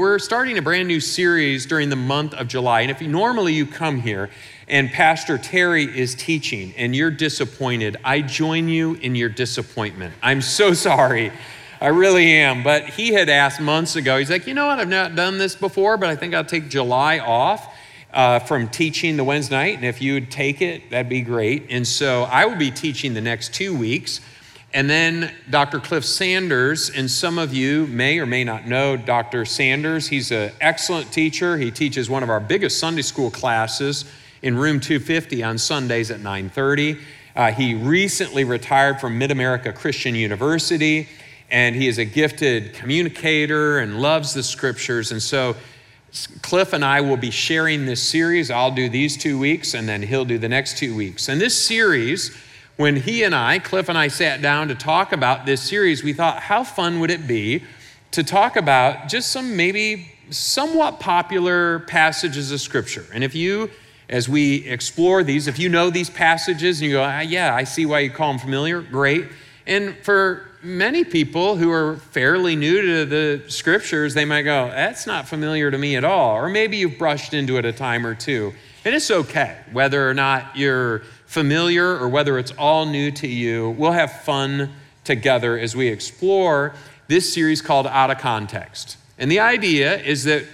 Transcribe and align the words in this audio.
We're 0.00 0.18
starting 0.18 0.56
a 0.56 0.62
brand 0.62 0.88
new 0.88 0.98
series 0.98 1.66
during 1.66 1.90
the 1.90 1.94
month 1.94 2.32
of 2.32 2.48
July. 2.48 2.80
And 2.80 2.90
if 2.90 3.02
you, 3.02 3.08
normally 3.08 3.52
you 3.52 3.66
come 3.66 4.00
here 4.00 4.30
and 4.66 4.88
Pastor 4.90 5.36
Terry 5.36 5.84
is 5.84 6.14
teaching 6.14 6.72
and 6.78 6.96
you're 6.96 7.10
disappointed, 7.10 7.98
I 8.02 8.22
join 8.22 8.70
you 8.70 8.94
in 8.94 9.14
your 9.14 9.28
disappointment. 9.28 10.14
I'm 10.22 10.40
so 10.40 10.72
sorry. 10.88 11.30
I 11.82 11.88
really 11.88 12.32
am. 12.32 12.62
But 12.62 12.84
he 12.86 13.12
had 13.12 13.28
asked 13.28 13.60
months 13.60 13.94
ago, 13.94 14.16
he's 14.16 14.30
like, 14.30 14.46
you 14.46 14.54
know 14.54 14.68
what? 14.68 14.78
I've 14.78 14.88
not 14.88 15.16
done 15.16 15.36
this 15.36 15.54
before, 15.54 15.98
but 15.98 16.08
I 16.08 16.16
think 16.16 16.32
I'll 16.32 16.46
take 16.46 16.70
July 16.70 17.18
off. 17.18 17.76
Uh, 18.12 18.40
from 18.40 18.68
teaching 18.68 19.16
the 19.16 19.22
Wednesday 19.22 19.54
night, 19.54 19.76
and 19.76 19.84
if 19.84 20.02
you 20.02 20.14
would 20.14 20.32
take 20.32 20.60
it, 20.60 20.90
that'd 20.90 21.08
be 21.08 21.20
great. 21.20 21.66
And 21.70 21.86
so 21.86 22.24
I 22.24 22.44
will 22.44 22.56
be 22.56 22.72
teaching 22.72 23.14
the 23.14 23.20
next 23.20 23.54
two 23.54 23.72
weeks. 23.72 24.20
And 24.72 24.88
then 24.88 25.32
Dr. 25.50 25.80
Cliff 25.80 26.04
Sanders, 26.04 26.90
and 26.90 27.10
some 27.10 27.38
of 27.38 27.52
you 27.52 27.88
may 27.88 28.20
or 28.20 28.26
may 28.26 28.44
not 28.44 28.66
know 28.68 28.96
Dr. 28.96 29.44
Sanders. 29.44 30.06
He's 30.06 30.30
an 30.30 30.52
excellent 30.60 31.12
teacher. 31.12 31.56
He 31.56 31.72
teaches 31.72 32.08
one 32.08 32.22
of 32.22 32.30
our 32.30 32.38
biggest 32.38 32.78
Sunday 32.78 33.02
school 33.02 33.32
classes 33.32 34.04
in 34.42 34.56
room 34.56 34.78
250 34.78 35.42
on 35.42 35.58
Sundays 35.58 36.12
at 36.12 36.20
9:30. 36.20 36.98
Uh, 37.34 37.50
he 37.50 37.74
recently 37.74 38.44
retired 38.44 39.00
from 39.00 39.18
Mid 39.18 39.32
America 39.32 39.72
Christian 39.72 40.14
University, 40.14 41.08
and 41.50 41.74
he 41.74 41.88
is 41.88 41.98
a 41.98 42.04
gifted 42.04 42.72
communicator 42.72 43.80
and 43.80 44.00
loves 44.00 44.34
the 44.34 44.42
scriptures. 44.42 45.10
And 45.10 45.20
so 45.22 45.56
Cliff 46.42 46.72
and 46.72 46.84
I 46.84 47.00
will 47.00 47.16
be 47.16 47.30
sharing 47.30 47.86
this 47.86 48.02
series. 48.02 48.50
I'll 48.50 48.74
do 48.74 48.88
these 48.88 49.16
two 49.16 49.38
weeks, 49.38 49.74
and 49.74 49.88
then 49.88 50.02
he'll 50.02 50.24
do 50.24 50.38
the 50.38 50.48
next 50.48 50.78
two 50.78 50.94
weeks. 50.94 51.28
And 51.28 51.40
this 51.40 51.60
series 51.60 52.36
when 52.76 52.96
he 52.96 53.22
and 53.22 53.34
I, 53.34 53.58
Cliff 53.58 53.88
and 53.88 53.98
I, 53.98 54.08
sat 54.08 54.40
down 54.40 54.68
to 54.68 54.74
talk 54.74 55.12
about 55.12 55.46
this 55.46 55.62
series, 55.62 56.02
we 56.02 56.12
thought, 56.12 56.40
how 56.40 56.64
fun 56.64 57.00
would 57.00 57.10
it 57.10 57.26
be 57.26 57.62
to 58.12 58.24
talk 58.24 58.56
about 58.56 59.08
just 59.08 59.30
some 59.30 59.56
maybe 59.56 60.10
somewhat 60.30 61.00
popular 61.00 61.80
passages 61.80 62.52
of 62.52 62.60
Scripture? 62.60 63.06
And 63.12 63.22
if 63.22 63.34
you, 63.34 63.70
as 64.08 64.28
we 64.28 64.66
explore 64.66 65.22
these, 65.22 65.46
if 65.46 65.58
you 65.58 65.68
know 65.68 65.90
these 65.90 66.10
passages 66.10 66.80
and 66.80 66.90
you 66.90 66.96
go, 66.96 67.02
ah, 67.02 67.20
yeah, 67.20 67.54
I 67.54 67.64
see 67.64 67.86
why 67.86 68.00
you 68.00 68.10
call 68.10 68.32
them 68.32 68.38
familiar, 68.38 68.80
great. 68.80 69.26
And 69.66 69.94
for 69.98 70.48
many 70.62 71.04
people 71.04 71.56
who 71.56 71.70
are 71.70 71.96
fairly 71.96 72.56
new 72.56 72.82
to 72.82 73.04
the 73.04 73.44
scriptures, 73.48 74.14
they 74.14 74.24
might 74.24 74.42
go, 74.42 74.68
that's 74.68 75.06
not 75.06 75.28
familiar 75.28 75.70
to 75.70 75.78
me 75.78 75.96
at 75.96 76.04
all. 76.04 76.36
Or 76.36 76.48
maybe 76.48 76.78
you've 76.78 76.98
brushed 76.98 77.34
into 77.34 77.56
it 77.56 77.64
a 77.64 77.72
time 77.72 78.06
or 78.06 78.14
two. 78.14 78.52
And 78.84 78.94
it's 78.94 79.10
okay 79.10 79.58
whether 79.72 80.08
or 80.08 80.14
not 80.14 80.56
you're 80.56 81.02
familiar 81.30 81.96
or 81.96 82.08
whether 82.08 82.40
it's 82.40 82.50
all 82.58 82.84
new 82.84 83.08
to 83.08 83.28
you. 83.28 83.70
We'll 83.70 83.92
have 83.92 84.22
fun 84.22 84.68
together 85.04 85.56
as 85.56 85.76
we 85.76 85.86
explore 85.86 86.74
this 87.06 87.32
series 87.32 87.62
called 87.62 87.86
Out 87.86 88.10
of 88.10 88.18
Context. 88.18 88.96
And 89.16 89.30
the 89.30 89.38
idea 89.38 89.96
is 90.00 90.24
that 90.24 90.44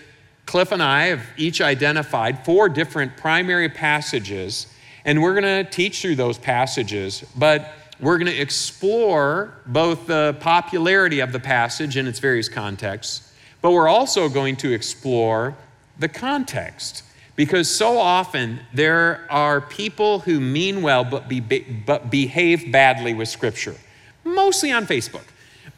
Cliff 0.45 0.73
and 0.73 0.83
I 0.83 1.07
have 1.07 1.23
each 1.39 1.63
identified 1.63 2.45
four 2.45 2.69
different 2.69 3.17
primary 3.17 3.71
passages, 3.71 4.67
and 5.07 5.23
we're 5.23 5.41
going 5.41 5.65
to 5.65 5.71
teach 5.71 6.03
through 6.03 6.17
those 6.17 6.37
passages, 6.37 7.25
but 7.35 7.73
we're 7.99 8.19
going 8.19 8.31
to 8.31 8.39
explore 8.39 9.55
both 9.65 10.07
the 10.07 10.37
popularity 10.41 11.21
of 11.21 11.33
the 11.33 11.41
passage 11.41 11.97
in 11.97 12.07
its 12.07 12.19
various 12.19 12.51
contexts, 12.51 13.33
but 13.63 13.71
we're 13.71 13.89
also 13.89 14.29
going 14.29 14.57
to 14.57 14.75
explore 14.75 15.57
the 15.99 16.09
context. 16.09 17.03
Because 17.37 17.69
so 17.71 17.99
often 17.99 18.61
there 18.73 19.27
are 19.31 19.61
people 19.61 20.21
who 20.21 20.41
mean 20.41 20.83
well 20.83 21.05
but, 21.05 21.29
be, 21.29 21.41
but 21.41 22.11
behave 22.11 22.73
badly 22.73 23.13
with 23.13 23.29
Scripture, 23.29 23.77
mostly 24.25 24.73
on 24.73 24.87
Facebook. 24.87 25.25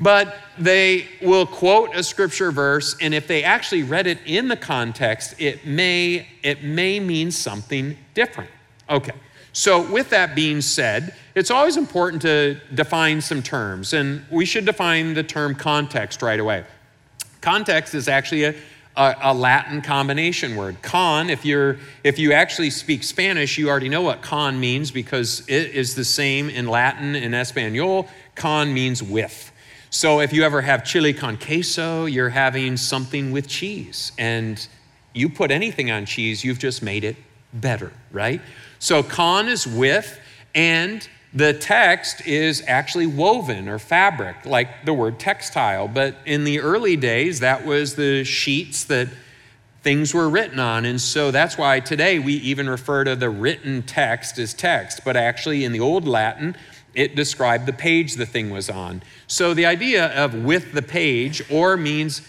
But 0.01 0.37
they 0.57 1.07
will 1.21 1.45
quote 1.45 1.95
a 1.95 2.05
scripture 2.05 2.53
verse, 2.53 2.97
and 3.01 3.13
if 3.13 3.27
they 3.27 3.43
actually 3.43 3.83
read 3.83 4.07
it 4.07 4.19
in 4.27 4.47
the 4.47 4.57
context, 4.57 5.35
it 5.41 5.67
may, 5.67 6.29
it 6.45 6.63
may 6.63 7.01
mean 7.01 7.33
something 7.33 7.97
different. 8.15 8.51
Okay, 8.89 9.15
so 9.53 9.91
with 9.91 10.09
that 10.11 10.37
being 10.37 10.61
said, 10.61 11.17
it's 11.35 11.51
always 11.51 11.77
important 11.77 12.23
to 12.23 12.61
define 12.75 13.21
some 13.21 13.43
terms, 13.43 13.93
and 13.93 14.25
we 14.31 14.45
should 14.45 14.65
define 14.65 15.15
the 15.15 15.25
term 15.25 15.57
context 15.57 16.23
right 16.23 16.39
away. 16.39 16.65
Context 17.41 17.95
is 17.95 18.07
actually 18.09 18.45
a 18.45 18.55
a, 18.99 19.17
a, 19.23 19.35
Latin 19.35 19.81
combination 19.81 20.57
word. 20.57 20.83
Con, 20.83 21.31
if, 21.31 21.45
you're, 21.45 21.79
if 22.03 22.19
you 22.19 22.33
actually 22.33 22.71
speak 22.71 23.05
Spanish, 23.05 23.57
you 23.57 23.69
already 23.71 23.89
know 23.89 24.03
what 24.03 24.23
con 24.23 24.59
means 24.59 24.91
because 24.91 25.49
it 25.49 25.71
is 25.71 25.95
the 25.95 26.05
same 26.05 26.51
in 26.51 26.67
Latin 26.67 27.15
and 27.15 27.35
Espanol. 27.35 28.09
Con 28.35 28.75
means 28.75 29.03
with. 29.03 29.53
So 29.91 30.21
if 30.21 30.33
you 30.33 30.43
ever 30.43 30.61
have 30.61 30.85
chili 30.85 31.13
con 31.13 31.39
queso, 31.39 32.07
you're 32.07 32.29
having 32.29 32.77
something 32.77 33.31
with 33.31 33.47
cheese. 33.47 34.13
And 34.19 34.67
you 35.15 35.29
put 35.29 35.53
anything 35.53 35.91
on 35.91 36.05
cheese, 36.05 36.45
you've 36.45 36.59
just 36.59 36.83
made 36.83 37.05
it 37.05 37.17
better, 37.55 37.93
right? 38.11 38.41
So 38.81 39.03
con 39.03 39.49
is 39.49 39.67
with, 39.67 40.19
and 40.55 41.09
the 41.35 41.53
text 41.53 42.27
is 42.27 42.63
actually 42.67 43.07
woven 43.07 43.69
or 43.69 43.79
fabric, 43.79 44.47
like 44.47 44.85
the 44.85 44.95
word 44.95 45.19
textile. 45.19 45.87
But 45.87 46.17
in 46.25 46.45
the 46.45 46.61
early 46.61 46.97
days, 46.97 47.41
that 47.41 47.67
was 47.67 47.97
the 47.97 48.25
sheets 48.25 48.85
that 48.85 49.09
things 49.83 50.15
were 50.15 50.29
written 50.29 50.59
on. 50.59 50.85
And 50.85 51.01
so 51.01 51.31
that's 51.31 51.59
why 51.59 51.81
today 51.81 52.19
we 52.19 52.35
even 52.35 52.69
refer 52.69 53.05
to 53.05 53.15
the 53.15 53.31
written 53.31 53.83
text 53.83 54.39
as 54.39 54.55
text. 54.55 55.03
But 55.05 55.17
actually, 55.17 55.65
in 55.65 55.73
the 55.73 55.81
Old 55.81 56.07
Latin, 56.07 56.57
it 56.95 57.15
described 57.15 57.67
the 57.67 57.73
page 57.73 58.15
the 58.15 58.27
thing 58.27 58.51
was 58.51 58.71
on. 58.71 59.03
So 59.27 59.55
the 59.55 59.67
idea 59.67 60.07
of 60.17 60.35
with 60.35 60.73
the 60.73 60.83
page 60.83 61.43
or 61.51 61.77
means 61.77 62.23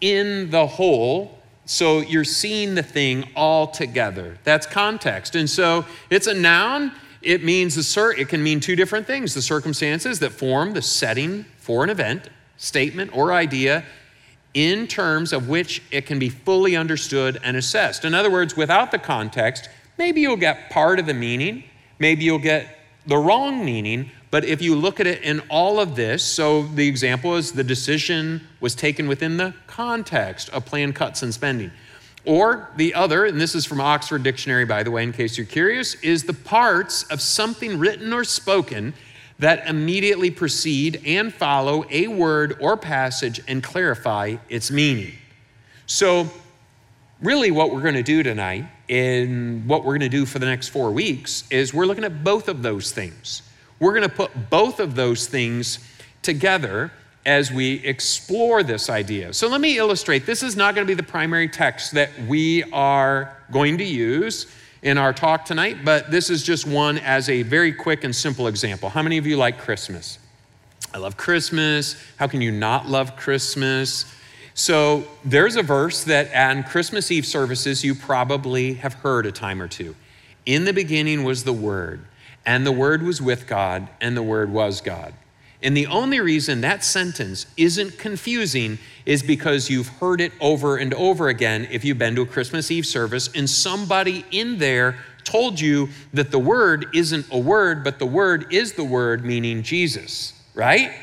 in 0.00 0.50
the 0.50 0.66
whole. 0.66 1.38
So 1.66 2.00
you're 2.00 2.24
seeing 2.24 2.74
the 2.74 2.82
thing 2.82 3.28
all 3.34 3.66
together. 3.66 4.38
That's 4.44 4.66
context. 4.66 5.34
And 5.34 5.48
so 5.50 5.84
it's 6.10 6.26
a 6.26 6.34
noun 6.34 6.92
it 7.24 7.42
means 7.42 7.74
the 7.74 7.82
cir- 7.82 8.12
it 8.12 8.28
can 8.28 8.42
mean 8.42 8.60
two 8.60 8.76
different 8.76 9.06
things 9.06 9.34
the 9.34 9.42
circumstances 9.42 10.18
that 10.20 10.30
form 10.30 10.72
the 10.72 10.82
setting 10.82 11.44
for 11.58 11.84
an 11.84 11.90
event, 11.90 12.28
statement, 12.56 13.16
or 13.16 13.32
idea 13.32 13.84
in 14.54 14.86
terms 14.86 15.32
of 15.32 15.48
which 15.48 15.82
it 15.90 16.06
can 16.06 16.18
be 16.18 16.28
fully 16.28 16.76
understood 16.76 17.40
and 17.42 17.56
assessed. 17.56 18.04
In 18.04 18.14
other 18.14 18.30
words, 18.30 18.56
without 18.56 18.92
the 18.92 18.98
context, 18.98 19.68
maybe 19.98 20.20
you'll 20.20 20.36
get 20.36 20.70
part 20.70 21.00
of 21.00 21.06
the 21.06 21.14
meaning, 21.14 21.64
maybe 21.98 22.24
you'll 22.24 22.38
get 22.38 22.78
the 23.06 23.16
wrong 23.16 23.64
meaning, 23.64 24.10
but 24.30 24.44
if 24.44 24.62
you 24.62 24.74
look 24.74 25.00
at 25.00 25.06
it 25.06 25.22
in 25.22 25.40
all 25.50 25.78
of 25.78 25.94
this, 25.94 26.24
so 26.24 26.62
the 26.62 26.86
example 26.86 27.36
is 27.36 27.52
the 27.52 27.64
decision 27.64 28.40
was 28.60 28.74
taken 28.74 29.06
within 29.06 29.36
the 29.36 29.54
context 29.66 30.48
of 30.50 30.64
planned 30.64 30.94
cuts 30.94 31.22
and 31.22 31.34
spending. 31.34 31.70
Or 32.24 32.70
the 32.76 32.94
other, 32.94 33.26
and 33.26 33.38
this 33.38 33.54
is 33.54 33.66
from 33.66 33.80
Oxford 33.80 34.22
Dictionary, 34.22 34.64
by 34.64 34.82
the 34.82 34.90
way, 34.90 35.02
in 35.02 35.12
case 35.12 35.36
you're 35.36 35.46
curious, 35.46 35.94
is 35.96 36.24
the 36.24 36.32
parts 36.32 37.02
of 37.04 37.20
something 37.20 37.78
written 37.78 38.12
or 38.12 38.24
spoken 38.24 38.94
that 39.38 39.66
immediately 39.66 40.30
precede 40.30 41.02
and 41.04 41.34
follow 41.34 41.84
a 41.90 42.08
word 42.08 42.56
or 42.60 42.76
passage 42.76 43.40
and 43.46 43.62
clarify 43.62 44.36
its 44.48 44.70
meaning. 44.70 45.12
So, 45.86 46.30
really, 47.20 47.50
what 47.50 47.72
we're 47.72 47.82
going 47.82 47.94
to 47.94 48.02
do 48.02 48.22
tonight, 48.22 48.66
and 48.88 49.66
what 49.66 49.80
we're 49.80 49.92
going 49.92 50.00
to 50.00 50.08
do 50.08 50.24
for 50.24 50.38
the 50.38 50.46
next 50.46 50.68
four 50.68 50.92
weeks, 50.92 51.44
is 51.50 51.74
we're 51.74 51.86
looking 51.86 52.04
at 52.04 52.24
both 52.24 52.48
of 52.48 52.62
those 52.62 52.90
things. 52.92 53.42
We're 53.80 53.92
going 53.92 54.08
to 54.08 54.14
put 54.14 54.48
both 54.48 54.80
of 54.80 54.94
those 54.94 55.26
things 55.26 55.78
together 56.22 56.90
as 57.26 57.50
we 57.50 57.74
explore 57.84 58.62
this 58.62 58.90
idea. 58.90 59.32
So 59.32 59.48
let 59.48 59.60
me 59.60 59.78
illustrate. 59.78 60.26
This 60.26 60.42
is 60.42 60.56
not 60.56 60.74
going 60.74 60.86
to 60.86 60.90
be 60.90 60.94
the 60.94 61.02
primary 61.02 61.48
text 61.48 61.92
that 61.92 62.10
we 62.26 62.62
are 62.64 63.36
going 63.50 63.78
to 63.78 63.84
use 63.84 64.46
in 64.82 64.98
our 64.98 65.14
talk 65.14 65.46
tonight, 65.46 65.78
but 65.84 66.10
this 66.10 66.28
is 66.28 66.42
just 66.42 66.66
one 66.66 66.98
as 66.98 67.30
a 67.30 67.42
very 67.42 67.72
quick 67.72 68.04
and 68.04 68.14
simple 68.14 68.46
example. 68.46 68.90
How 68.90 69.02
many 69.02 69.16
of 69.16 69.26
you 69.26 69.38
like 69.38 69.58
Christmas? 69.58 70.18
I 70.92 70.98
love 70.98 71.16
Christmas. 71.16 71.96
How 72.18 72.26
can 72.26 72.42
you 72.42 72.52
not 72.52 72.86
love 72.86 73.16
Christmas? 73.16 74.04
So 74.52 75.04
there's 75.24 75.56
a 75.56 75.62
verse 75.62 76.04
that 76.04 76.32
on 76.34 76.62
Christmas 76.62 77.10
Eve 77.10 77.26
services 77.26 77.82
you 77.82 77.94
probably 77.94 78.74
have 78.74 78.94
heard 78.94 79.26
a 79.26 79.32
time 79.32 79.62
or 79.62 79.66
two. 79.66 79.96
In 80.46 80.66
the 80.66 80.72
beginning 80.72 81.24
was 81.24 81.44
the 81.44 81.52
Word, 81.52 82.04
and 82.44 82.66
the 82.66 82.70
Word 82.70 83.02
was 83.02 83.22
with 83.22 83.46
God, 83.46 83.88
and 84.00 84.14
the 84.14 84.22
Word 84.22 84.52
was 84.52 84.82
God. 84.82 85.14
And 85.64 85.74
the 85.74 85.86
only 85.86 86.20
reason 86.20 86.60
that 86.60 86.84
sentence 86.84 87.46
isn't 87.56 87.98
confusing 87.98 88.78
is 89.06 89.22
because 89.22 89.70
you've 89.70 89.88
heard 89.88 90.20
it 90.20 90.32
over 90.38 90.76
and 90.76 90.92
over 90.92 91.28
again 91.28 91.66
if 91.70 91.86
you've 91.86 91.98
been 91.98 92.14
to 92.16 92.22
a 92.22 92.26
Christmas 92.26 92.70
Eve 92.70 92.84
service 92.84 93.30
and 93.34 93.48
somebody 93.48 94.26
in 94.30 94.58
there 94.58 94.98
told 95.24 95.58
you 95.58 95.88
that 96.12 96.30
the 96.30 96.38
word 96.38 96.86
isn't 96.94 97.26
a 97.32 97.38
word, 97.38 97.82
but 97.82 97.98
the 97.98 98.04
word 98.06 98.52
is 98.52 98.74
the 98.74 98.84
word, 98.84 99.24
meaning 99.24 99.62
Jesus, 99.62 100.34
right? 100.54 100.94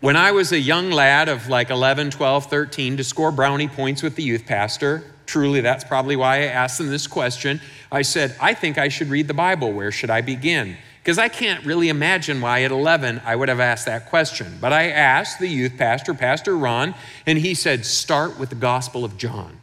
When 0.00 0.14
I 0.14 0.32
was 0.32 0.52
a 0.52 0.60
young 0.60 0.90
lad 0.90 1.30
of 1.30 1.48
like 1.48 1.70
11, 1.70 2.10
12, 2.10 2.46
13 2.46 2.98
to 2.98 3.04
score 3.04 3.32
brownie 3.32 3.68
points 3.68 4.02
with 4.02 4.14
the 4.14 4.22
youth 4.22 4.44
pastor, 4.44 5.04
truly 5.24 5.62
that's 5.62 5.84
probably 5.84 6.16
why 6.16 6.42
I 6.42 6.46
asked 6.48 6.76
them 6.76 6.88
this 6.88 7.06
question. 7.06 7.62
I 7.90 8.02
said, 8.02 8.36
I 8.42 8.52
think 8.52 8.76
I 8.76 8.88
should 8.88 9.08
read 9.08 9.26
the 9.26 9.34
Bible. 9.34 9.72
Where 9.72 9.90
should 9.90 10.10
I 10.10 10.20
begin? 10.20 10.76
Because 11.02 11.18
I 11.18 11.28
can't 11.28 11.64
really 11.64 11.88
imagine 11.88 12.40
why 12.40 12.62
at 12.62 12.70
11 12.70 13.22
I 13.24 13.34
would 13.34 13.48
have 13.48 13.60
asked 13.60 13.86
that 13.86 14.10
question. 14.10 14.58
But 14.60 14.72
I 14.72 14.90
asked 14.90 15.38
the 15.38 15.48
youth 15.48 15.78
pastor, 15.78 16.12
Pastor 16.12 16.56
Ron, 16.56 16.94
and 17.26 17.38
he 17.38 17.54
said, 17.54 17.86
Start 17.86 18.38
with 18.38 18.50
the 18.50 18.54
Gospel 18.54 19.04
of 19.04 19.16
John. 19.16 19.60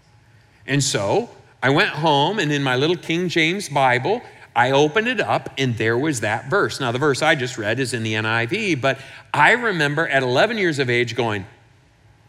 And 0.65 0.83
so 0.83 1.29
I 1.61 1.69
went 1.69 1.89
home, 1.89 2.39
and 2.39 2.51
in 2.51 2.63
my 2.63 2.75
little 2.75 2.97
King 2.97 3.29
James 3.29 3.69
Bible, 3.69 4.21
I 4.55 4.71
opened 4.71 5.07
it 5.07 5.21
up, 5.21 5.51
and 5.59 5.77
there 5.77 5.97
was 5.97 6.21
that 6.21 6.49
verse. 6.49 6.79
Now, 6.79 6.91
the 6.91 6.97
verse 6.97 7.21
I 7.21 7.35
just 7.35 7.59
read 7.59 7.79
is 7.79 7.93
in 7.93 8.01
the 8.01 8.15
NIV, 8.15 8.81
but 8.81 8.97
I 9.31 9.51
remember 9.51 10.07
at 10.07 10.23
11 10.23 10.57
years 10.57 10.79
of 10.79 10.89
age 10.89 11.15
going, 11.15 11.45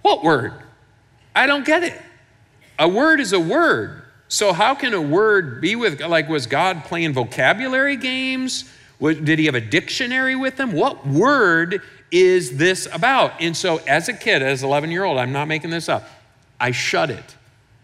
What 0.03 0.23
word? 0.23 0.53
I 1.35 1.47
don't 1.47 1.65
get 1.65 1.83
it. 1.83 1.99
A 2.79 2.87
word 2.87 3.21
is 3.21 3.33
a 3.33 3.41
word. 3.41 4.03
So, 4.29 4.53
how 4.53 4.75
can 4.75 4.93
a 4.93 5.01
word 5.01 5.63
be 5.63 5.75
with, 5.77 6.03
like, 6.03 6.29
was 6.29 6.47
God 6.47 6.85
playing 6.85 7.15
vocabulary 7.15 7.97
games? 7.97 8.71
Did 9.01 9.39
he 9.39 9.47
have 9.47 9.55
a 9.55 9.61
dictionary 9.61 10.35
with 10.35 10.59
him? 10.59 10.73
What 10.73 11.07
word 11.07 11.83
is 12.11 12.57
this 12.57 12.89
about? 12.93 13.41
And 13.41 13.57
so, 13.57 13.79
as 13.87 14.09
a 14.09 14.13
kid, 14.13 14.43
as 14.43 14.63
11 14.63 14.91
year 14.91 15.05
old, 15.05 15.19
I'm 15.19 15.33
not 15.33 15.47
making 15.47 15.71
this 15.71 15.89
up, 15.89 16.09
I 16.61 16.73
shut 16.73 17.11
it 17.11 17.37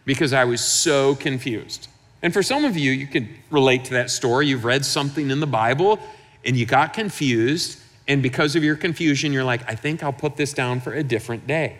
because 0.04 0.32
I 0.32 0.44
was 0.44 0.60
so 0.60 1.14
confused. 1.14 1.88
And 2.22 2.32
for 2.32 2.42
some 2.42 2.64
of 2.64 2.76
you, 2.76 2.90
you 2.90 3.06
can 3.06 3.28
relate 3.50 3.84
to 3.86 3.94
that 3.94 4.10
story. 4.10 4.48
You've 4.48 4.64
read 4.64 4.84
something 4.84 5.30
in 5.30 5.40
the 5.40 5.46
Bible 5.46 5.98
and 6.44 6.56
you 6.56 6.66
got 6.66 6.92
confused. 6.92 7.78
And 8.08 8.22
because 8.22 8.56
of 8.56 8.64
your 8.64 8.76
confusion, 8.76 9.32
you're 9.32 9.44
like, 9.44 9.68
I 9.70 9.74
think 9.74 10.02
I'll 10.02 10.12
put 10.12 10.36
this 10.36 10.52
down 10.52 10.80
for 10.80 10.92
a 10.92 11.02
different 11.02 11.46
day. 11.46 11.78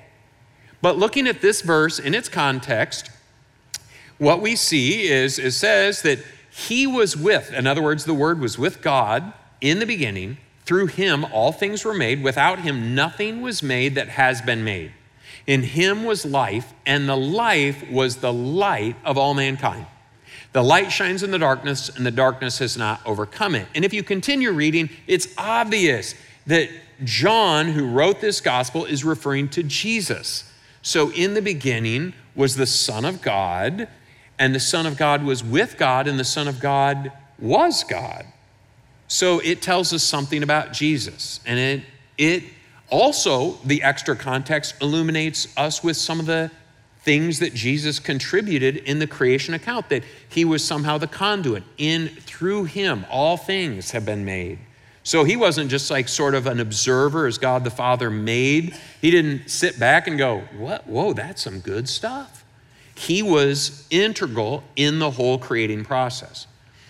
But 0.81 0.99
looking 0.99 1.27
at 1.27 1.41
this 1.41 1.63
verse 1.63 1.99
in 1.99 2.15
its 2.15 2.29
context, 2.29 3.11
what 4.19 4.41
we 4.41 4.55
see 4.55 5.09
is 5.09 5.39
it 5.39 5.53
says 5.53 6.03
that 6.03 6.19
he 6.57 6.87
was 6.87 7.17
with, 7.17 7.53
in 7.53 7.67
other 7.67 7.83
words, 7.83 8.05
the 8.05 8.15
Word 8.15 8.39
was 8.39 8.57
with 8.57 8.81
God 8.81 9.33
in 9.61 9.81
the 9.81 9.87
beginning. 9.87 10.39
Through 10.65 10.87
him, 10.87 11.25
all 11.25 11.51
things 11.51 11.85
were 11.85 11.93
made. 11.93 12.23
Without 12.23 12.61
him, 12.61 12.95
nothing 12.95 13.43
was 13.43 13.61
made 13.61 13.97
that 13.97 14.11
has 14.11 14.41
been 14.41 14.63
made. 14.63 14.93
In 15.49 15.65
him 15.65 16.05
was 16.05 16.25
life, 16.25 16.73
and 16.87 17.09
the 17.09 17.17
life 17.17 17.91
was 17.91 18.19
the 18.19 18.33
light 18.33 18.95
of 19.05 19.19
all 19.19 19.35
mankind. 19.35 19.87
The 20.53 20.63
light 20.63 20.93
shines 20.93 21.25
in 21.25 21.33
the 21.33 21.41
darkness, 21.41 21.89
and 21.89 22.07
the 22.07 22.13
darkness 22.13 22.61
has 22.61 22.77
not 22.77 23.01
overcome 23.05 23.57
it. 23.57 23.67
And 23.75 23.85
if 23.85 23.93
you 23.93 24.05
continue 24.05 24.53
reading, 24.53 24.91
it's 25.09 25.27
obvious 25.37 26.15
that 26.47 26.71
John, 27.03 27.67
who 27.67 27.91
wrote 27.91 28.21
this 28.21 28.41
gospel, 28.41 28.85
is 28.85 29.03
referring 29.03 29.49
to 29.51 29.65
Jesus. 29.65 30.49
So 30.83 31.11
in 31.11 31.35
the 31.35 31.43
beginning 31.43 32.15
was 32.37 32.55
the 32.55 32.67
Son 32.67 33.05
of 33.05 33.23
God 33.23 33.89
and 34.39 34.55
the 34.55 34.61
Son 34.61 34.87
of 34.87 34.97
God 34.97 35.23
was 35.23 35.45
with 35.45 35.77
God, 35.77 36.07
and 36.07 36.19
the 36.19 36.25
Son 36.25 36.49
of 36.49 36.61
God 36.61 37.13
was 37.39 37.85
God. 37.85 38.27
So 39.07 39.39
it 39.41 39.63
tells 39.63 39.93
us 39.93 40.03
something 40.03 40.43
about 40.43 40.73
Jesus. 40.73 41.41
And 41.47 41.59
it, 41.59 41.83
it 42.19 42.45
also, 42.91 43.53
the 43.65 43.83
extra 43.83 44.17
context 44.17 44.75
illuminates 44.81 45.57
us 45.57 45.83
with 45.83 45.97
some 45.97 46.21
of 46.21 46.27
the 46.27 46.51
things 47.03 47.39
that 47.39 47.53
Jesus 47.53 47.99
contributed 47.99 48.79
in 48.79 48.99
the 48.99 49.07
creation 49.07 49.53
account, 49.53 49.91
that 49.91 50.05
he 50.29 50.45
was 50.45 50.65
somehow 50.65 50.97
the 50.97 51.07
conduit. 51.07 51.63
In 51.77 52.09
through 52.09 52.65
him, 52.65 53.05
all 53.11 53.37
things 53.37 53.91
have 53.91 54.07
been 54.07 54.25
made. 54.25 54.59
So 55.03 55.25
he 55.25 55.37
wasn't 55.37 55.71
just 55.71 55.91
like 55.91 56.09
sort 56.09 56.35
of 56.35 56.47
an 56.47 56.61
observer 56.61 57.27
as 57.27 57.37
God 57.37 57.63
the 57.63 57.71
Father 57.71 58.09
made. 58.09 58.75
He 59.03 59.11
didn't 59.11 59.51
sit 59.51 59.79
back 59.79 60.07
and 60.07 60.17
go, 60.17 60.45
What? 60.57 60.87
Whoa, 60.87 61.13
that's 61.13 61.43
some 61.43 61.61
good 61.61 61.89
stuff. 61.89 62.44
He 62.95 63.23
was 63.23 63.87
integral 63.91 64.63
in 64.77 64.99
the 64.99 65.11
whole 65.11 65.39
creating 65.39 65.85
process. 65.85 66.47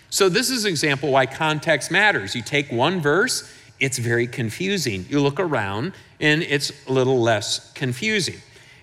So, 0.09 0.29
this 0.29 0.49
is 0.49 0.65
an 0.65 0.69
example 0.69 1.11
why 1.11 1.25
context 1.25 1.91
matters. 1.91 2.35
You 2.35 2.41
take 2.41 2.71
one 2.71 3.01
verse, 3.01 3.51
it's 3.79 3.97
very 3.97 4.27
confusing. 4.27 5.05
You 5.09 5.19
look 5.19 5.39
around, 5.39 5.93
and 6.19 6.43
it's 6.43 6.71
a 6.87 6.93
little 6.93 7.19
less 7.19 7.71
confusing. 7.73 8.37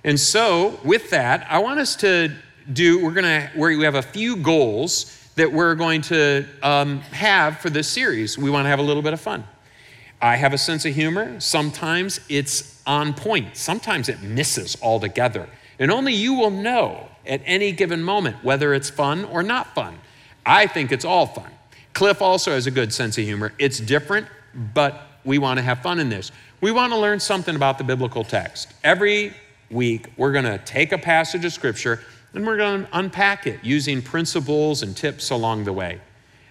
And 0.05 0.19
so, 0.19 0.81
with 0.85 1.11
that, 1.11 1.47
I 1.49 1.61
want 1.61 1.81
us 1.81 1.97
to 1.97 2.35
do, 2.73 3.03
we're 3.03 3.13
going 3.13 3.25
to, 3.25 3.51
we 3.57 3.85
have 3.85 3.95
a 3.95 4.03
few 4.03 4.37
goals 4.37 5.19
that 5.37 5.51
we're 5.51 5.75
going 5.75 6.03
to 6.03 6.45
um, 6.63 7.01
have 7.01 7.59
for 7.59 7.71
this 7.71 7.89
series. 7.89 8.37
We 8.37 8.51
want 8.51 8.67
to 8.67 8.69
have 8.69 8.79
a 8.79 8.83
little 8.83 9.03
bit 9.03 9.13
of 9.13 9.21
fun. 9.21 9.45
I 10.21 10.37
have 10.37 10.53
a 10.53 10.59
sense 10.59 10.85
of 10.85 10.95
humor. 10.95 11.41
Sometimes 11.41 12.21
it's 12.29 12.81
on 12.87 13.15
point, 13.15 13.57
sometimes 13.57 14.09
it 14.09 14.23
misses 14.23 14.77
altogether. 14.83 15.49
And 15.79 15.91
only 15.91 16.13
you 16.13 16.35
will 16.35 16.51
know 16.51 17.09
at 17.27 17.41
any 17.45 17.73
given 17.73 18.03
moment, 18.03 18.43
whether 18.43 18.75
it's 18.75 18.91
fun 18.91 19.25
or 19.25 19.43
not 19.43 19.75
fun. 19.75 19.99
I 20.45 20.67
think 20.67 20.93
it's 20.93 21.05
all 21.05 21.27
fun. 21.27 21.51
Cliff 21.95 22.23
also 22.23 22.53
has 22.53 22.67
a 22.67 22.71
good 22.71 22.93
sense 22.93 23.19
of 23.19 23.25
humor. 23.25 23.53
It's 23.59 23.79
different, 23.79 24.27
but 24.75 25.03
we 25.25 25.39
want 25.39 25.59
to 25.59 25.63
have 25.63 25.83
fun 25.83 25.99
in 25.99 26.09
this. 26.09 26.33
We 26.61 26.71
want 26.71 26.93
to 26.93 26.99
learn 26.99 27.21
something 27.21 27.55
about 27.55 27.79
the 27.79 27.85
biblical 27.85 28.25
text. 28.25 28.73
Every 28.83 29.35
week, 29.71 30.13
we're 30.17 30.33
going 30.33 30.45
to 30.45 30.59
take 30.59 30.93
a 30.93 30.99
passage 30.99 31.45
of 31.45 31.53
scripture 31.53 32.01
and 32.35 32.47
we're 32.47 32.57
going 32.57 32.85
to 32.85 32.99
unpack 32.99 33.47
it 33.47 33.61
using 33.63 34.01
principles 34.01 34.83
and 34.83 34.97
tips 34.97 35.31
along 35.31 35.65
the 35.65 35.73
way. 35.73 36.01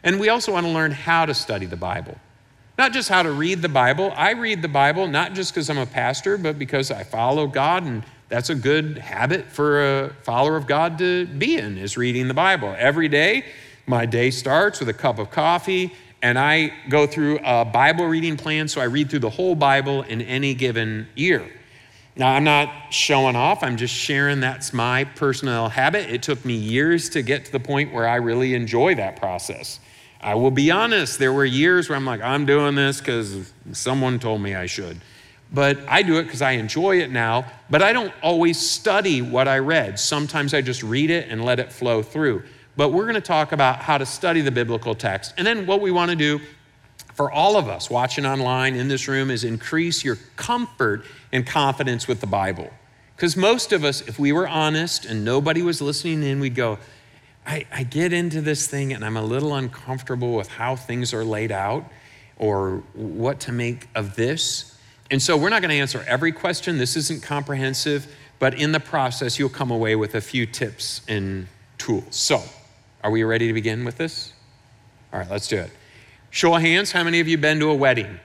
And 0.04 0.20
we 0.20 0.30
also 0.30 0.54
want 0.54 0.66
to 0.66 0.72
learn 0.72 0.92
how 0.92 1.26
to 1.26 1.34
study 1.34 1.66
the 1.66 1.76
Bible. 1.76 2.18
Not 2.78 2.94
just 2.94 3.10
how 3.10 3.24
to 3.24 3.32
read 3.32 3.62
the 3.62 3.70
Bible. 3.70 4.14
I 4.16 4.32
read 4.32 4.62
the 4.62 4.68
Bible 4.68 5.08
not 5.08 5.34
just 5.34 5.54
because 5.54 5.70
I'm 5.70 5.78
a 5.78 5.86
pastor, 5.86 6.38
but 6.38 6.58
because 6.58 6.92
I 6.92 7.04
follow 7.04 7.48
God 7.48 7.84
and 7.84 8.04
that's 8.32 8.50
a 8.50 8.56
good 8.56 8.98
habit 8.98 9.46
for 9.48 10.06
a 10.06 10.14
follower 10.24 10.56
of 10.56 10.66
God 10.66 10.98
to 11.00 11.28
be 11.28 11.58
in, 11.58 11.78
is 11.78 11.98
reading 11.98 12.30
the 12.30 12.34
Bible. 12.34 12.74
Every 12.78 13.10
day, 13.10 13.44
my 13.86 14.06
day 14.06 14.32
starts 14.32 14.80
with 14.80 14.88
a 14.88 14.94
cup 14.94 15.20
of 15.20 15.30
coffee, 15.30 15.94
and 16.22 16.40
I 16.40 16.72
go 16.88 17.06
through 17.06 17.40
a 17.44 17.66
Bible 17.66 18.06
reading 18.06 18.38
plan, 18.38 18.70
so 18.70 18.80
I 18.80 18.86
read 18.86 19.10
through 19.10 19.20
the 19.20 19.30
whole 19.30 19.54
Bible 19.54 20.04
in 20.04 20.22
any 20.22 20.54
given 20.54 21.10
year. 21.14 21.46
Now, 22.16 22.34
I'm 22.34 22.46
not 22.46 22.94
showing 22.94 23.36
off, 23.36 23.64
I'm 23.64 23.76
just 23.76 23.94
sharing 23.94 24.40
that's 24.40 24.72
my 24.72 25.04
personal 25.04 25.68
habit. 25.68 26.10
It 26.10 26.24
took 26.24 26.46
me 26.46 26.54
years 26.54 27.10
to 27.10 27.22
get 27.22 27.44
to 27.46 27.52
the 27.52 27.60
point 27.60 27.94
where 27.94 28.08
I 28.08 28.16
really 28.16 28.54
enjoy 28.54 28.96
that 28.96 29.18
process. 29.18 29.82
I 30.22 30.36
will 30.36 30.52
be 30.52 30.72
honest, 30.72 31.20
there 31.20 31.34
were 31.34 31.46
years 31.46 31.90
where 31.90 31.98
I'm 31.98 32.06
like, 32.06 32.22
I'm 32.22 32.46
doing 32.46 32.76
this 32.76 33.00
because 33.00 33.52
someone 33.74 34.20
told 34.20 34.42
me 34.42 34.56
I 34.56 34.68
should 34.68 35.02
but 35.52 35.80
I 35.88 36.02
do 36.02 36.18
it 36.18 36.24
because 36.24 36.42
I 36.42 36.52
enjoy 36.52 37.02
it 37.02 37.12
now. 37.12 37.46
But 37.70 37.82
I 37.82 37.94
don't 37.94 38.14
always 38.24 38.58
study 38.60 39.22
what 39.22 39.48
I 39.48 39.60
read. 39.60 40.00
Sometimes 40.00 40.54
I 40.54 40.62
just 40.62 40.82
read 40.82 41.10
it 41.10 41.30
and 41.30 41.44
let 41.44 41.60
it 41.60 41.72
flow 41.72 42.02
through. 42.02 42.44
But 42.78 42.90
we're 42.90 43.04
going 43.04 43.16
to 43.16 43.22
talk 43.22 43.52
about 43.52 43.80
how 43.80 43.98
to 43.98 44.06
study 44.06 44.42
the 44.42 44.52
biblical 44.52 44.96
text. 44.96 45.34
And 45.38 45.46
then 45.46 45.66
what 45.66 45.82
we 45.82 45.92
want 45.92 46.10
to 46.10 46.16
do 46.16 46.40
for 47.14 47.30
all 47.32 47.58
of 47.58 47.68
us 47.68 47.90
watching 47.90 48.26
online 48.26 48.76
in 48.76 48.88
this 48.88 49.08
room 49.08 49.30
is 49.30 49.44
increase 49.44 50.04
your 50.04 50.18
comfort 50.38 51.04
and 51.32 51.46
confidence 51.46 52.08
with 52.08 52.22
the 52.22 52.28
Bible. 52.28 52.70
Because 53.16 53.36
most 53.36 53.74
of 53.74 53.84
us, 53.84 54.02
if 54.02 54.18
we 54.18 54.32
were 54.32 54.48
honest 54.48 55.06
and 55.06 55.26
nobody 55.26 55.62
was 55.62 55.82
listening 55.82 56.24
in, 56.24 56.40
we'd 56.40 56.56
go, 56.56 56.80
I, 57.46 57.66
I, 57.72 57.84
get 57.84 58.14
into 58.14 58.40
this 58.42 58.68
thing 58.68 58.94
and 58.94 59.04
I'm 59.04 59.18
a 59.18 59.24
little 59.24 59.54
uncomfortable 59.56 60.36
with 60.36 60.48
how 60.48 60.76
things 60.76 61.14
are 61.14 61.24
laid 61.24 61.52
out 61.52 61.86
or 62.38 62.84
what 62.94 63.40
to 63.42 63.52
make 63.52 63.88
of 63.96 64.16
this. 64.16 64.71
And 65.12 65.22
so 65.22 65.36
we're 65.36 65.50
not 65.50 65.62
going 65.62 65.70
to 65.72 65.76
answer 65.76 66.04
every 66.08 66.32
question. 66.32 66.78
This 66.78 66.96
isn't 66.96 67.22
comprehensive, 67.22 68.16
but 68.40 68.54
in 68.54 68.72
the 68.72 68.80
process, 68.80 69.38
you'll 69.38 69.50
come 69.50 69.70
away 69.70 69.96
with 69.98 70.16
a 70.16 70.22
few 70.22 70.46
tips 70.46 71.02
and 71.08 71.48
tools. 71.78 72.16
So, 72.16 72.42
are 73.04 73.12
we 73.12 73.24
ready 73.24 73.48
to 73.48 73.54
begin 73.54 73.84
with 73.84 73.98
this? 73.98 74.32
All 75.12 75.20
right, 75.20 75.30
let's 75.30 75.50
do 75.50 75.58
it. 75.58 75.70
Show 76.30 76.56
of 76.56 76.62
hands, 76.62 76.94
how 76.94 77.04
many 77.04 77.20
of 77.20 77.28
you 77.28 77.38
been 77.38 77.60
to 77.60 77.70
a 77.70 77.76
wedding? 77.76 78.20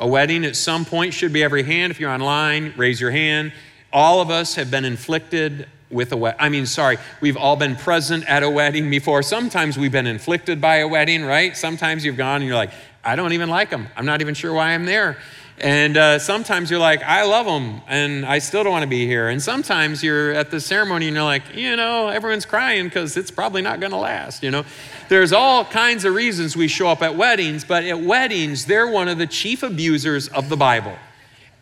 A 0.00 0.08
wedding 0.08 0.46
at 0.46 0.56
some 0.56 0.86
point 0.86 1.12
should 1.12 1.32
be 1.32 1.44
every 1.44 1.62
hand. 1.62 1.90
If 1.90 2.00
you're 2.00 2.10
online, 2.10 2.72
raise 2.78 3.00
your 3.00 3.10
hand. 3.10 3.52
All 3.92 4.22
of 4.22 4.30
us 4.30 4.54
have 4.54 4.70
been 4.70 4.86
inflicted 4.86 5.68
with 5.90 6.10
a 6.12 6.16
wedding. 6.16 6.40
I 6.40 6.48
mean, 6.48 6.64
sorry, 6.64 6.96
we've 7.20 7.36
all 7.36 7.56
been 7.56 7.76
present 7.76 8.24
at 8.26 8.42
a 8.42 8.48
wedding 8.48 8.88
before. 8.88 9.22
Sometimes 9.22 9.76
we've 9.76 9.92
been 9.92 10.06
inflicted 10.06 10.58
by 10.58 10.76
a 10.76 10.88
wedding, 10.88 11.22
right? 11.22 11.54
Sometimes 11.54 12.02
you've 12.02 12.16
gone 12.16 12.36
and 12.36 12.46
you're 12.46 12.56
like, 12.56 12.72
I 13.04 13.14
don't 13.14 13.34
even 13.34 13.50
like 13.50 13.68
them. 13.68 13.88
I'm 13.94 14.06
not 14.06 14.22
even 14.22 14.34
sure 14.34 14.54
why 14.54 14.70
I'm 14.70 14.86
there. 14.86 15.18
And 15.64 15.96
uh, 15.96 16.18
sometimes 16.18 16.70
you're 16.70 16.78
like, 16.78 17.02
I 17.02 17.24
love 17.24 17.46
them, 17.46 17.80
and 17.88 18.26
I 18.26 18.38
still 18.38 18.64
don't 18.64 18.72
want 18.72 18.82
to 18.82 18.86
be 18.86 19.06
here. 19.06 19.30
And 19.30 19.42
sometimes 19.42 20.02
you're 20.02 20.32
at 20.32 20.50
the 20.50 20.60
ceremony 20.60 21.06
and 21.06 21.16
you're 21.16 21.24
like, 21.24 21.42
you 21.54 21.74
know, 21.74 22.08
everyone's 22.08 22.44
crying 22.44 22.84
because 22.84 23.16
it's 23.16 23.30
probably 23.30 23.62
not 23.62 23.80
going 23.80 23.92
to 23.92 23.96
last, 23.96 24.42
you 24.42 24.50
know. 24.50 24.62
There's 25.08 25.32
all 25.32 25.64
kinds 25.64 26.04
of 26.04 26.12
reasons 26.14 26.54
we 26.54 26.68
show 26.68 26.88
up 26.88 27.00
at 27.00 27.16
weddings, 27.16 27.64
but 27.64 27.82
at 27.84 27.98
weddings, 27.98 28.66
they're 28.66 28.86
one 28.86 29.08
of 29.08 29.16
the 29.16 29.26
chief 29.26 29.62
abusers 29.62 30.28
of 30.28 30.50
the 30.50 30.56
Bible. 30.58 30.98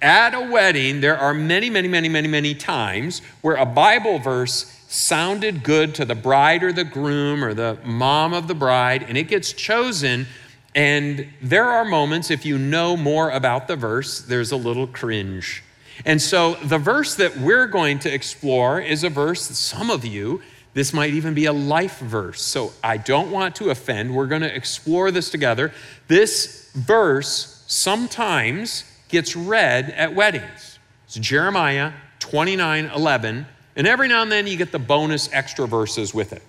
At 0.01 0.35
a 0.35 0.51
wedding, 0.51 1.01
there 1.01 1.17
are 1.17 1.33
many, 1.33 1.71
many, 1.71 1.87
many, 1.87 2.09
many, 2.09 2.27
many 2.27 2.57
times 2.57 3.23
where 3.41 3.55
a 3.55 3.65
Bible 3.65 4.19
verse 4.19 4.65
sounded 4.89 5.63
good 5.63 5.95
to 5.95 6.05
the 6.05 6.17
bride 6.17 6.65
or 6.65 6.73
the 6.73 6.83
groom 6.83 7.45
or 7.45 7.55
the 7.55 7.79
mom 7.85 8.35
of 8.35 8.49
the 8.49 8.55
bride, 8.57 9.05
and 9.05 9.17
it 9.17 9.29
gets 9.29 9.53
chosen 9.53 10.27
and 10.75 11.29
there 11.43 11.67
are 11.67 11.85
moments, 11.85 12.31
if 12.31 12.47
you 12.47 12.59
know 12.59 12.97
more 12.97 13.31
about 13.31 13.69
the 13.69 13.77
verse, 13.77 14.21
there's 14.23 14.53
a 14.53 14.57
little 14.57 14.87
cringe. 14.87 15.63
And 16.05 16.21
so 16.21 16.55
the 16.55 16.79
verse 16.79 17.15
that 17.17 17.37
we're 17.37 17.67
going 17.67 17.99
to 18.01 18.13
explore 18.13 18.81
is 18.81 19.05
a 19.05 19.11
verse 19.11 19.49
that 19.49 19.55
some 19.55 19.91
of 19.91 20.05
you 20.05 20.41
This 20.75 20.93
might 20.93 21.13
even 21.13 21.35
be 21.35 21.45
a 21.47 21.53
life 21.53 21.99
verse. 21.99 22.41
So 22.41 22.73
I 22.83 22.97
don't 22.97 23.31
want 23.31 23.57
to 23.57 23.71
offend. 23.71 24.15
We're 24.15 24.27
going 24.27 24.43
to 24.43 24.55
explore 24.55 25.11
this 25.11 25.29
together. 25.31 25.73
This 26.09 26.71
verse 26.75 27.65
sometimes 27.67 28.85
gets 29.09 29.37
read 29.37 29.91
at 29.91 30.15
weddings. 30.15 30.79
It's 31.07 31.17
Jeremiah 31.17 31.93
29 32.21 32.87
11. 32.87 33.47
And 33.77 33.87
every 33.87 34.09
now 34.09 34.23
and 34.23 34.33
then 34.33 34.47
you 34.47 34.57
get 34.57 34.73
the 34.73 34.79
bonus 34.79 35.31
extra 35.33 35.67
verses 35.67 36.15
with 36.15 36.33
it. 36.33 36.43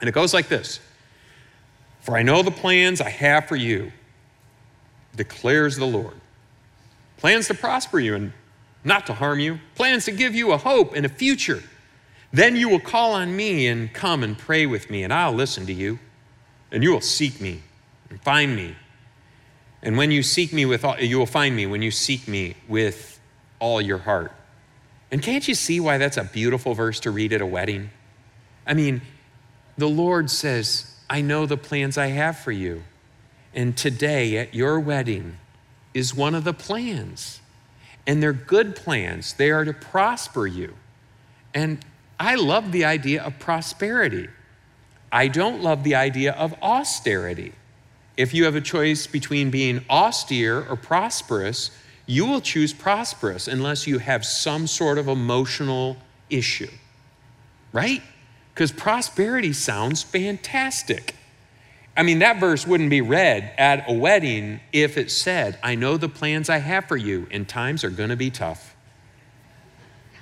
And 0.00 0.08
it 0.08 0.12
goes 0.12 0.34
like 0.34 0.48
this 0.48 0.80
For 2.04 2.18
I 2.18 2.22
know 2.22 2.42
the 2.42 2.50
plans 2.50 3.00
I 3.00 3.08
have 3.08 3.48
for 3.48 3.56
you, 3.56 3.90
declares 5.16 5.76
the 5.76 5.86
Lord. 5.86 6.20
Plans 7.16 7.48
to 7.48 7.54
prosper 7.54 7.98
you 7.98 8.14
and 8.14 8.34
not 8.84 9.06
to 9.06 9.14
harm 9.14 9.40
you, 9.40 9.58
plans 9.74 10.04
to 10.04 10.12
give 10.12 10.34
you 10.34 10.52
a 10.52 10.58
hope 10.58 10.94
and 10.94 11.06
a 11.06 11.08
future. 11.08 11.62
Then 12.30 12.56
you 12.56 12.68
will 12.68 12.78
call 12.78 13.12
on 13.14 13.34
me 13.34 13.68
and 13.68 13.90
come 13.90 14.22
and 14.22 14.36
pray 14.36 14.66
with 14.66 14.90
me, 14.90 15.02
and 15.02 15.14
I'll 15.14 15.32
listen 15.32 15.64
to 15.64 15.72
you. 15.72 15.98
And 16.70 16.82
you 16.82 16.92
will 16.92 17.00
seek 17.00 17.40
me 17.40 17.62
and 18.10 18.20
find 18.20 18.54
me. 18.54 18.76
And 19.82 19.96
when 19.96 20.10
you 20.10 20.22
seek 20.22 20.52
me 20.52 20.66
with 20.66 20.84
all, 20.84 21.00
you 21.00 21.18
will 21.18 21.24
find 21.24 21.56
me 21.56 21.64
when 21.64 21.80
you 21.80 21.90
seek 21.90 22.28
me 22.28 22.54
with 22.68 23.18
all 23.60 23.80
your 23.80 23.96
heart. 23.98 24.30
And 25.10 25.22
can't 25.22 25.48
you 25.48 25.54
see 25.54 25.80
why 25.80 25.96
that's 25.96 26.18
a 26.18 26.24
beautiful 26.24 26.74
verse 26.74 27.00
to 27.00 27.10
read 27.10 27.32
at 27.32 27.40
a 27.40 27.46
wedding? 27.46 27.88
I 28.66 28.74
mean, 28.74 29.00
the 29.78 29.88
Lord 29.88 30.30
says, 30.30 30.93
I 31.08 31.20
know 31.20 31.46
the 31.46 31.56
plans 31.56 31.98
I 31.98 32.08
have 32.08 32.38
for 32.38 32.52
you. 32.52 32.84
And 33.54 33.76
today 33.76 34.36
at 34.38 34.54
your 34.54 34.80
wedding 34.80 35.38
is 35.92 36.14
one 36.14 36.34
of 36.34 36.44
the 36.44 36.52
plans. 36.52 37.40
And 38.06 38.22
they're 38.22 38.32
good 38.32 38.76
plans, 38.76 39.34
they 39.34 39.50
are 39.50 39.64
to 39.64 39.72
prosper 39.72 40.46
you. 40.46 40.74
And 41.54 41.78
I 42.18 42.34
love 42.34 42.72
the 42.72 42.84
idea 42.84 43.22
of 43.22 43.38
prosperity. 43.38 44.28
I 45.10 45.28
don't 45.28 45.62
love 45.62 45.84
the 45.84 45.94
idea 45.94 46.32
of 46.32 46.54
austerity. 46.62 47.52
If 48.16 48.34
you 48.34 48.44
have 48.44 48.56
a 48.56 48.60
choice 48.60 49.06
between 49.06 49.50
being 49.50 49.84
austere 49.88 50.66
or 50.68 50.76
prosperous, 50.76 51.70
you 52.06 52.26
will 52.26 52.40
choose 52.40 52.72
prosperous 52.72 53.48
unless 53.48 53.86
you 53.86 53.98
have 53.98 54.24
some 54.24 54.66
sort 54.66 54.98
of 54.98 55.08
emotional 55.08 55.96
issue, 56.28 56.70
right? 57.72 58.02
Because 58.54 58.70
prosperity 58.70 59.52
sounds 59.52 60.02
fantastic. 60.02 61.16
I 61.96 62.02
mean, 62.02 62.20
that 62.20 62.38
verse 62.38 62.66
wouldn't 62.66 62.90
be 62.90 63.00
read 63.00 63.52
at 63.58 63.88
a 63.88 63.92
wedding 63.92 64.60
if 64.72 64.96
it 64.96 65.10
said, 65.10 65.58
I 65.62 65.74
know 65.74 65.96
the 65.96 66.08
plans 66.08 66.48
I 66.48 66.58
have 66.58 66.86
for 66.86 66.96
you, 66.96 67.26
and 67.30 67.48
times 67.48 67.84
are 67.84 67.90
going 67.90 68.10
to 68.10 68.16
be 68.16 68.30
tough. 68.30 68.74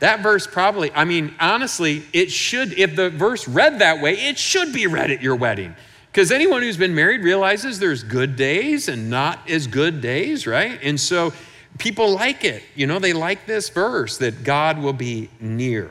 That 0.01 0.21
verse 0.21 0.47
probably, 0.47 0.91
I 0.93 1.05
mean, 1.05 1.35
honestly, 1.39 2.03
it 2.12 2.31
should, 2.31 2.79
if 2.79 2.97
the 2.97 3.11
verse 3.11 3.47
read 3.47 3.79
that 3.79 4.03
way, 4.03 4.15
it 4.15 4.39
should 4.39 4.73
be 4.73 4.87
read 4.87 5.11
at 5.11 5.23
your 5.23 5.37
wedding. 5.37 5.77
Because 6.11 6.33
anyone 6.33 6.61
who's 6.61 6.77
been 6.77 6.95
married 6.95 7.23
realizes 7.23 7.79
there's 7.79 8.03
good 8.03 8.37
days 8.37 8.89
and 8.89 9.09
not 9.09 9.49
as 9.49 9.67
good 9.67 10.01
days, 10.01 10.47
right? 10.47 10.79
And 10.83 11.01
so 11.01 11.33
people 11.79 12.12
like 12.12 12.45
it. 12.45 12.62
You 12.75 12.87
know, 12.87 12.99
they 12.99 13.12
like 13.12 13.47
this 13.47 13.69
verse 13.69 14.19
that 14.19 14.45
God 14.45 14.79
will 14.79 14.93
be 14.93 15.31
near. 15.41 15.91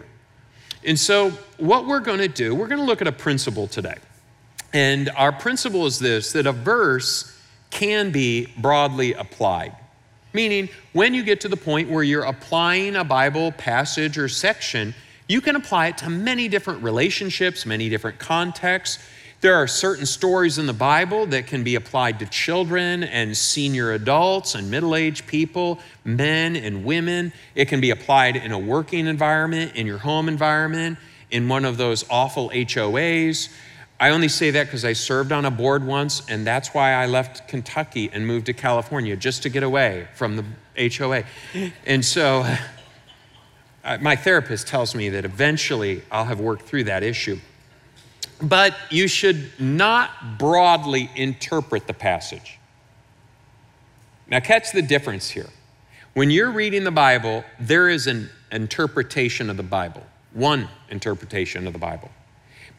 And 0.86 1.00
so, 1.00 1.32
what 1.58 1.86
we're 1.86 2.00
going 2.00 2.20
to 2.20 2.28
do, 2.28 2.56
we're 2.56 2.68
going 2.68 2.80
to 2.80 2.86
look 2.86 3.02
at 3.02 3.08
a 3.08 3.12
principle 3.12 3.68
today. 3.68 3.98
And 4.74 5.10
our 5.16 5.32
principle 5.32 5.86
is 5.86 6.00
this 6.00 6.32
that 6.34 6.48
a 6.48 6.52
verse 6.52 7.38
can 7.70 8.12
be 8.12 8.48
broadly 8.58 9.14
applied. 9.14 9.76
Meaning, 10.34 10.70
when 10.94 11.14
you 11.14 11.24
get 11.24 11.42
to 11.42 11.50
the 11.50 11.58
point 11.58 11.90
where 11.90 12.04
you're 12.04 12.24
applying 12.24 12.96
a 12.96 13.04
Bible 13.04 13.52
passage 13.52 14.18
or 14.18 14.30
section, 14.30 14.96
you 15.28 15.42
can 15.42 15.56
apply 15.56 15.88
it 15.88 15.98
to 16.00 16.10
many 16.10 16.48
different 16.48 16.84
relationships, 16.84 17.66
many 17.66 17.90
different 17.90 18.18
contexts. 18.18 19.04
There 19.42 19.56
are 19.56 19.66
certain 19.66 20.06
stories 20.06 20.60
in 20.60 20.68
the 20.68 20.74
Bible 20.74 21.26
that 21.26 21.48
can 21.48 21.64
be 21.64 21.74
applied 21.74 22.20
to 22.20 22.28
children 22.28 23.04
and 23.04 23.36
senior 23.36 23.92
adults 23.92 24.54
and 24.54 24.70
middle 24.70 24.96
aged 24.96 25.26
people, 25.26 25.80
men 26.06 26.56
and 26.56 26.86
women. 26.86 27.34
It 27.56 27.68
can 27.68 27.82
be 27.82 27.90
applied 27.90 28.36
in 28.36 28.52
a 28.52 28.60
working 28.60 29.08
environment, 29.08 29.76
in 29.76 29.88
your 29.88 29.98
home 29.98 30.30
environment, 30.30 31.00
in 31.32 31.50
one 31.50 31.66
of 31.66 31.78
those 31.78 32.06
awful 32.08 32.52
HOAs. 32.52 33.50
I 34.00 34.12
only 34.12 34.28
say 34.28 34.52
that 34.52 34.68
because 34.68 34.86
I 34.86 34.94
served 34.94 35.32
on 35.32 35.44
a 35.46 35.52
board 35.52 35.84
once, 35.84 36.22
and 36.30 36.46
that's 36.46 36.70
why 36.70 36.94
I 36.94 37.08
left 37.08 37.48
Kentucky 37.48 38.12
and 38.14 38.28
moved 38.28 38.46
to 38.46 38.54
California 38.54 39.16
just 39.16 39.42
to 39.42 39.50
get 39.50 39.64
away 39.64 40.08
from 40.14 40.36
the 40.36 40.46
HOA. 40.96 41.24
And 41.88 42.06
so 42.06 42.46
my 44.02 44.16
therapist 44.16 44.68
tells 44.68 44.94
me 44.94 45.10
that 45.10 45.26
eventually 45.26 46.04
I'll 46.12 46.26
have 46.26 46.40
worked 46.40 46.68
through 46.68 46.84
that 46.84 47.02
issue. 47.02 47.40
But 48.42 48.76
you 48.90 49.08
should 49.08 49.52
not 49.60 50.40
broadly 50.40 51.10
interpret 51.16 51.88
the 51.88 51.94
passage. 51.94 52.58
Now, 54.28 54.40
catch 54.40 54.72
the 54.72 54.82
difference 54.82 55.30
here. 55.30 55.50
When 56.14 56.32
you're 56.32 56.52
reading 56.52 56.84
the 56.84 56.92
Bible, 56.92 57.44
there 57.60 57.88
is 57.88 58.08
an 58.08 58.30
interpretation 58.52 59.50
of 59.50 59.58
the 59.58 59.64
Bible, 59.64 60.04
one 60.34 60.68
interpretation 60.90 61.68
of 61.68 61.74
the 61.74 61.80
Bible. 61.80 62.10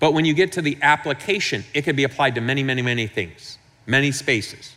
But 0.01 0.15
when 0.15 0.25
you 0.25 0.35
get 0.35 0.53
to 0.53 0.63
the 0.63 0.77
application, 0.83 1.65
it 1.75 1.83
can 1.83 1.95
be 1.95 2.05
applied 2.05 2.35
to 2.35 2.41
many, 2.41 2.63
many, 2.63 2.83
many 2.83 3.07
things, 3.07 3.59
many 3.87 4.11
spaces. 4.11 4.75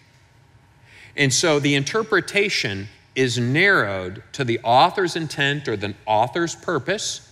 And 1.18 1.34
so 1.34 1.60
the 1.60 1.76
interpretation 1.76 2.88
is 3.16 3.40
narrowed 3.40 4.22
to 4.34 4.44
the 4.44 4.60
author's 4.64 5.16
intent 5.16 5.68
or 5.68 5.76
the 5.76 5.96
author's 6.06 6.56
purpose. 6.56 7.25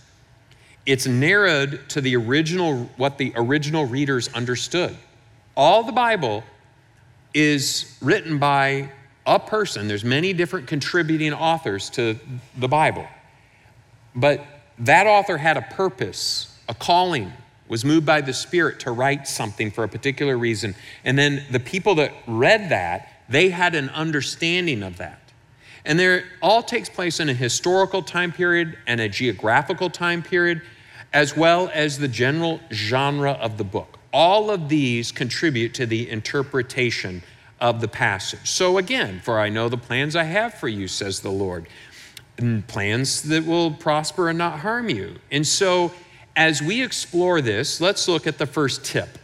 It's 0.86 1.06
narrowed 1.06 1.80
to 1.90 2.00
the 2.00 2.16
original, 2.16 2.90
what 2.96 3.18
the 3.18 3.32
original 3.36 3.86
readers 3.86 4.28
understood. 4.34 4.96
All 5.56 5.82
the 5.82 5.92
Bible 5.92 6.44
is 7.32 7.96
written 8.00 8.38
by 8.38 8.90
a 9.26 9.38
person. 9.38 9.88
There's 9.88 10.04
many 10.04 10.32
different 10.32 10.66
contributing 10.66 11.32
authors 11.32 11.90
to 11.90 12.18
the 12.56 12.68
Bible. 12.68 13.06
But 14.14 14.44
that 14.78 15.06
author 15.06 15.38
had 15.38 15.56
a 15.56 15.62
purpose, 15.62 16.56
a 16.68 16.74
calling, 16.74 17.32
was 17.68 17.84
moved 17.84 18.04
by 18.04 18.20
the 18.20 18.32
Spirit 18.32 18.80
to 18.80 18.90
write 18.90 19.26
something 19.26 19.70
for 19.70 19.84
a 19.84 19.88
particular 19.88 20.36
reason. 20.36 20.74
And 21.04 21.18
then 21.18 21.44
the 21.50 21.60
people 21.60 21.94
that 21.96 22.12
read 22.26 22.68
that, 22.68 23.08
they 23.28 23.48
had 23.48 23.74
an 23.74 23.88
understanding 23.90 24.82
of 24.82 24.98
that. 24.98 25.20
And 25.84 25.98
there 25.98 26.24
all 26.40 26.62
takes 26.62 26.88
place 26.88 27.20
in 27.20 27.28
a 27.28 27.34
historical 27.34 28.02
time 28.02 28.32
period 28.32 28.78
and 28.86 29.00
a 29.00 29.08
geographical 29.08 29.90
time 29.90 30.22
period, 30.22 30.62
as 31.14 31.36
well 31.36 31.70
as 31.72 31.98
the 31.98 32.08
general 32.08 32.60
genre 32.72 33.32
of 33.32 33.56
the 33.56 33.64
book. 33.64 33.98
All 34.12 34.50
of 34.50 34.68
these 34.68 35.12
contribute 35.12 35.72
to 35.74 35.86
the 35.86 36.10
interpretation 36.10 37.22
of 37.60 37.80
the 37.80 37.88
passage. 37.88 38.50
So 38.50 38.78
again, 38.78 39.20
for 39.24 39.38
I 39.38 39.48
know 39.48 39.68
the 39.68 39.78
plans 39.78 40.16
I 40.16 40.24
have 40.24 40.54
for 40.54 40.68
you, 40.68 40.88
says 40.88 41.20
the 41.20 41.30
Lord, 41.30 41.68
mm, 42.36 42.66
plans 42.66 43.22
that 43.22 43.46
will 43.46 43.70
prosper 43.70 44.28
and 44.28 44.36
not 44.36 44.58
harm 44.58 44.90
you. 44.90 45.16
And 45.30 45.46
so 45.46 45.92
as 46.36 46.60
we 46.60 46.82
explore 46.82 47.40
this, 47.40 47.80
let's 47.80 48.08
look 48.08 48.26
at 48.26 48.38
the 48.38 48.46
first 48.46 48.84
tip. 48.84 49.18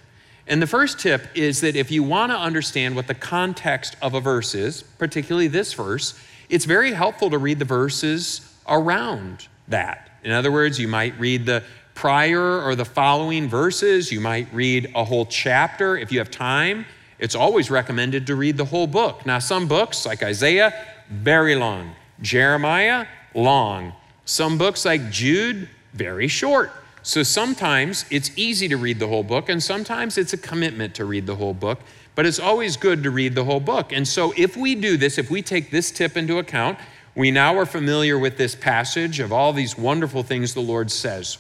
And 0.47 0.63
the 0.63 0.67
first 0.69 1.01
tip 1.01 1.27
is 1.35 1.61
that 1.61 1.77
if 1.77 1.91
you 1.91 2.03
want 2.05 2.31
to 2.31 2.39
understand 2.39 2.95
what 2.95 3.09
the 3.09 3.15
context 3.15 3.97
of 4.01 4.15
a 4.15 4.21
verse 4.21 4.55
is, 4.55 4.83
particularly 4.83 5.49
this 5.49 5.73
verse, 5.75 6.19
it's 6.49 6.65
very 6.65 6.93
helpful 6.93 7.31
to 7.31 7.39
read 7.39 7.59
the 7.59 7.65
verses 7.65 8.53
around 8.69 9.49
that. 9.69 10.11
In 10.23 10.33
other 10.33 10.53
words, 10.53 10.79
you 10.79 10.89
might 10.89 11.19
read 11.19 11.47
the 11.47 11.63
prior 11.95 12.63
or 12.63 12.75
the 12.75 12.85
following 12.85 13.49
verses, 13.49 14.11
you 14.11 14.21
might 14.21 14.53
read 14.53 14.91
a 14.95 15.05
whole 15.05 15.27
chapter. 15.27 15.97
If 15.97 16.13
you 16.13 16.19
have 16.19 16.31
time, 16.31 16.87
it's 17.19 17.35
always 17.35 17.71
recommended 17.71 18.27
to 18.29 18.35
read 18.35 18.57
the 18.57 18.65
whole 18.65 18.87
book. 18.87 19.27
Now, 19.27 19.39
some 19.39 19.69
books, 19.69 20.07
like 20.07 20.23
Isaiah, 20.23 20.73
very 21.11 21.55
long. 21.55 21.93
Jeremiah, 22.23 23.07
long. 23.35 23.93
Some 24.25 24.59
books, 24.59 24.85
like 24.85 25.11
Jude, 25.11 25.69
very 25.93 26.29
short. 26.29 26.73
So 27.03 27.23
sometimes 27.23 28.05
it's 28.11 28.31
easy 28.37 28.69
to 28.69 28.77
read 28.77 28.99
the 28.99 29.09
whole 29.09 29.23
book, 29.23 29.49
and 29.49 29.63
sometimes 29.63 30.19
it's 30.19 30.33
a 30.33 30.39
commitment 30.39 30.95
to 30.97 31.05
read 31.05 31.27
the 31.27 31.37
whole 31.37 31.55
book, 31.55 31.81
but 32.15 32.27
it's 32.27 32.39
always 32.39 32.77
good 32.77 33.03
to 33.03 33.11
read 33.11 33.35
the 33.35 33.45
whole 33.45 33.61
book. 33.61 33.93
And 33.93 34.07
so 34.07 34.33
if 34.37 34.57
we 34.57 34.75
do 34.75 34.97
this, 34.97 35.19
if 35.19 35.31
we 35.31 35.43
take 35.43 35.71
this 35.71 35.91
tip 35.91 36.17
into 36.17 36.39
account, 36.39 36.79
we 37.15 37.31
now 37.31 37.59
are 37.59 37.67
familiar 37.67 38.19
with 38.19 38.37
this 38.37 38.55
passage 38.55 39.21
of 39.21 39.33
all 39.33 39.53
these 39.53 39.77
wonderful 39.77 40.23
things 40.23 40.55
the 40.55 40.61
Lord 40.61 40.91
says. 40.91 41.39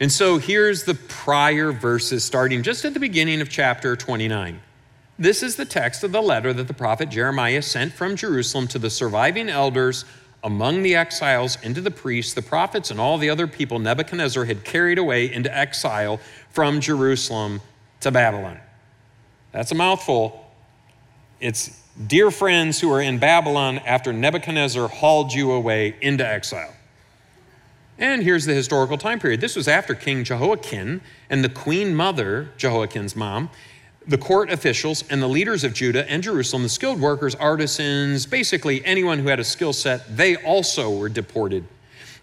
And 0.00 0.10
so 0.10 0.38
here's 0.38 0.84
the 0.84 0.94
prior 0.94 1.72
verses 1.72 2.24
starting 2.24 2.62
just 2.62 2.86
at 2.86 2.94
the 2.94 3.00
beginning 3.00 3.42
of 3.42 3.50
chapter 3.50 3.94
29. 3.94 4.58
This 5.18 5.42
is 5.42 5.56
the 5.56 5.66
text 5.66 6.02
of 6.02 6.12
the 6.12 6.22
letter 6.22 6.54
that 6.54 6.66
the 6.66 6.74
prophet 6.74 7.10
Jeremiah 7.10 7.60
sent 7.60 7.92
from 7.92 8.16
Jerusalem 8.16 8.66
to 8.68 8.78
the 8.78 8.88
surviving 8.88 9.50
elders 9.50 10.06
among 10.42 10.82
the 10.82 10.96
exiles 10.96 11.58
into 11.62 11.82
the 11.82 11.90
priests, 11.90 12.32
the 12.32 12.40
prophets, 12.40 12.90
and 12.90 12.98
all 12.98 13.18
the 13.18 13.28
other 13.28 13.46
people 13.46 13.78
Nebuchadnezzar 13.78 14.46
had 14.46 14.64
carried 14.64 14.96
away 14.96 15.30
into 15.30 15.54
exile 15.54 16.18
from 16.48 16.80
Jerusalem 16.80 17.60
to 18.00 18.10
Babylon. 18.10 18.58
That's 19.52 19.70
a 19.72 19.74
mouthful. 19.74 20.50
It's 21.40 21.78
dear 22.06 22.30
friends 22.30 22.80
who 22.80 22.90
are 22.90 23.02
in 23.02 23.18
Babylon 23.18 23.80
after 23.80 24.14
Nebuchadnezzar 24.14 24.88
hauled 24.88 25.34
you 25.34 25.52
away 25.52 25.94
into 26.00 26.26
exile. 26.26 26.72
And 28.00 28.22
here's 28.22 28.46
the 28.46 28.54
historical 28.54 28.96
time 28.96 29.20
period. 29.20 29.42
This 29.42 29.54
was 29.54 29.68
after 29.68 29.94
King 29.94 30.24
Jehoiakim 30.24 31.02
and 31.28 31.44
the 31.44 31.50
queen 31.50 31.94
mother, 31.94 32.48
Jehoiakim's 32.56 33.14
mom, 33.14 33.50
the 34.06 34.16
court 34.16 34.50
officials, 34.50 35.04
and 35.10 35.20
the 35.20 35.28
leaders 35.28 35.64
of 35.64 35.74
Judah 35.74 36.10
and 36.10 36.22
Jerusalem, 36.22 36.62
the 36.62 36.70
skilled 36.70 36.98
workers, 36.98 37.34
artisans, 37.34 38.24
basically 38.24 38.82
anyone 38.86 39.18
who 39.18 39.28
had 39.28 39.38
a 39.38 39.44
skill 39.44 39.74
set, 39.74 40.16
they 40.16 40.36
also 40.36 40.90
were 40.90 41.10
deported. 41.10 41.66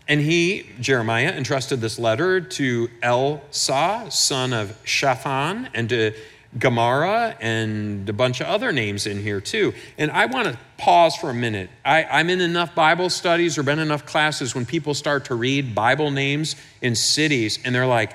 And 0.07 0.19
he, 0.19 0.65
Jeremiah, 0.79 1.31
entrusted 1.31 1.79
this 1.79 2.00
letter 2.00 2.41
to 2.41 2.89
Elsa, 3.03 4.07
son 4.10 4.53
of 4.53 4.75
Shaphan, 4.84 5.69
and 5.75 5.88
to 5.89 6.13
Gemara 6.58 7.36
and 7.39 8.08
a 8.08 8.13
bunch 8.13 8.42
of 8.42 8.48
other 8.48 8.72
names 8.72 9.06
in 9.06 9.22
here 9.22 9.42
too. 9.42 9.74
And 9.98 10.10
I 10.12 10.27
want 10.27 10.48
to 10.48 10.58
pause 10.77 11.16
for 11.16 11.30
a 11.30 11.34
minute. 11.34 11.70
I, 11.84 12.20
am 12.20 12.30
in 12.30 12.42
enough 12.42 12.74
Bible 12.74 13.10
studies 13.10 13.58
or 13.58 13.63
been 13.63 13.80
enough 13.80 14.06
classes 14.06 14.56
when 14.56 14.66
people 14.66 14.94
start 14.94 15.25
to 15.25 15.36
read 15.36 15.75
Bible 15.75 16.10
names 16.12 16.56
in 16.82 16.96
cities 16.96 17.60
and 17.63 17.75
they're 17.75 17.88
like, 17.88 18.13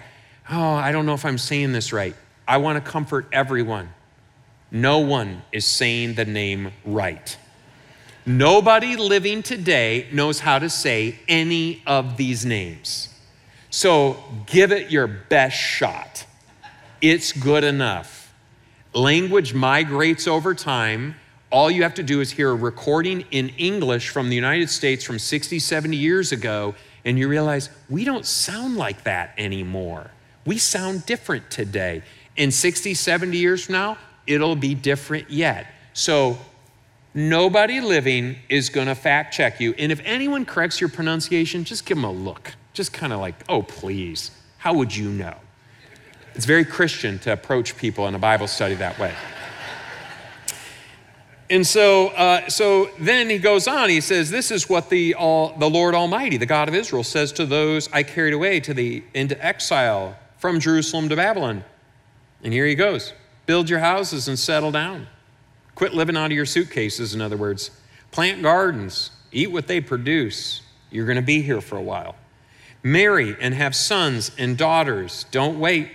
oh, 0.50 0.74
I 0.74 0.92
don't 0.92 1.06
know 1.06 1.14
if 1.14 1.24
I'm 1.24 1.38
saying 1.38 1.72
this 1.72 1.92
right. 1.92 2.16
I 2.48 2.56
want 2.56 2.82
to 2.82 2.90
comfort 2.90 3.28
everyone. 3.32 3.90
No 4.70 5.00
one 5.00 5.42
is 5.52 5.66
saying 5.66 6.14
the 6.14 6.24
name 6.24 6.72
right. 6.84 7.36
Nobody 8.24 8.96
living 8.96 9.42
today 9.42 10.06
knows 10.12 10.40
how 10.40 10.58
to 10.58 10.70
say 10.70 11.18
any 11.28 11.82
of 11.86 12.16
these 12.16 12.46
names. 12.46 13.08
So 13.70 14.22
give 14.46 14.70
it 14.70 14.90
your 14.90 15.06
best 15.06 15.56
shot. 15.56 16.24
It's 17.00 17.32
good 17.32 17.64
enough. 17.64 18.21
Language 18.94 19.54
migrates 19.54 20.28
over 20.28 20.54
time. 20.54 21.14
All 21.50 21.70
you 21.70 21.82
have 21.82 21.94
to 21.94 22.02
do 22.02 22.20
is 22.20 22.30
hear 22.30 22.50
a 22.50 22.54
recording 22.54 23.24
in 23.30 23.48
English 23.50 24.10
from 24.10 24.28
the 24.28 24.34
United 24.34 24.68
States 24.68 25.02
from 25.02 25.18
60, 25.18 25.58
70 25.58 25.96
years 25.96 26.30
ago, 26.30 26.74
and 27.04 27.18
you 27.18 27.26
realize 27.26 27.70
we 27.88 28.04
don't 28.04 28.26
sound 28.26 28.76
like 28.76 29.04
that 29.04 29.32
anymore. 29.38 30.10
We 30.44 30.58
sound 30.58 31.06
different 31.06 31.50
today. 31.50 32.02
In 32.36 32.50
60, 32.50 32.92
70 32.92 33.36
years 33.36 33.64
from 33.64 33.74
now, 33.74 33.98
it'll 34.26 34.56
be 34.56 34.74
different 34.74 35.30
yet. 35.30 35.68
So, 35.94 36.38
nobody 37.14 37.80
living 37.80 38.36
is 38.50 38.68
going 38.68 38.88
to 38.88 38.94
fact 38.94 39.32
check 39.32 39.58
you. 39.58 39.74
And 39.78 39.90
if 39.90 40.02
anyone 40.04 40.44
corrects 40.44 40.82
your 40.82 40.90
pronunciation, 40.90 41.64
just 41.64 41.86
give 41.86 41.96
them 41.96 42.04
a 42.04 42.12
look. 42.12 42.52
Just 42.74 42.92
kind 42.92 43.12
of 43.12 43.20
like, 43.20 43.36
oh, 43.48 43.62
please, 43.62 44.32
how 44.58 44.74
would 44.74 44.94
you 44.94 45.08
know? 45.08 45.36
It's 46.34 46.46
very 46.46 46.64
Christian 46.64 47.18
to 47.20 47.32
approach 47.32 47.76
people 47.76 48.06
in 48.08 48.14
a 48.14 48.18
Bible 48.18 48.46
study 48.46 48.74
that 48.76 48.98
way. 48.98 49.14
And 51.50 51.66
so, 51.66 52.08
uh, 52.08 52.48
so 52.48 52.88
then 52.98 53.28
he 53.28 53.38
goes 53.38 53.68
on. 53.68 53.90
He 53.90 54.00
says, 54.00 54.30
"This 54.30 54.50
is 54.50 54.70
what 54.70 54.88
the 54.88 55.14
all, 55.14 55.54
the 55.58 55.68
Lord 55.68 55.94
Almighty, 55.94 56.38
the 56.38 56.46
God 56.46 56.68
of 56.68 56.74
Israel, 56.74 57.04
says 57.04 57.30
to 57.32 57.44
those 57.44 57.90
I 57.92 58.02
carried 58.02 58.32
away 58.32 58.60
to 58.60 58.72
the 58.72 59.02
into 59.12 59.42
exile 59.44 60.16
from 60.38 60.60
Jerusalem 60.60 61.10
to 61.10 61.16
Babylon." 61.16 61.64
And 62.42 62.54
here 62.54 62.64
he 62.64 62.74
goes: 62.74 63.12
Build 63.44 63.68
your 63.68 63.80
houses 63.80 64.28
and 64.28 64.38
settle 64.38 64.70
down. 64.70 65.08
Quit 65.74 65.92
living 65.92 66.16
out 66.16 66.26
of 66.26 66.32
your 66.32 66.46
suitcases. 66.46 67.14
In 67.14 67.20
other 67.20 67.36
words, 67.36 67.70
plant 68.12 68.42
gardens, 68.42 69.10
eat 69.30 69.50
what 69.50 69.66
they 69.66 69.80
produce. 69.80 70.62
You're 70.90 71.06
going 71.06 71.16
to 71.16 71.22
be 71.22 71.42
here 71.42 71.60
for 71.60 71.76
a 71.76 71.82
while. 71.82 72.14
Marry 72.82 73.36
and 73.40 73.54
have 73.54 73.74
sons 73.74 74.30
and 74.38 74.56
daughters. 74.56 75.26
Don't 75.30 75.58
wait. 75.58 75.90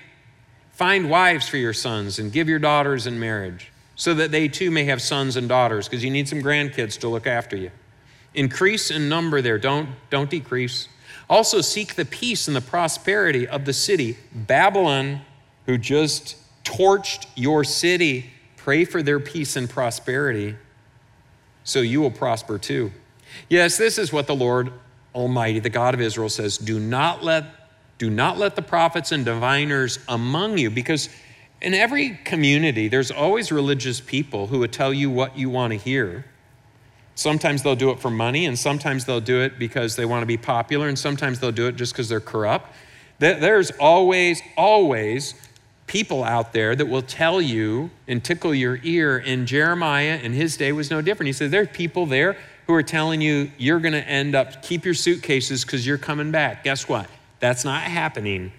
Find 0.77 1.09
wives 1.09 1.47
for 1.47 1.57
your 1.57 1.73
sons 1.73 2.19
and 2.19 2.31
give 2.31 2.47
your 2.47 2.59
daughters 2.59 3.07
in 3.07 3.19
marriage 3.19 3.71
so 3.95 4.13
that 4.13 4.29
they 4.29 4.47
too 4.47 4.69
may 4.69 4.83
have 4.83 5.01
sons 5.01 5.35
and 5.35 5.49
daughters 5.49 5.89
because 5.89 6.03
you 6.03 6.11
need 6.11 6.29
some 6.29 6.39
grandkids 6.39 6.99
to 6.99 7.07
look 7.07 7.25
after 7.25 7.57
you. 7.57 7.71
Increase 8.35 8.91
in 8.91 9.09
number 9.09 9.41
there, 9.41 9.57
don't, 9.57 9.89
don't 10.11 10.29
decrease. 10.29 10.87
Also, 11.31 11.61
seek 11.61 11.95
the 11.95 12.05
peace 12.05 12.47
and 12.47 12.55
the 12.55 12.61
prosperity 12.61 13.47
of 13.47 13.65
the 13.65 13.73
city. 13.73 14.19
Babylon, 14.31 15.21
who 15.65 15.79
just 15.79 16.35
torched 16.63 17.25
your 17.35 17.63
city, 17.63 18.29
pray 18.55 18.85
for 18.85 19.01
their 19.01 19.19
peace 19.19 19.55
and 19.55 19.67
prosperity 19.67 20.57
so 21.63 21.79
you 21.79 22.01
will 22.01 22.11
prosper 22.11 22.59
too. 22.59 22.91
Yes, 23.49 23.77
this 23.77 23.97
is 23.97 24.13
what 24.13 24.27
the 24.27 24.35
Lord 24.35 24.71
Almighty, 25.15 25.59
the 25.59 25.71
God 25.71 25.95
of 25.95 26.01
Israel, 26.01 26.29
says 26.29 26.59
Do 26.59 26.79
not 26.79 27.23
let 27.23 27.56
do 27.97 28.09
not 28.09 28.37
let 28.37 28.55
the 28.55 28.61
prophets 28.61 29.11
and 29.11 29.25
diviners 29.25 29.99
among 30.07 30.57
you, 30.57 30.69
because 30.69 31.09
in 31.61 31.73
every 31.73 32.19
community, 32.23 32.87
there's 32.87 33.09
always 33.09 33.51
religious 33.51 33.99
people 33.99 34.47
who 34.47 34.59
will 34.59 34.67
tell 34.67 34.93
you 34.93 35.09
what 35.09 35.37
you 35.37 35.49
want 35.49 35.73
to 35.73 35.79
hear. 35.79 36.25
Sometimes 37.15 37.63
they'll 37.63 37.75
do 37.75 37.89
it 37.89 37.99
for 37.99 38.11
money, 38.11 38.45
and 38.45 38.57
sometimes 38.57 39.05
they'll 39.05 39.19
do 39.19 39.41
it 39.41 39.57
because 39.57 39.95
they 39.95 40.05
want 40.05 40.21
to 40.21 40.27
be 40.27 40.37
popular, 40.37 40.87
and 40.87 40.97
sometimes 40.99 41.39
they'll 41.39 41.51
do 41.51 41.67
it 41.67 41.75
just 41.75 41.93
because 41.93 42.09
they're 42.09 42.19
corrupt. 42.19 42.71
There's 43.19 43.71
always, 43.71 44.43
always 44.55 45.33
people 45.87 46.23
out 46.23 46.53
there 46.53 46.75
that 46.75 46.85
will 46.85 47.01
tell 47.01 47.41
you 47.41 47.89
and 48.07 48.23
tickle 48.23 48.53
your 48.53 48.79
ear. 48.83 49.17
And 49.25 49.47
Jeremiah 49.47 50.19
in 50.21 50.33
his 50.33 50.57
day 50.57 50.71
was 50.71 50.91
no 50.91 51.01
different. 51.01 51.27
He 51.27 51.33
said, 51.33 51.49
There's 51.49 51.69
people 51.69 52.05
there 52.05 52.37
who 52.67 52.73
are 52.73 52.83
telling 52.83 53.21
you 53.21 53.49
you're 53.57 53.79
going 53.79 53.93
to 53.93 54.07
end 54.07 54.35
up, 54.35 54.61
keep 54.61 54.85
your 54.85 54.93
suitcases 54.93 55.65
because 55.65 55.87
you're 55.87 55.97
coming 55.97 56.31
back. 56.31 56.63
Guess 56.63 56.87
what? 56.87 57.09
That's 57.39 57.63
not 57.63 57.83
happening. 57.83 58.51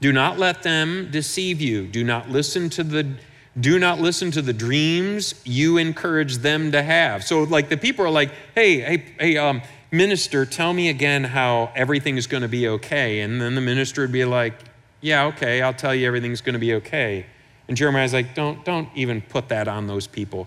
Do 0.00 0.12
not 0.12 0.38
let 0.38 0.62
them 0.62 1.08
deceive 1.10 1.60
you. 1.60 1.86
Do 1.86 2.04
not 2.04 2.30
listen 2.30 2.70
to 2.70 2.84
the 2.84 3.14
do 3.58 3.80
not 3.80 4.00
listen 4.00 4.30
to 4.30 4.42
the 4.42 4.52
dreams 4.52 5.34
you 5.44 5.76
encourage 5.76 6.38
them 6.38 6.70
to 6.72 6.82
have. 6.82 7.24
So 7.24 7.42
like 7.42 7.68
the 7.68 7.76
people 7.76 8.04
are 8.04 8.10
like, 8.10 8.30
"Hey, 8.54 8.80
hey, 8.80 9.04
hey 9.18 9.36
um 9.36 9.62
minister, 9.90 10.46
tell 10.46 10.72
me 10.72 10.88
again 10.88 11.24
how 11.24 11.72
everything 11.74 12.16
is 12.16 12.26
going 12.26 12.42
to 12.42 12.48
be 12.48 12.68
okay." 12.68 13.20
And 13.20 13.40
then 13.40 13.54
the 13.54 13.60
minister 13.60 14.02
would 14.02 14.12
be 14.12 14.24
like, 14.24 14.54
"Yeah, 15.00 15.26
okay, 15.26 15.60
I'll 15.62 15.74
tell 15.74 15.94
you 15.94 16.06
everything's 16.06 16.40
going 16.40 16.54
to 16.54 16.60
be 16.60 16.74
okay." 16.74 17.26
And 17.68 17.76
Jeremiah's 17.76 18.12
like, 18.12 18.34
"Don't 18.34 18.64
don't 18.64 18.88
even 18.94 19.20
put 19.20 19.48
that 19.48 19.68
on 19.68 19.86
those 19.88 20.06
people. 20.06 20.46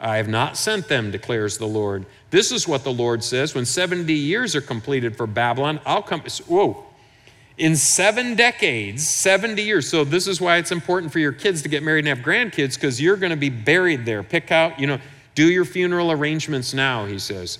I 0.00 0.18
have 0.18 0.28
not 0.28 0.56
sent 0.56 0.88
them, 0.88 1.10
declares 1.10 1.56
the 1.56 1.66
Lord. 1.66 2.04
This 2.30 2.52
is 2.52 2.68
what 2.68 2.84
the 2.84 2.92
Lord 2.92 3.24
says, 3.24 3.54
when 3.54 3.64
70 3.64 4.12
years 4.12 4.54
are 4.54 4.60
completed 4.60 5.16
for 5.16 5.26
Babylon, 5.26 5.80
I'll 5.86 6.02
come 6.02 6.20
whoa, 6.46 6.84
in 7.56 7.76
seven 7.76 8.34
decades, 8.34 9.06
70 9.06 9.62
years. 9.62 9.88
So, 9.88 10.04
this 10.04 10.26
is 10.26 10.40
why 10.40 10.56
it's 10.56 10.72
important 10.72 11.12
for 11.12 11.18
your 11.18 11.32
kids 11.32 11.62
to 11.62 11.68
get 11.68 11.82
married 11.82 12.06
and 12.06 12.16
have 12.16 12.26
grandkids 12.26 12.74
because 12.74 13.00
you're 13.00 13.16
going 13.16 13.30
to 13.30 13.36
be 13.36 13.50
buried 13.50 14.04
there. 14.04 14.22
Pick 14.22 14.50
out, 14.50 14.78
you 14.78 14.86
know, 14.86 14.98
do 15.34 15.50
your 15.50 15.64
funeral 15.64 16.10
arrangements 16.10 16.74
now, 16.74 17.06
he 17.06 17.18
says. 17.18 17.58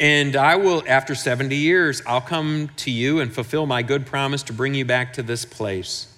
And 0.00 0.36
I 0.36 0.56
will, 0.56 0.82
after 0.88 1.14
70 1.14 1.54
years, 1.54 2.02
I'll 2.06 2.20
come 2.20 2.70
to 2.76 2.90
you 2.90 3.20
and 3.20 3.32
fulfill 3.32 3.66
my 3.66 3.82
good 3.82 4.06
promise 4.06 4.42
to 4.44 4.52
bring 4.52 4.74
you 4.74 4.84
back 4.84 5.12
to 5.14 5.22
this 5.22 5.44
place. 5.44 6.12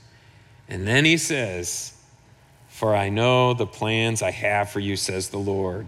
And 0.68 0.86
then 0.86 1.04
he 1.04 1.18
says, 1.18 1.92
For 2.68 2.94
I 2.94 3.10
know 3.10 3.52
the 3.52 3.66
plans 3.66 4.22
I 4.22 4.30
have 4.30 4.70
for 4.70 4.80
you, 4.80 4.96
says 4.96 5.28
the 5.28 5.38
Lord 5.38 5.86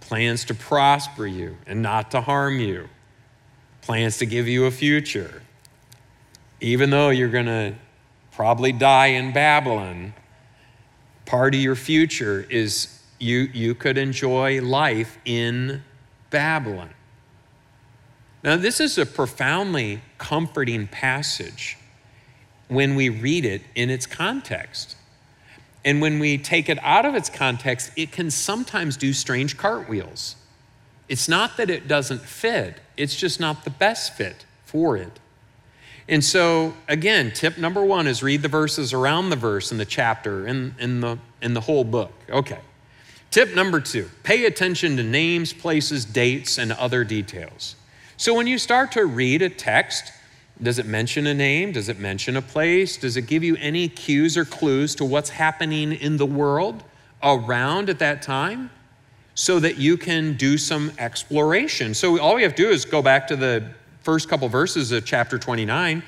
plans 0.00 0.44
to 0.44 0.54
prosper 0.54 1.24
you 1.24 1.56
and 1.68 1.82
not 1.82 2.10
to 2.10 2.20
harm 2.20 2.58
you 2.58 2.88
plans 3.82 4.18
to 4.18 4.26
give 4.26 4.48
you 4.48 4.66
a 4.66 4.70
future. 4.70 5.42
Even 6.60 6.90
though 6.90 7.10
you're 7.10 7.28
going 7.30 7.46
to 7.46 7.74
probably 8.32 8.72
die 8.72 9.08
in 9.08 9.32
Babylon, 9.32 10.14
part 11.26 11.54
of 11.54 11.60
your 11.60 11.74
future 11.74 12.46
is 12.50 13.00
you, 13.18 13.48
you 13.52 13.74
could 13.74 13.98
enjoy 13.98 14.60
life 14.60 15.18
in 15.24 15.82
Babylon. 16.30 16.90
Now, 18.42 18.56
this 18.56 18.80
is 18.80 18.96
a 18.96 19.04
profoundly 19.04 20.00
comforting 20.16 20.86
passage 20.86 21.76
when 22.68 22.94
we 22.94 23.08
read 23.08 23.44
it 23.44 23.62
in 23.74 23.90
its 23.90 24.06
context. 24.06 24.96
And 25.84 26.00
when 26.00 26.18
we 26.18 26.38
take 26.38 26.68
it 26.68 26.78
out 26.82 27.04
of 27.04 27.14
its 27.14 27.28
context, 27.28 27.90
it 27.96 28.12
can 28.12 28.30
sometimes 28.30 28.96
do 28.96 29.12
strange 29.12 29.56
cartwheels. 29.56 30.36
It's 31.08 31.28
not 31.28 31.56
that 31.56 31.68
it 31.68 31.88
doesn't 31.88 32.20
fit, 32.20 32.80
it's 33.00 33.16
just 33.16 33.40
not 33.40 33.64
the 33.64 33.70
best 33.70 34.14
fit 34.14 34.44
for 34.64 34.96
it. 34.96 35.18
And 36.08 36.24
so, 36.24 36.74
again, 36.88 37.32
tip 37.32 37.56
number 37.56 37.84
one 37.84 38.06
is 38.06 38.22
read 38.22 38.42
the 38.42 38.48
verses 38.48 38.92
around 38.92 39.30
the 39.30 39.36
verse 39.36 39.70
in 39.70 39.78
the 39.78 39.84
chapter, 39.84 40.46
in, 40.46 40.74
in, 40.78 41.00
the, 41.00 41.18
in 41.40 41.54
the 41.54 41.60
whole 41.60 41.84
book. 41.84 42.12
Okay. 42.28 42.58
Tip 43.30 43.54
number 43.54 43.80
two 43.80 44.10
pay 44.24 44.44
attention 44.44 44.96
to 44.96 45.04
names, 45.04 45.52
places, 45.52 46.04
dates, 46.04 46.58
and 46.58 46.72
other 46.72 47.04
details. 47.04 47.76
So, 48.16 48.34
when 48.34 48.48
you 48.48 48.58
start 48.58 48.92
to 48.92 49.06
read 49.06 49.40
a 49.40 49.48
text, 49.48 50.12
does 50.60 50.78
it 50.78 50.86
mention 50.86 51.28
a 51.28 51.34
name? 51.34 51.72
Does 51.72 51.88
it 51.88 51.98
mention 51.98 52.36
a 52.36 52.42
place? 52.42 52.96
Does 52.96 53.16
it 53.16 53.22
give 53.22 53.44
you 53.44 53.56
any 53.56 53.88
cues 53.88 54.36
or 54.36 54.44
clues 54.44 54.96
to 54.96 55.04
what's 55.04 55.30
happening 55.30 55.92
in 55.92 56.16
the 56.16 56.26
world 56.26 56.82
around 57.22 57.88
at 57.88 58.00
that 58.00 58.20
time? 58.20 58.70
So 59.40 59.58
that 59.58 59.78
you 59.78 59.96
can 59.96 60.34
do 60.34 60.58
some 60.58 60.92
exploration. 60.98 61.94
So 61.94 62.20
all 62.20 62.34
we 62.34 62.42
have 62.42 62.54
to 62.56 62.62
do 62.62 62.68
is 62.68 62.84
go 62.84 63.00
back 63.00 63.26
to 63.28 63.36
the 63.36 63.70
first 64.02 64.28
couple 64.28 64.46
verses 64.50 64.92
of 64.92 65.06
chapter 65.06 65.38
29. 65.38 66.02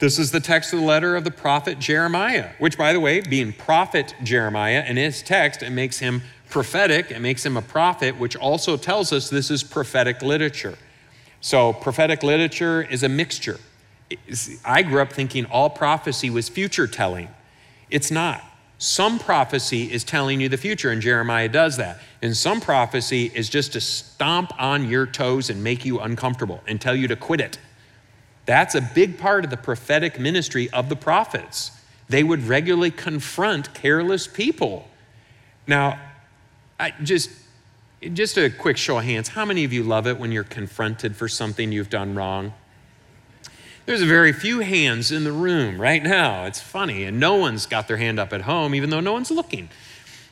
This 0.00 0.18
is 0.18 0.32
the 0.32 0.40
text 0.40 0.72
of 0.72 0.80
the 0.80 0.84
letter 0.84 1.14
of 1.14 1.22
the 1.22 1.30
prophet 1.30 1.78
Jeremiah, 1.78 2.50
which, 2.58 2.76
by 2.76 2.92
the 2.92 2.98
way, 2.98 3.20
being 3.20 3.52
prophet 3.52 4.16
Jeremiah 4.24 4.84
in 4.84 4.96
his 4.96 5.22
text, 5.22 5.62
it 5.62 5.70
makes 5.70 6.00
him 6.00 6.22
prophetic, 6.50 7.12
it 7.12 7.20
makes 7.20 7.46
him 7.46 7.56
a 7.56 7.62
prophet, 7.62 8.18
which 8.18 8.34
also 8.34 8.76
tells 8.76 9.12
us 9.12 9.30
this 9.30 9.48
is 9.48 9.62
prophetic 9.62 10.20
literature. 10.20 10.76
So 11.40 11.72
prophetic 11.72 12.24
literature 12.24 12.82
is 12.82 13.04
a 13.04 13.08
mixture. 13.08 13.60
I 14.64 14.82
grew 14.82 15.02
up 15.02 15.12
thinking 15.12 15.44
all 15.44 15.70
prophecy 15.70 16.30
was 16.30 16.48
future 16.48 16.88
telling. 16.88 17.28
It's 17.90 18.10
not. 18.10 18.42
Some 18.78 19.18
prophecy 19.18 19.90
is 19.90 20.04
telling 20.04 20.40
you 20.40 20.48
the 20.48 20.58
future, 20.58 20.90
and 20.90 21.00
Jeremiah 21.00 21.48
does 21.48 21.78
that. 21.78 21.98
And 22.20 22.36
some 22.36 22.60
prophecy 22.60 23.30
is 23.34 23.48
just 23.48 23.72
to 23.72 23.80
stomp 23.80 24.52
on 24.60 24.88
your 24.88 25.06
toes 25.06 25.48
and 25.48 25.64
make 25.64 25.84
you 25.84 25.98
uncomfortable 25.98 26.62
and 26.66 26.80
tell 26.80 26.94
you 26.94 27.08
to 27.08 27.16
quit 27.16 27.40
it. 27.40 27.58
That's 28.44 28.74
a 28.74 28.80
big 28.80 29.18
part 29.18 29.44
of 29.44 29.50
the 29.50 29.56
prophetic 29.56 30.20
ministry 30.20 30.70
of 30.70 30.88
the 30.88 30.96
prophets. 30.96 31.72
They 32.08 32.22
would 32.22 32.44
regularly 32.44 32.90
confront 32.90 33.74
careless 33.74 34.26
people. 34.26 34.88
Now, 35.66 35.98
I 36.78 36.92
just 37.02 37.30
just 38.12 38.36
a 38.36 38.50
quick 38.50 38.76
show 38.76 38.98
of 38.98 39.04
hands. 39.04 39.28
How 39.28 39.44
many 39.44 39.64
of 39.64 39.72
you 39.72 39.82
love 39.82 40.06
it 40.06 40.18
when 40.18 40.30
you're 40.30 40.44
confronted 40.44 41.16
for 41.16 41.28
something 41.28 41.72
you've 41.72 41.90
done 41.90 42.14
wrong? 42.14 42.52
There's 43.86 44.02
very 44.02 44.32
few 44.32 44.58
hands 44.60 45.12
in 45.12 45.22
the 45.22 45.30
room 45.30 45.80
right 45.80 46.02
now. 46.02 46.44
It's 46.46 46.60
funny, 46.60 47.04
and 47.04 47.20
no 47.20 47.36
one's 47.36 47.66
got 47.66 47.86
their 47.86 47.96
hand 47.96 48.18
up 48.18 48.32
at 48.32 48.42
home, 48.42 48.74
even 48.74 48.90
though 48.90 48.98
no 48.98 49.12
one's 49.12 49.30
looking. 49.30 49.68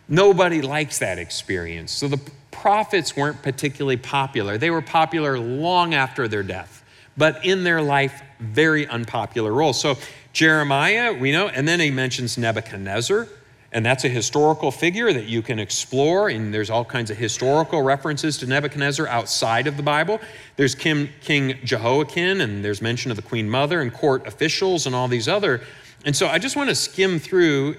Nobody 0.09 0.61
likes 0.61 0.99
that 0.99 1.21
experience. 1.21 1.93
So 1.93 2.09
the 2.09 2.21
prophets 2.51 3.17
weren't 3.17 3.43
particularly 3.43 3.97
popular. 3.97 4.59
They 4.59 4.71
were 4.71 4.83
popular 4.83 5.39
long 5.39 5.95
after 5.95 6.27
their 6.27 6.43
death, 6.43 6.85
but 7.17 7.45
in 7.45 7.63
their 7.63 7.81
life, 7.81 8.23
very 8.41 8.89
unpopular 8.89 9.53
roles. 9.53 9.81
So 9.81 9.99
Jeremiah, 10.33 11.13
we 11.13 11.31
know, 11.31 11.47
and 11.47 11.69
then 11.69 11.79
he 11.79 11.93
mentions 11.93 12.37
Nebuchadnezzar. 12.37 13.29
And 13.75 13.85
that's 13.85 14.05
a 14.05 14.09
historical 14.09 14.71
figure 14.71 15.13
that 15.13 15.27
you 15.27 15.43
can 15.43 15.59
explore, 15.59 16.29
and 16.29 16.55
there's 16.55 16.71
all 16.71 16.85
kinds 16.85 17.11
of 17.11 17.17
historical 17.17 17.83
references 17.83 18.39
to 18.39 18.47
Nebuchadnezzar 18.47 19.09
outside 19.09 19.67
of 19.67 19.77
the 19.77 19.83
Bible. 19.83 20.21
There's 20.55 20.77
King, 20.77 21.09
King 21.21 21.59
Jehoiakim, 21.65 22.41
and 22.41 22.65
there's 22.65 22.81
mention 22.81 23.11
of 23.11 23.17
the 23.17 23.23
Queen 23.23 23.51
Mother 23.51 23.81
and 23.81 23.93
court 23.93 24.29
officials 24.29 24.87
and 24.87 24.95
all 24.95 25.09
these 25.09 25.27
other. 25.27 25.61
And 26.05 26.15
so 26.15 26.29
I 26.29 26.39
just 26.39 26.55
want 26.55 26.69
to 26.69 26.75
skim 26.77 27.19
through. 27.19 27.77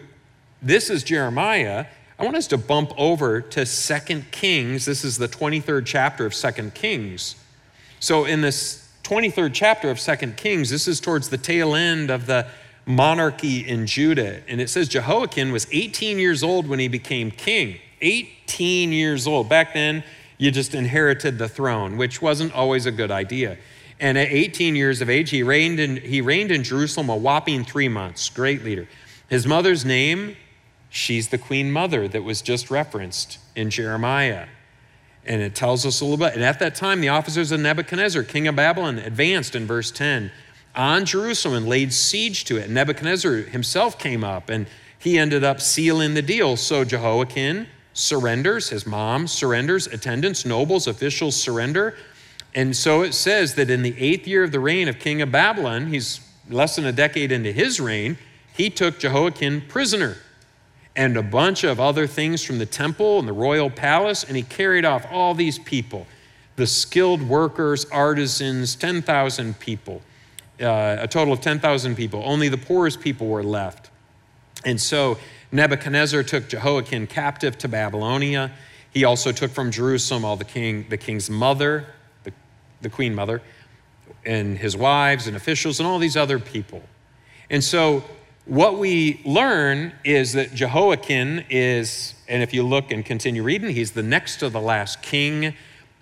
This 0.61 0.89
is 0.89 1.01
Jeremiah. 1.01 1.85
I 2.19 2.25
want 2.25 2.35
us 2.35 2.47
to 2.47 2.57
bump 2.57 2.91
over 2.97 3.39
to 3.39 3.65
Second 3.65 4.31
Kings. 4.31 4.83
This 4.83 5.05
is 5.05 5.17
the 5.17 5.29
23rd 5.29 5.85
chapter 5.85 6.25
of 6.25 6.33
Second 6.33 6.73
Kings. 6.73 7.37
So 8.01 8.25
in 8.25 8.41
this 8.41 8.91
23rd 9.03 9.51
chapter 9.53 9.89
of 9.89 10.01
Second 10.01 10.35
Kings, 10.35 10.69
this 10.69 10.89
is 10.89 10.99
towards 10.99 11.29
the 11.29 11.37
tail 11.37 11.73
end 11.73 12.09
of 12.09 12.25
the 12.25 12.47
monarchy 12.85 13.67
in 13.67 13.87
Judah. 13.87 14.41
And 14.47 14.61
it 14.61 14.69
says 14.69 14.87
Jehoiakim 14.87 15.51
was 15.51 15.67
18 15.71 16.19
years 16.19 16.43
old 16.43 16.67
when 16.67 16.79
he 16.79 16.87
became 16.87 17.31
king. 17.31 17.79
18 18.01 18.91
years 18.91 19.27
old. 19.27 19.49
Back 19.49 19.73
then, 19.73 20.03
you 20.37 20.51
just 20.51 20.75
inherited 20.75 21.37
the 21.37 21.49
throne, 21.49 21.97
which 21.97 22.21
wasn't 22.21 22.53
always 22.53 22.85
a 22.85 22.91
good 22.91 23.11
idea. 23.11 23.57
And 23.99 24.17
at 24.17 24.27
18 24.29 24.75
years 24.75 25.01
of 25.01 25.09
age, 25.09 25.29
he 25.29 25.41
reigned 25.41 25.79
in, 25.79 25.97
he 25.97 26.21
reigned 26.21 26.51
in 26.51 26.63
Jerusalem 26.63 27.09
a 27.09 27.15
whopping 27.15 27.63
three 27.63 27.87
months. 27.87 28.29
Great 28.29 28.63
leader. 28.63 28.87
His 29.29 29.47
mother's 29.47 29.85
name, 29.85 30.35
she's 30.89 31.29
the 31.29 31.37
queen 31.37 31.71
mother 31.71 32.07
that 32.09 32.23
was 32.23 32.41
just 32.41 32.69
referenced 32.69 33.39
in 33.55 33.69
Jeremiah. 33.69 34.47
And 35.25 35.41
it 35.41 35.55
tells 35.55 35.85
us 35.85 36.01
a 36.01 36.05
little 36.05 36.23
bit. 36.23 36.35
And 36.35 36.43
at 36.43 36.59
that 36.59 36.75
time, 36.75 37.01
the 37.01 37.09
officers 37.09 37.51
of 37.51 37.59
Nebuchadnezzar, 37.59 38.23
king 38.23 38.47
of 38.47 38.55
Babylon, 38.55 38.99
advanced 38.99 39.55
in 39.55 39.65
verse 39.65 39.89
10 39.89 40.31
on 40.75 41.05
Jerusalem 41.05 41.55
and 41.55 41.67
laid 41.67 41.93
siege 41.93 42.45
to 42.45 42.57
it. 42.57 42.69
Nebuchadnezzar 42.69 43.33
himself 43.33 43.97
came 43.97 44.23
up 44.23 44.49
and 44.49 44.67
he 44.97 45.17
ended 45.17 45.43
up 45.43 45.61
sealing 45.61 46.13
the 46.13 46.21
deal. 46.21 46.57
So 46.57 46.83
Jehoiakim 46.83 47.67
surrenders, 47.93 48.69
his 48.69 48.85
mom 48.85 49.27
surrenders, 49.27 49.87
attendants, 49.87 50.45
nobles, 50.45 50.87
officials 50.87 51.35
surrender. 51.35 51.95
And 52.53 52.75
so 52.75 53.01
it 53.01 53.13
says 53.13 53.55
that 53.55 53.69
in 53.69 53.83
the 53.83 53.95
eighth 53.99 54.27
year 54.27 54.43
of 54.43 54.51
the 54.51 54.59
reign 54.59 54.87
of 54.87 54.99
King 54.99 55.21
of 55.21 55.31
Babylon, 55.31 55.87
he's 55.87 56.21
less 56.49 56.75
than 56.75 56.85
a 56.85 56.91
decade 56.91 57.31
into 57.31 57.51
his 57.51 57.79
reign, 57.79 58.17
he 58.55 58.69
took 58.69 58.99
Jehoiakim 58.99 59.67
prisoner 59.67 60.17
and 60.95 61.17
a 61.17 61.23
bunch 61.23 61.63
of 61.63 61.79
other 61.79 62.07
things 62.07 62.43
from 62.43 62.57
the 62.57 62.65
temple 62.65 63.19
and 63.19 63.27
the 63.27 63.33
royal 63.33 63.69
palace, 63.69 64.23
and 64.23 64.37
he 64.37 64.43
carried 64.43 64.85
off 64.85 65.05
all 65.11 65.33
these 65.33 65.59
people 65.59 66.07
the 66.55 66.65
skilled 66.65 67.21
workers, 67.21 67.85
artisans, 67.91 68.75
10,000 68.75 69.59
people 69.59 70.01
uh, 70.61 70.97
a 70.99 71.07
total 71.07 71.33
of 71.33 71.41
10,000 71.41 71.95
people. 71.95 72.21
Only 72.25 72.49
the 72.49 72.57
poorest 72.57 72.99
people 73.01 73.27
were 73.27 73.43
left. 73.43 73.89
And 74.63 74.79
so 74.79 75.17
Nebuchadnezzar 75.51 76.23
took 76.23 76.47
Jehoiakim 76.47 77.07
captive 77.07 77.57
to 77.59 77.67
Babylonia. 77.67 78.51
He 78.91 79.03
also 79.03 79.31
took 79.31 79.51
from 79.51 79.71
Jerusalem 79.71 80.25
all 80.25 80.35
the 80.35 80.45
king, 80.45 80.85
the 80.89 80.97
king's 80.97 81.29
mother, 81.29 81.87
the, 82.23 82.31
the 82.81 82.89
queen 82.89 83.13
mother, 83.13 83.41
and 84.25 84.57
his 84.57 84.75
wives 84.75 85.27
and 85.27 85.35
officials 85.35 85.79
and 85.79 85.87
all 85.87 85.99
these 85.99 86.17
other 86.17 86.39
people. 86.39 86.81
And 87.49 87.63
so 87.63 88.03
what 88.45 88.77
we 88.77 89.21
learn 89.25 89.93
is 90.03 90.33
that 90.33 90.53
Jehoiakim 90.53 91.43
is, 91.49 92.15
and 92.27 92.41
if 92.41 92.53
you 92.53 92.63
look 92.63 92.91
and 92.91 93.05
continue 93.05 93.43
reading, 93.43 93.71
he's 93.71 93.91
the 93.91 94.03
next 94.03 94.37
to 94.37 94.49
the 94.49 94.61
last 94.61 95.01
king 95.01 95.53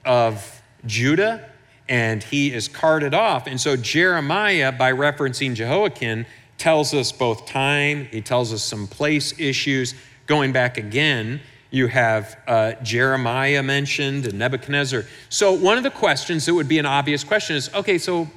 of 0.05 0.61
Judah 0.85 1.49
and 1.93 2.23
he 2.23 2.51
is 2.51 2.67
carted 2.67 3.13
off. 3.13 3.45
And 3.45 3.61
so 3.61 3.77
Jeremiah, 3.77 4.71
by 4.71 4.91
referencing 4.91 5.53
Jehoiakim, 5.53 6.25
tells 6.57 6.91
us 6.91 7.11
both 7.11 7.45
time, 7.45 8.05
he 8.05 8.19
tells 8.19 8.51
us 8.51 8.63
some 8.63 8.87
place 8.87 9.39
issues. 9.39 9.93
Going 10.25 10.51
back 10.51 10.79
again, 10.79 11.39
you 11.69 11.85
have 11.85 12.35
uh, 12.47 12.71
Jeremiah 12.81 13.61
mentioned 13.61 14.25
and 14.25 14.39
Nebuchadnezzar. 14.39 15.03
So, 15.29 15.53
one 15.53 15.77
of 15.77 15.83
the 15.83 15.91
questions 15.91 16.47
that 16.47 16.55
would 16.55 16.67
be 16.67 16.79
an 16.79 16.87
obvious 16.87 17.23
question 17.23 17.57
is 17.57 17.71
okay, 17.75 17.99
so 17.99 18.27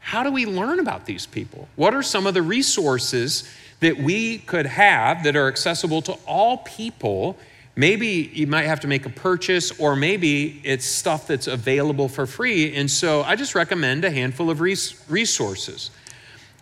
how 0.00 0.22
do 0.22 0.32
we 0.32 0.46
learn 0.46 0.80
about 0.80 1.04
these 1.04 1.26
people? 1.26 1.68
What 1.76 1.94
are 1.94 2.02
some 2.02 2.26
of 2.26 2.32
the 2.32 2.40
resources 2.40 3.46
that 3.80 3.98
we 3.98 4.38
could 4.38 4.64
have 4.64 5.22
that 5.24 5.36
are 5.36 5.48
accessible 5.48 6.00
to 6.02 6.12
all 6.26 6.58
people 6.58 7.36
Maybe 7.74 8.30
you 8.34 8.46
might 8.46 8.66
have 8.66 8.80
to 8.80 8.86
make 8.86 9.06
a 9.06 9.10
purchase, 9.10 9.78
or 9.78 9.96
maybe 9.96 10.60
it's 10.62 10.84
stuff 10.84 11.26
that's 11.26 11.46
available 11.46 12.08
for 12.08 12.26
free. 12.26 12.74
And 12.74 12.90
so 12.90 13.22
I 13.22 13.34
just 13.34 13.54
recommend 13.54 14.04
a 14.04 14.10
handful 14.10 14.50
of 14.50 14.60
resources. 14.60 15.90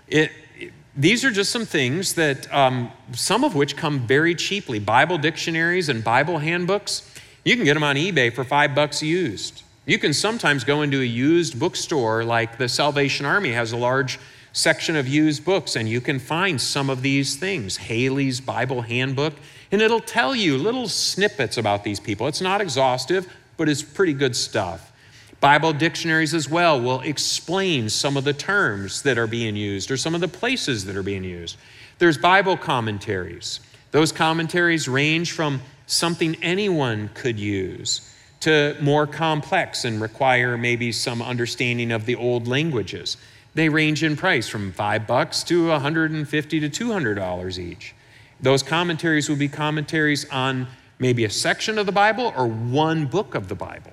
It, 0.07 0.31
these 0.97 1.25
are 1.25 1.31
just 1.31 1.51
some 1.51 1.67
things 1.67 2.15
that, 2.15 2.53
um, 2.55 2.93
some 3.13 3.43
of 3.43 3.55
which 3.55 3.77
come 3.77 4.07
very 4.07 4.35
cheaply 4.35 4.79
Bible 4.79 5.19
dictionaries 5.19 5.89
and 5.89 6.05
Bible 6.05 6.39
handbooks. 6.39 7.13
You 7.45 7.57
can 7.57 7.65
get 7.65 7.75
them 7.75 7.83
on 7.85 7.97
eBay 7.97 8.33
for 8.33 8.45
five 8.45 8.75
bucks 8.75 9.03
used. 9.03 9.63
You 9.87 9.99
can 9.99 10.13
sometimes 10.13 10.63
go 10.63 10.83
into 10.83 11.01
a 11.01 11.05
used 11.05 11.59
bookstore, 11.59 12.23
like 12.23 12.59
the 12.59 12.69
Salvation 12.69 13.27
Army 13.27 13.51
has 13.53 13.73
a 13.73 13.77
large 13.77 14.21
section 14.53 14.95
of 14.95 15.09
used 15.09 15.45
books, 15.45 15.75
and 15.75 15.89
you 15.89 16.01
can 16.01 16.19
find 16.19 16.61
some 16.61 16.91
of 16.91 17.03
these 17.03 17.37
things. 17.37 17.77
Halley's 17.79 18.41
Bible 18.41 18.83
Handbook 18.83 19.35
and 19.73 19.81
it'll 19.81 20.01
tell 20.01 20.35
you 20.35 20.59
little 20.59 20.89
snippets 20.89 21.57
about 21.57 21.85
these 21.85 22.01
people. 22.01 22.27
It's 22.27 22.41
not 22.41 22.61
exhaustive, 22.61 23.33
but 23.57 23.69
it's 23.69 23.83
pretty 23.83 24.13
good 24.13 24.35
stuff. 24.35 24.93
Bible 25.41 25.73
dictionaries 25.73 26.35
as 26.35 26.51
well 26.51 26.81
will 26.81 27.01
explain 27.01 27.89
some 27.89 28.17
of 28.17 28.25
the 28.25 28.33
terms 28.33 29.03
that 29.03 29.17
are 29.17 29.27
being 29.27 29.57
used 29.57 29.91
or 29.91 29.97
some 29.97 30.15
of 30.15 30.21
the 30.21 30.29
places 30.29 30.85
that 30.85 30.97
are 30.97 31.03
being 31.03 31.25
used. 31.25 31.57
There's 31.99 32.19
Bible 32.19 32.57
commentaries. 32.57 33.61
Those 33.91 34.13
commentaries 34.13 34.87
range 34.87 35.33
from 35.33 35.63
something 35.87 36.37
anyone 36.43 37.11
could 37.15 37.39
use 37.39 38.15
to 38.41 38.77
more 38.81 39.07
complex 39.07 39.85
and 39.85 40.01
require 40.01 40.57
maybe 40.57 40.93
some 40.93 41.21
understanding 41.21 41.91
of 41.93 42.07
the 42.07 42.17
old 42.17 42.47
languages. 42.47 43.17
They 43.55 43.69
range 43.69 44.03
in 44.03 44.17
price 44.17 44.49
from 44.49 44.73
5 44.73 45.07
bucks 45.07 45.43
to 45.45 45.69
150 45.69 46.61
to 46.61 46.69
200 46.69 47.15
dollars 47.15 47.59
each. 47.59 47.95
Those 48.43 48.63
commentaries 48.63 49.29
will 49.29 49.37
be 49.37 49.49
commentaries 49.49 50.29
on 50.31 50.67
maybe 50.99 51.25
a 51.25 51.31
section 51.31 51.79
of 51.79 51.87
the 51.87 51.93
Bible 51.93 52.33
or 52.37 52.47
one 52.47 53.07
book 53.07 53.35
of 53.35 53.49
the 53.49 53.55
Bible. 53.55 53.93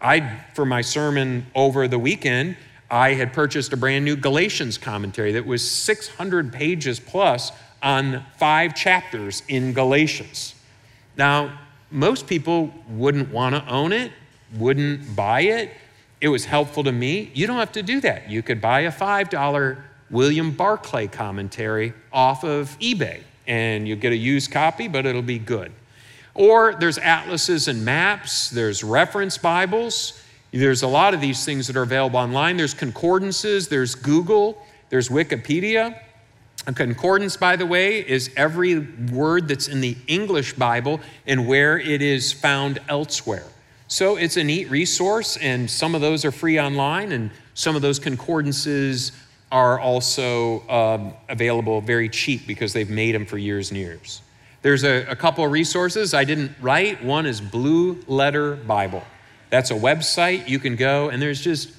I, 0.00 0.40
for 0.54 0.64
my 0.64 0.80
sermon 0.80 1.46
over 1.54 1.86
the 1.86 1.98
weekend, 1.98 2.56
I 2.90 3.14
had 3.14 3.32
purchased 3.32 3.72
a 3.72 3.76
brand 3.76 4.04
new 4.04 4.16
Galatians 4.16 4.78
commentary 4.78 5.32
that 5.32 5.46
was 5.46 5.68
600 5.68 6.52
pages 6.52 6.98
plus 6.98 7.52
on 7.82 8.24
five 8.36 8.74
chapters 8.74 9.42
in 9.48 9.72
Galatians. 9.72 10.54
Now, 11.16 11.58
most 11.90 12.26
people 12.26 12.72
wouldn't 12.88 13.30
want 13.30 13.54
to 13.54 13.66
own 13.68 13.92
it, 13.92 14.12
wouldn't 14.56 15.14
buy 15.14 15.42
it. 15.42 15.70
It 16.20 16.28
was 16.28 16.44
helpful 16.44 16.84
to 16.84 16.92
me. 16.92 17.30
You 17.34 17.46
don't 17.46 17.58
have 17.58 17.72
to 17.72 17.82
do 17.82 18.00
that. 18.00 18.28
You 18.30 18.42
could 18.42 18.60
buy 18.60 18.80
a 18.80 18.92
$5 18.92 19.82
William 20.10 20.50
Barclay 20.52 21.06
commentary 21.06 21.94
off 22.12 22.44
of 22.44 22.76
eBay 22.80 23.22
and 23.46 23.86
you'll 23.86 23.98
get 23.98 24.12
a 24.12 24.16
used 24.16 24.50
copy, 24.50 24.88
but 24.88 25.06
it'll 25.06 25.22
be 25.22 25.38
good. 25.38 25.72
Or 26.34 26.74
there's 26.74 26.98
atlases 26.98 27.68
and 27.68 27.84
maps, 27.84 28.50
there's 28.50 28.82
reference 28.82 29.36
Bibles. 29.36 30.22
There's 30.50 30.82
a 30.82 30.88
lot 30.88 31.14
of 31.14 31.20
these 31.20 31.44
things 31.44 31.66
that 31.66 31.76
are 31.76 31.82
available 31.82 32.18
online. 32.18 32.56
There's 32.56 32.74
concordances, 32.74 33.68
there's 33.68 33.94
Google, 33.94 34.64
there's 34.90 35.08
Wikipedia. 35.08 35.98
A 36.66 36.72
concordance, 36.72 37.36
by 37.36 37.56
the 37.56 37.66
way, 37.66 38.06
is 38.06 38.30
every 38.36 38.78
word 38.78 39.48
that's 39.48 39.66
in 39.66 39.80
the 39.80 39.96
English 40.06 40.52
Bible 40.54 41.00
and 41.26 41.48
where 41.48 41.78
it 41.78 42.02
is 42.02 42.32
found 42.32 42.78
elsewhere. 42.88 43.46
So 43.88 44.16
it's 44.16 44.36
a 44.36 44.44
neat 44.44 44.70
resource, 44.70 45.36
and 45.38 45.68
some 45.68 45.94
of 45.94 46.00
those 46.00 46.24
are 46.24 46.30
free 46.30 46.58
online, 46.58 47.12
and 47.12 47.30
some 47.54 47.76
of 47.76 47.82
those 47.82 47.98
concordances 47.98 49.12
are 49.52 49.78
also 49.78 50.66
um, 50.68 51.12
available 51.28 51.80
very 51.82 52.08
cheap 52.08 52.46
because 52.46 52.72
they've 52.72 52.90
made 52.90 53.14
them 53.14 53.26
for 53.26 53.36
years 53.36 53.70
and 53.70 53.78
years. 53.78 54.22
There's 54.62 54.82
a, 54.82 55.04
a 55.06 55.14
couple 55.14 55.44
of 55.44 55.52
resources 55.52 56.14
I 56.14 56.24
didn't 56.24 56.52
write. 56.60 57.04
One 57.04 57.26
is 57.26 57.40
Blue 57.40 58.02
Letter 58.06 58.56
Bible. 58.56 59.04
That's 59.50 59.70
a 59.70 59.74
website 59.74 60.48
you 60.48 60.58
can 60.58 60.76
go, 60.76 61.10
and 61.10 61.20
there's 61.20 61.42
just 61.42 61.70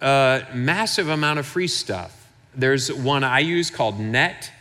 a 0.00 0.46
massive 0.54 1.08
amount 1.08 1.40
of 1.40 1.46
free 1.46 1.66
stuff. 1.66 2.30
There's 2.54 2.92
one 2.92 3.24
I 3.24 3.40
use 3.40 3.70
called 3.70 3.98
net, 3.98 4.52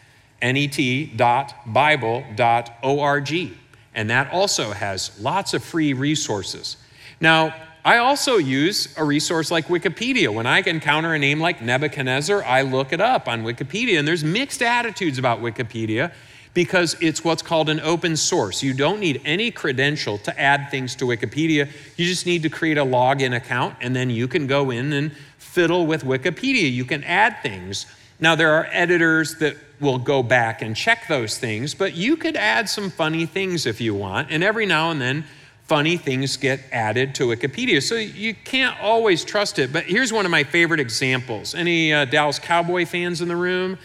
N-E-T, 0.41 1.13
dot, 1.15 1.53
Bible, 1.67 2.25
dot, 2.35 2.73
O-R-G. 2.81 3.55
And 3.93 4.09
that 4.09 4.31
also 4.31 4.71
has 4.71 5.19
lots 5.19 5.53
of 5.53 5.63
free 5.63 5.93
resources. 5.93 6.77
Now, 7.21 7.53
I 7.89 7.97
also 7.97 8.37
use 8.37 8.95
a 8.97 9.03
resource 9.03 9.49
like 9.49 9.65
Wikipedia. 9.65 10.31
When 10.31 10.45
I 10.45 10.59
encounter 10.59 11.15
a 11.15 11.17
name 11.17 11.39
like 11.39 11.59
Nebuchadnezzar, 11.59 12.43
I 12.43 12.61
look 12.61 12.93
it 12.93 13.01
up 13.01 13.27
on 13.27 13.41
Wikipedia. 13.41 13.97
And 13.97 14.07
there's 14.07 14.23
mixed 14.23 14.61
attitudes 14.61 15.17
about 15.17 15.41
Wikipedia 15.41 16.11
because 16.53 16.95
it's 17.01 17.23
what's 17.23 17.41
called 17.41 17.67
an 17.67 17.79
open 17.79 18.15
source. 18.15 18.61
You 18.61 18.75
don't 18.75 18.99
need 18.99 19.23
any 19.25 19.49
credential 19.49 20.19
to 20.19 20.39
add 20.39 20.69
things 20.69 20.93
to 20.97 21.05
Wikipedia. 21.05 21.67
You 21.97 22.05
just 22.05 22.27
need 22.27 22.43
to 22.43 22.49
create 22.49 22.77
a 22.77 22.85
login 22.85 23.35
account, 23.35 23.75
and 23.81 23.95
then 23.95 24.11
you 24.11 24.27
can 24.27 24.45
go 24.45 24.69
in 24.69 24.93
and 24.93 25.11
fiddle 25.39 25.87
with 25.87 26.03
Wikipedia. 26.03 26.71
You 26.71 26.85
can 26.85 27.03
add 27.05 27.41
things. 27.41 27.87
Now, 28.19 28.35
there 28.35 28.53
are 28.53 28.67
editors 28.71 29.37
that 29.37 29.57
will 29.79 29.97
go 29.97 30.21
back 30.21 30.61
and 30.61 30.75
check 30.75 31.07
those 31.07 31.39
things, 31.39 31.73
but 31.73 31.95
you 31.95 32.17
could 32.17 32.35
add 32.35 32.69
some 32.69 32.91
funny 32.91 33.25
things 33.25 33.65
if 33.65 33.81
you 33.81 33.95
want. 33.95 34.29
And 34.29 34.43
every 34.43 34.67
now 34.67 34.91
and 34.91 35.01
then, 35.01 35.23
funny 35.69 35.97
things 35.97 36.35
get 36.35 36.59
added 36.71 37.13
to 37.13 37.27
Wikipedia. 37.27 37.81
So 37.81 37.93
you 37.93 38.33
can't 38.33 38.77
always 38.81 39.23
trust 39.23 39.59
it. 39.59 39.71
But 39.71 39.85
here's 39.85 40.11
one 40.11 40.25
of 40.25 40.31
my 40.31 40.43
favorite 40.43 40.79
examples. 40.79 41.53
Any 41.53 41.93
uh, 41.93 42.05
Dallas 42.05 42.39
Cowboy 42.39 42.87
fans 42.87 43.21
in 43.21 43.27
the 43.27 43.35
room? 43.35 43.77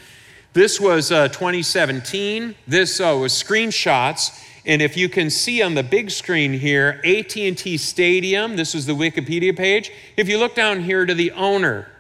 This 0.55 0.81
was 0.81 1.13
uh, 1.13 1.29
2017. 1.29 2.55
This 2.67 3.01
uh, 3.01 3.17
was 3.21 3.35
screenshots. 3.35 4.43
And 4.65 4.81
if 4.81 4.97
you 4.97 5.11
can 5.11 5.29
see 5.29 5.61
on 5.61 5.75
the 5.75 5.83
big 5.83 6.11
screen 6.11 6.55
here, 6.55 7.03
AT&T 7.05 7.77
Stadium, 7.77 8.57
this 8.57 8.75
is 8.75 8.87
the 8.87 8.95
Wikipedia 8.95 9.55
page. 9.55 9.93
If 10.17 10.27
you 10.27 10.39
look 10.39 10.55
down 10.55 10.81
here 10.81 11.05
to 11.05 11.13
the 11.13 11.33
owner, 11.33 11.91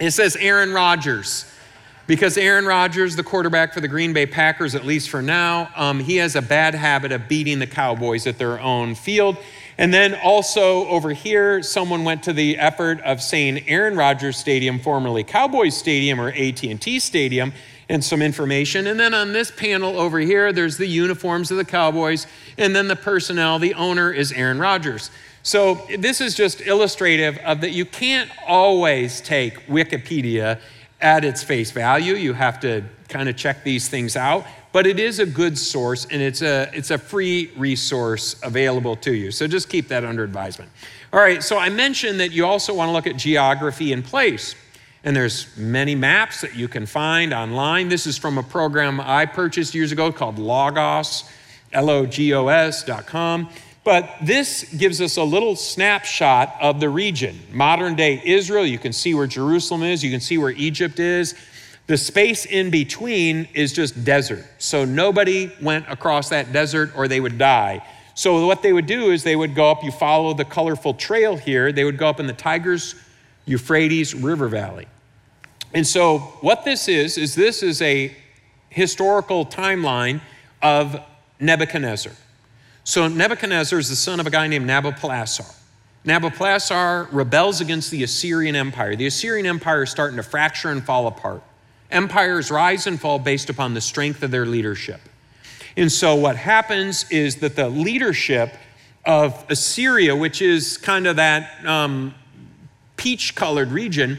it 0.00 0.12
says 0.12 0.36
Aaron 0.36 0.72
Rodgers 0.72 1.44
because 2.06 2.36
Aaron 2.36 2.66
Rodgers, 2.66 3.16
the 3.16 3.22
quarterback 3.22 3.72
for 3.72 3.80
the 3.80 3.88
Green 3.88 4.12
Bay 4.12 4.26
Packers, 4.26 4.74
at 4.74 4.84
least 4.84 5.08
for 5.08 5.22
now, 5.22 5.70
um, 5.74 6.00
he 6.00 6.16
has 6.16 6.36
a 6.36 6.42
bad 6.42 6.74
habit 6.74 7.12
of 7.12 7.28
beating 7.28 7.58
the 7.58 7.66
Cowboys 7.66 8.26
at 8.26 8.38
their 8.38 8.60
own 8.60 8.94
field. 8.94 9.36
And 9.78 9.92
then 9.92 10.14
also 10.22 10.86
over 10.86 11.10
here, 11.10 11.62
someone 11.62 12.04
went 12.04 12.22
to 12.24 12.32
the 12.32 12.58
effort 12.58 13.00
of 13.00 13.20
saying 13.20 13.68
Aaron 13.68 13.96
Rodgers 13.96 14.36
Stadium, 14.36 14.78
formerly 14.78 15.24
Cowboys 15.24 15.76
Stadium 15.76 16.20
or 16.20 16.28
AT&T 16.28 16.98
Stadium, 17.00 17.52
and 17.88 18.04
some 18.04 18.22
information. 18.22 18.86
And 18.86 18.98
then 18.98 19.14
on 19.14 19.32
this 19.32 19.50
panel 19.50 19.98
over 19.98 20.18
here, 20.18 20.52
there's 20.52 20.76
the 20.76 20.86
uniforms 20.86 21.50
of 21.50 21.56
the 21.56 21.64
Cowboys, 21.64 22.26
and 22.56 22.74
then 22.74 22.88
the 22.88 22.96
personnel. 22.96 23.58
The 23.58 23.74
owner 23.74 24.12
is 24.12 24.30
Aaron 24.32 24.58
Rodgers. 24.58 25.10
So 25.42 25.86
this 25.98 26.20
is 26.22 26.34
just 26.34 26.62
illustrative 26.62 27.36
of 27.38 27.60
that 27.60 27.72
you 27.72 27.84
can't 27.84 28.30
always 28.46 29.20
take 29.20 29.66
Wikipedia 29.66 30.58
at 31.00 31.24
its 31.24 31.42
face 31.42 31.70
value. 31.70 32.14
You 32.14 32.32
have 32.32 32.60
to 32.60 32.84
kind 33.08 33.28
of 33.28 33.36
check 33.36 33.64
these 33.64 33.88
things 33.88 34.16
out, 34.16 34.46
but 34.72 34.86
it 34.86 34.98
is 34.98 35.18
a 35.18 35.26
good 35.26 35.58
source 35.58 36.06
and 36.06 36.22
it's 36.22 36.42
a, 36.42 36.70
it's 36.72 36.90
a 36.90 36.98
free 36.98 37.50
resource 37.56 38.36
available 38.42 38.96
to 38.96 39.14
you. 39.14 39.30
So 39.30 39.46
just 39.46 39.68
keep 39.68 39.88
that 39.88 40.04
under 40.04 40.24
advisement. 40.24 40.70
All 41.12 41.20
right, 41.20 41.42
so 41.42 41.58
I 41.58 41.68
mentioned 41.68 42.18
that 42.20 42.32
you 42.32 42.44
also 42.44 42.74
want 42.74 42.88
to 42.88 42.92
look 42.92 43.06
at 43.06 43.16
geography 43.16 43.92
and 43.92 44.04
place. 44.04 44.56
And 45.04 45.14
there's 45.14 45.54
many 45.56 45.94
maps 45.94 46.40
that 46.40 46.56
you 46.56 46.66
can 46.66 46.86
find 46.86 47.34
online. 47.34 47.88
This 47.88 48.06
is 48.06 48.16
from 48.16 48.38
a 48.38 48.42
program 48.42 49.00
I 49.00 49.26
purchased 49.26 49.74
years 49.74 49.92
ago 49.92 50.10
called 50.10 50.38
Logos, 50.38 51.24
L 51.72 51.90
O 51.90 52.06
G 52.06 52.32
O 52.32 52.48
S.com. 52.48 53.50
But 53.84 54.10
this 54.22 54.64
gives 54.64 55.02
us 55.02 55.18
a 55.18 55.22
little 55.22 55.56
snapshot 55.56 56.56
of 56.60 56.80
the 56.80 56.88
region. 56.88 57.38
Modern 57.52 57.94
day 57.94 58.20
Israel, 58.24 58.64
you 58.64 58.78
can 58.78 58.94
see 58.94 59.12
where 59.12 59.26
Jerusalem 59.26 59.82
is, 59.82 60.02
you 60.02 60.10
can 60.10 60.20
see 60.20 60.38
where 60.38 60.50
Egypt 60.50 60.98
is. 60.98 61.34
The 61.86 61.98
space 61.98 62.46
in 62.46 62.70
between 62.70 63.46
is 63.52 63.74
just 63.74 64.04
desert. 64.04 64.46
So 64.56 64.86
nobody 64.86 65.52
went 65.60 65.84
across 65.90 66.30
that 66.30 66.50
desert 66.50 66.92
or 66.96 67.08
they 67.08 67.20
would 67.20 67.36
die. 67.36 67.86
So 68.14 68.46
what 68.46 68.62
they 68.62 68.72
would 68.72 68.86
do 68.86 69.10
is 69.10 69.22
they 69.22 69.36
would 69.36 69.54
go 69.54 69.70
up, 69.70 69.84
you 69.84 69.90
follow 69.90 70.32
the 70.32 70.46
colorful 70.46 70.94
trail 70.94 71.36
here, 71.36 71.70
they 71.70 71.84
would 71.84 71.98
go 71.98 72.08
up 72.08 72.20
in 72.20 72.26
the 72.26 72.32
Tigris 72.32 72.94
Euphrates 73.44 74.14
River 74.14 74.48
Valley. 74.48 74.86
And 75.74 75.86
so 75.86 76.18
what 76.40 76.64
this 76.64 76.88
is, 76.88 77.18
is 77.18 77.34
this 77.34 77.62
is 77.62 77.82
a 77.82 78.16
historical 78.70 79.44
timeline 79.44 80.22
of 80.62 80.98
Nebuchadnezzar. 81.38 82.12
So 82.86 83.08
Nebuchadnezzar 83.08 83.78
is 83.78 83.88
the 83.88 83.96
son 83.96 84.20
of 84.20 84.26
a 84.26 84.30
guy 84.30 84.46
named 84.46 84.68
Nabopolassar. 84.68 85.56
Nabopolassar 86.04 87.08
rebels 87.12 87.62
against 87.62 87.90
the 87.90 88.02
Assyrian 88.02 88.54
Empire. 88.54 88.94
The 88.94 89.06
Assyrian 89.06 89.46
Empire 89.46 89.84
is 89.84 89.90
starting 89.90 90.18
to 90.18 90.22
fracture 90.22 90.68
and 90.68 90.84
fall 90.84 91.06
apart. 91.06 91.42
Empires 91.90 92.50
rise 92.50 92.86
and 92.86 93.00
fall 93.00 93.18
based 93.18 93.48
upon 93.48 93.72
the 93.72 93.80
strength 93.80 94.22
of 94.22 94.30
their 94.30 94.44
leadership. 94.44 95.00
And 95.78 95.90
so 95.90 96.14
what 96.14 96.36
happens 96.36 97.10
is 97.10 97.36
that 97.36 97.56
the 97.56 97.70
leadership 97.70 98.54
of 99.06 99.46
Assyria, 99.48 100.14
which 100.14 100.42
is 100.42 100.76
kind 100.76 101.06
of 101.06 101.16
that 101.16 101.64
um, 101.64 102.14
peach 102.98 103.34
colored 103.34 103.72
region, 103.72 104.18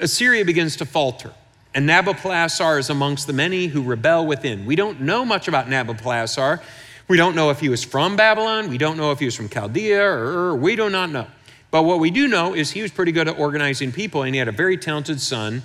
Assyria 0.00 0.44
begins 0.44 0.74
to 0.76 0.86
falter. 0.86 1.32
And 1.72 1.88
Nabopolassar 1.88 2.80
is 2.80 2.90
amongst 2.90 3.28
the 3.28 3.32
many 3.32 3.68
who 3.68 3.80
rebel 3.80 4.26
within. 4.26 4.66
We 4.66 4.74
don't 4.74 5.02
know 5.02 5.24
much 5.24 5.46
about 5.46 5.68
Nabopolassar 5.68 6.60
we 7.08 7.16
don't 7.16 7.34
know 7.34 7.50
if 7.50 7.60
he 7.60 7.68
was 7.68 7.84
from 7.84 8.16
Babylon. 8.16 8.68
We 8.68 8.78
don't 8.78 8.96
know 8.96 9.12
if 9.12 9.18
he 9.18 9.24
was 9.24 9.34
from 9.34 9.48
Chaldea 9.48 10.02
or 10.02 10.54
we 10.54 10.76
do 10.76 10.88
not 10.88 11.10
know. 11.10 11.26
But 11.70 11.84
what 11.84 12.00
we 12.00 12.10
do 12.10 12.28
know 12.28 12.54
is 12.54 12.70
he 12.70 12.82
was 12.82 12.90
pretty 12.90 13.12
good 13.12 13.28
at 13.28 13.38
organizing 13.38 13.92
people, 13.92 14.22
and 14.22 14.34
he 14.34 14.38
had 14.38 14.46
a 14.46 14.52
very 14.52 14.76
talented 14.76 15.20
son 15.20 15.62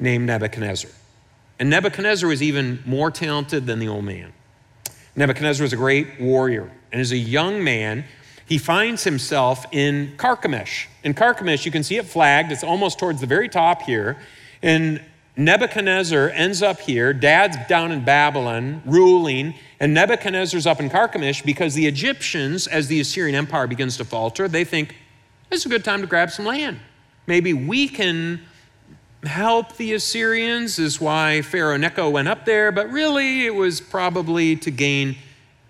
named 0.00 0.26
Nebuchadnezzar. 0.26 0.90
And 1.60 1.70
Nebuchadnezzar 1.70 2.28
was 2.28 2.42
even 2.42 2.82
more 2.84 3.12
talented 3.12 3.66
than 3.66 3.78
the 3.78 3.86
old 3.86 4.04
man. 4.04 4.32
Nebuchadnezzar 5.14 5.62
was 5.62 5.72
a 5.72 5.76
great 5.76 6.20
warrior. 6.20 6.72
And 6.90 7.00
as 7.00 7.12
a 7.12 7.16
young 7.16 7.62
man, 7.62 8.04
he 8.46 8.58
finds 8.58 9.04
himself 9.04 9.64
in 9.70 10.14
Carchemish. 10.16 10.88
In 11.04 11.14
Carchemish, 11.14 11.64
you 11.64 11.70
can 11.70 11.84
see 11.84 11.96
it 11.96 12.06
flagged. 12.06 12.50
It's 12.50 12.64
almost 12.64 12.98
towards 12.98 13.20
the 13.20 13.26
very 13.26 13.48
top 13.48 13.82
here. 13.82 14.16
And 14.60 15.00
Nebuchadnezzar 15.36 16.30
ends 16.30 16.62
up 16.62 16.80
here. 16.80 17.12
Dad's 17.12 17.56
down 17.68 17.90
in 17.90 18.04
Babylon 18.04 18.82
ruling, 18.84 19.54
and 19.80 19.92
Nebuchadnezzar's 19.92 20.66
up 20.66 20.80
in 20.80 20.88
Carchemish 20.88 21.42
because 21.44 21.74
the 21.74 21.86
Egyptians, 21.86 22.66
as 22.68 22.86
the 22.86 23.00
Assyrian 23.00 23.34
Empire 23.34 23.66
begins 23.66 23.96
to 23.96 24.04
falter, 24.04 24.46
they 24.46 24.64
think 24.64 24.94
it's 25.50 25.66
a 25.66 25.68
good 25.68 25.84
time 25.84 26.00
to 26.02 26.06
grab 26.06 26.30
some 26.30 26.44
land. 26.44 26.78
Maybe 27.26 27.52
we 27.52 27.88
can 27.88 28.42
help 29.24 29.76
the 29.76 29.94
Assyrians, 29.94 30.78
is 30.78 31.00
why 31.00 31.42
Pharaoh 31.42 31.76
Necho 31.76 32.10
went 32.10 32.28
up 32.28 32.44
there, 32.44 32.70
but 32.70 32.90
really 32.90 33.46
it 33.46 33.54
was 33.54 33.80
probably 33.80 34.54
to 34.56 34.70
gain 34.70 35.16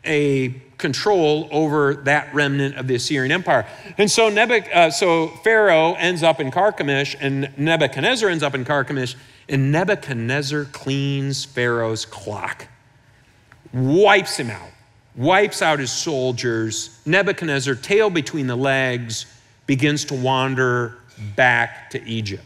a 0.05 0.51
control 0.77 1.49
over 1.51 1.95
that 1.95 2.35
remnant 2.35 2.77
of 2.77 2.87
the 2.87 2.97
Assyrian 2.97 3.33
Empire. 3.33 3.67
And 3.97 4.11
so, 4.11 4.31
Nebuch- 4.31 4.75
uh, 4.75 4.91
so 4.91 5.29
Pharaoh 5.43 5.95
ends 5.95 6.23
up 6.23 6.41
in 6.41 6.51
Carchemish, 6.51 7.17
and 7.21 7.51
Nebuchadnezzar 7.57 8.29
ends 8.29 8.43
up 8.43 8.55
in 8.55 8.65
Carchemish, 8.65 9.15
and 9.49 9.71
Nebuchadnezzar 9.73 10.67
cleans 10.67 11.45
Pharaoh's 11.45 12.07
clock, 12.07 12.69
wipes 13.73 14.39
him 14.39 14.51
out, 14.51 14.71
wipes 15.17 15.63
out 15.63 15.79
his 15.79 15.93
soldiers. 15.93 16.99
Nebuchadnezzar, 17.05 17.75
tail 17.75 18.11
between 18.11 18.47
the 18.47 18.57
legs, 18.57 19.27
begins 19.67 20.05
to 20.07 20.15
wander 20.15 20.99
back 21.37 21.91
to 21.91 22.03
Egypt. 22.05 22.45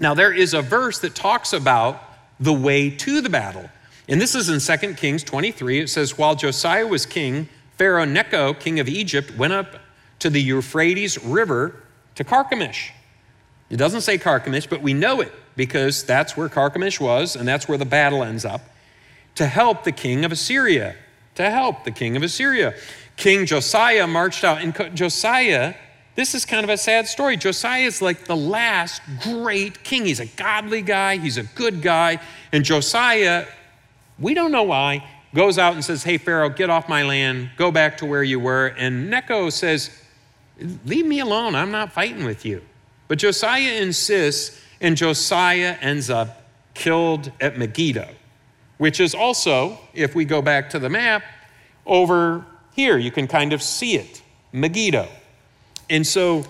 Now, 0.00 0.14
there 0.14 0.32
is 0.32 0.54
a 0.54 0.62
verse 0.62 0.98
that 1.00 1.14
talks 1.14 1.52
about 1.52 2.02
the 2.38 2.52
way 2.52 2.90
to 2.90 3.20
the 3.20 3.28
battle. 3.28 3.68
And 4.08 4.20
this 4.20 4.34
is 4.34 4.48
in 4.48 4.78
2 4.78 4.94
Kings 4.94 5.22
23. 5.22 5.80
It 5.80 5.88
says, 5.88 6.16
While 6.16 6.34
Josiah 6.34 6.86
was 6.86 7.06
king, 7.06 7.48
Pharaoh 7.76 8.04
Necho, 8.04 8.54
king 8.54 8.80
of 8.80 8.88
Egypt, 8.88 9.36
went 9.36 9.52
up 9.52 9.76
to 10.20 10.30
the 10.30 10.40
Euphrates 10.40 11.22
River 11.22 11.82
to 12.14 12.24
Carchemish. 12.24 12.90
It 13.68 13.76
doesn't 13.76 14.00
say 14.00 14.18
Carchemish, 14.18 14.68
but 14.68 14.82
we 14.82 14.94
know 14.94 15.20
it 15.20 15.32
because 15.60 16.04
that's 16.04 16.38
where 16.38 16.48
Carchemish 16.48 16.98
was, 16.98 17.36
and 17.36 17.46
that's 17.46 17.68
where 17.68 17.76
the 17.76 17.84
battle 17.84 18.24
ends 18.24 18.46
up, 18.46 18.62
to 19.34 19.44
help 19.44 19.84
the 19.84 19.92
king 19.92 20.24
of 20.24 20.32
Assyria. 20.32 20.96
To 21.34 21.50
help 21.50 21.84
the 21.84 21.90
king 21.90 22.16
of 22.16 22.22
Assyria. 22.22 22.72
King 23.18 23.44
Josiah 23.44 24.06
marched 24.06 24.42
out, 24.42 24.62
and 24.62 24.96
Josiah, 24.96 25.74
this 26.14 26.34
is 26.34 26.46
kind 26.46 26.64
of 26.64 26.70
a 26.70 26.78
sad 26.78 27.08
story. 27.08 27.36
Josiah 27.36 27.82
is 27.82 28.00
like 28.00 28.24
the 28.24 28.34
last 28.34 29.02
great 29.22 29.84
king. 29.84 30.06
He's 30.06 30.18
a 30.18 30.24
godly 30.24 30.80
guy, 30.80 31.18
he's 31.18 31.36
a 31.36 31.42
good 31.42 31.82
guy, 31.82 32.20
and 32.52 32.64
Josiah, 32.64 33.46
we 34.18 34.32
don't 34.32 34.52
know 34.52 34.62
why, 34.62 35.06
goes 35.34 35.58
out 35.58 35.74
and 35.74 35.84
says, 35.84 36.02
Hey, 36.02 36.16
Pharaoh, 36.16 36.48
get 36.48 36.70
off 36.70 36.88
my 36.88 37.02
land, 37.02 37.50
go 37.58 37.70
back 37.70 37.98
to 37.98 38.06
where 38.06 38.22
you 38.22 38.40
were. 38.40 38.68
And 38.78 39.10
Necho 39.10 39.50
says, 39.50 39.90
Leave 40.86 41.04
me 41.04 41.20
alone, 41.20 41.54
I'm 41.54 41.70
not 41.70 41.92
fighting 41.92 42.24
with 42.24 42.46
you. 42.46 42.62
But 43.08 43.18
Josiah 43.18 43.82
insists, 43.82 44.58
and 44.80 44.96
Josiah 44.96 45.76
ends 45.80 46.10
up 46.10 46.42
killed 46.74 47.32
at 47.40 47.58
Megiddo, 47.58 48.08
which 48.78 49.00
is 49.00 49.14
also, 49.14 49.78
if 49.92 50.14
we 50.14 50.24
go 50.24 50.40
back 50.40 50.70
to 50.70 50.78
the 50.78 50.88
map, 50.88 51.22
over 51.86 52.44
here. 52.72 52.96
You 52.96 53.10
can 53.10 53.26
kind 53.26 53.52
of 53.52 53.62
see 53.62 53.96
it 53.96 54.22
Megiddo. 54.52 55.08
And 55.88 56.06
so 56.06 56.44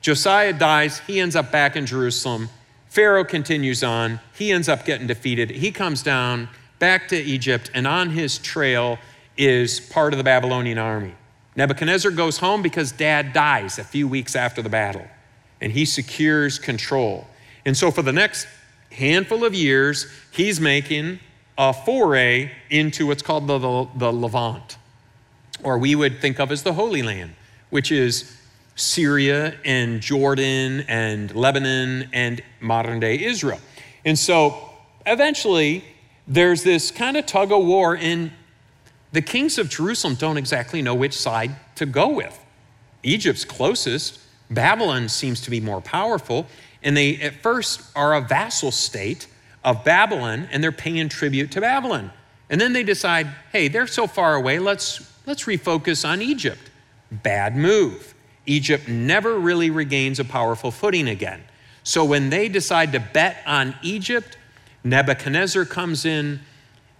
Josiah 0.00 0.52
dies, 0.52 1.00
he 1.00 1.20
ends 1.20 1.36
up 1.36 1.50
back 1.50 1.76
in 1.76 1.84
Jerusalem. 1.84 2.48
Pharaoh 2.88 3.24
continues 3.24 3.82
on, 3.82 4.20
he 4.34 4.52
ends 4.52 4.68
up 4.68 4.84
getting 4.84 5.06
defeated. 5.06 5.50
He 5.50 5.70
comes 5.70 6.02
down 6.02 6.48
back 6.78 7.08
to 7.08 7.16
Egypt, 7.16 7.70
and 7.74 7.86
on 7.86 8.10
his 8.10 8.38
trail 8.38 8.98
is 9.36 9.80
part 9.80 10.12
of 10.12 10.18
the 10.18 10.24
Babylonian 10.24 10.78
army. 10.78 11.14
Nebuchadnezzar 11.56 12.12
goes 12.12 12.38
home 12.38 12.62
because 12.62 12.92
dad 12.92 13.32
dies 13.32 13.78
a 13.78 13.84
few 13.84 14.06
weeks 14.06 14.36
after 14.36 14.62
the 14.62 14.68
battle, 14.68 15.06
and 15.60 15.72
he 15.72 15.84
secures 15.84 16.58
control. 16.58 17.26
And 17.64 17.76
so, 17.76 17.90
for 17.90 18.02
the 18.02 18.12
next 18.12 18.46
handful 18.92 19.44
of 19.44 19.54
years, 19.54 20.06
he's 20.30 20.60
making 20.60 21.20
a 21.58 21.72
foray 21.72 22.50
into 22.70 23.06
what's 23.06 23.22
called 23.22 23.46
the, 23.46 23.58
the, 23.58 23.88
the 23.96 24.12
Levant, 24.12 24.76
or 25.62 25.78
we 25.78 25.94
would 25.94 26.20
think 26.20 26.38
of 26.38 26.52
as 26.52 26.62
the 26.62 26.74
Holy 26.74 27.02
Land, 27.02 27.34
which 27.70 27.90
is 27.90 28.36
Syria 28.76 29.56
and 29.64 30.00
Jordan 30.00 30.84
and 30.86 31.34
Lebanon 31.34 32.10
and 32.12 32.42
modern 32.60 33.00
day 33.00 33.18
Israel. 33.22 33.60
And 34.04 34.18
so, 34.18 34.70
eventually, 35.06 35.84
there's 36.28 36.62
this 36.62 36.90
kind 36.90 37.16
of 37.16 37.26
tug 37.26 37.52
of 37.52 37.64
war, 37.64 37.96
and 37.96 38.32
the 39.12 39.22
kings 39.22 39.58
of 39.58 39.68
Jerusalem 39.70 40.14
don't 40.14 40.36
exactly 40.36 40.82
know 40.82 40.94
which 40.94 41.16
side 41.16 41.56
to 41.76 41.86
go 41.86 42.08
with. 42.08 42.38
Egypt's 43.02 43.44
closest, 43.44 44.18
Babylon 44.50 45.08
seems 45.08 45.40
to 45.42 45.50
be 45.50 45.60
more 45.60 45.80
powerful, 45.80 46.46
and 46.82 46.96
they 46.96 47.16
at 47.20 47.42
first 47.42 47.82
are 47.96 48.14
a 48.14 48.20
vassal 48.20 48.70
state 48.70 49.26
of 49.64 49.84
Babylon, 49.84 50.48
and 50.52 50.62
they're 50.62 50.72
paying 50.72 51.08
tribute 51.08 51.50
to 51.52 51.60
Babylon. 51.60 52.12
And 52.48 52.60
then 52.60 52.72
they 52.72 52.84
decide, 52.84 53.26
hey, 53.52 53.68
they're 53.68 53.88
so 53.88 54.06
far 54.06 54.36
away, 54.36 54.58
let's, 54.58 55.12
let's 55.26 55.44
refocus 55.44 56.08
on 56.08 56.22
Egypt. 56.22 56.70
Bad 57.10 57.56
move. 57.56 58.14
Egypt 58.46 58.86
never 58.88 59.38
really 59.38 59.70
regains 59.70 60.20
a 60.20 60.24
powerful 60.24 60.70
footing 60.70 61.08
again. 61.08 61.42
So 61.82 62.04
when 62.04 62.30
they 62.30 62.48
decide 62.48 62.92
to 62.92 63.00
bet 63.00 63.38
on 63.46 63.74
Egypt, 63.82 64.36
Nebuchadnezzar 64.84 65.64
comes 65.64 66.04
in, 66.04 66.40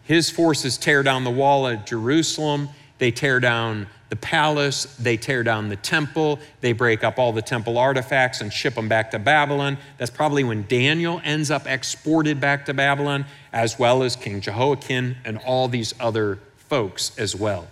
his 0.02 0.30
forces 0.30 0.76
tear 0.76 1.02
down 1.02 1.24
the 1.24 1.30
wall 1.30 1.66
of 1.66 1.85
Jerusalem, 1.85 2.68
they 2.98 3.11
tear 3.11 3.40
down 3.40 3.87
the 4.09 4.16
palace, 4.16 4.85
they 4.96 5.16
tear 5.16 5.42
down 5.42 5.68
the 5.68 5.76
temple, 5.76 6.38
they 6.61 6.72
break 6.72 7.02
up 7.02 7.18
all 7.18 7.32
the 7.32 7.42
temple 7.42 7.76
artifacts 7.76 8.40
and 8.40 8.52
ship 8.52 8.74
them 8.74 8.88
back 8.88 9.11
to 9.11 9.18
Babylon. 9.18 9.78
That's 9.98 10.11
probably 10.11 10.44
when 10.44 10.64
Daniel 10.68 11.20
ends 11.24 11.50
up 11.50 11.66
exported 11.66 12.40
back 12.40 12.66
to 12.66 12.74
Babylon, 12.74 13.26
as 13.52 13.78
well 13.78 14.02
as 14.02 14.14
King 14.14 14.40
Jehoiakim 14.40 15.16
and 15.24 15.38
all 15.38 15.66
these 15.66 15.92
other 15.98 16.38
folks 16.56 17.18
as 17.18 17.35
well. 17.35 17.66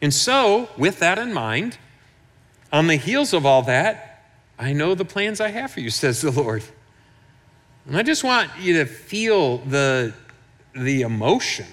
And 0.00 0.14
so, 0.14 0.68
with 0.76 1.00
that 1.00 1.18
in 1.18 1.32
mind, 1.32 1.78
on 2.72 2.86
the 2.86 2.96
heels 2.96 3.32
of 3.32 3.44
all 3.44 3.62
that, 3.62 4.22
I 4.58 4.72
know 4.72 4.94
the 4.94 5.04
plans 5.04 5.40
I 5.40 5.48
have 5.48 5.72
for 5.72 5.80
you, 5.80 5.90
says 5.90 6.20
the 6.20 6.30
Lord. 6.30 6.62
And 7.86 7.96
I 7.96 8.02
just 8.02 8.22
want 8.22 8.50
you 8.60 8.78
to 8.78 8.86
feel 8.86 9.58
the, 9.58 10.14
the 10.74 11.02
emotion, 11.02 11.66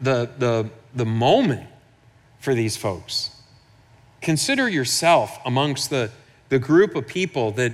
the, 0.00 0.30
the, 0.38 0.70
the 0.94 1.04
moment 1.04 1.66
for 2.38 2.54
these 2.54 2.76
folks. 2.76 3.30
Consider 4.20 4.68
yourself 4.68 5.38
amongst 5.44 5.90
the, 5.90 6.10
the 6.48 6.58
group 6.58 6.94
of 6.94 7.06
people 7.06 7.52
that 7.52 7.72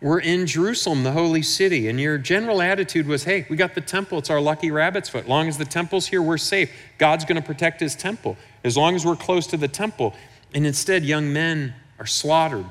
were 0.00 0.20
in 0.20 0.46
Jerusalem, 0.46 1.02
the 1.02 1.12
holy 1.12 1.42
city, 1.42 1.88
and 1.88 2.00
your 2.00 2.16
general 2.16 2.62
attitude 2.62 3.06
was 3.06 3.24
hey, 3.24 3.46
we 3.50 3.56
got 3.56 3.74
the 3.74 3.80
temple, 3.80 4.18
it's 4.18 4.30
our 4.30 4.40
lucky 4.40 4.70
rabbit's 4.70 5.08
foot. 5.08 5.24
As 5.24 5.28
long 5.28 5.48
as 5.48 5.58
the 5.58 5.64
temple's 5.64 6.06
here, 6.06 6.22
we're 6.22 6.38
safe. 6.38 6.72
God's 6.98 7.24
going 7.24 7.40
to 7.40 7.46
protect 7.46 7.80
his 7.80 7.94
temple 7.94 8.36
as 8.64 8.76
long 8.76 8.94
as 8.94 9.04
we're 9.04 9.16
close 9.16 9.46
to 9.48 9.56
the 9.56 9.68
temple. 9.68 10.14
And 10.54 10.66
instead, 10.66 11.04
young 11.04 11.32
men 11.32 11.74
are 11.98 12.06
slaughtered 12.06 12.66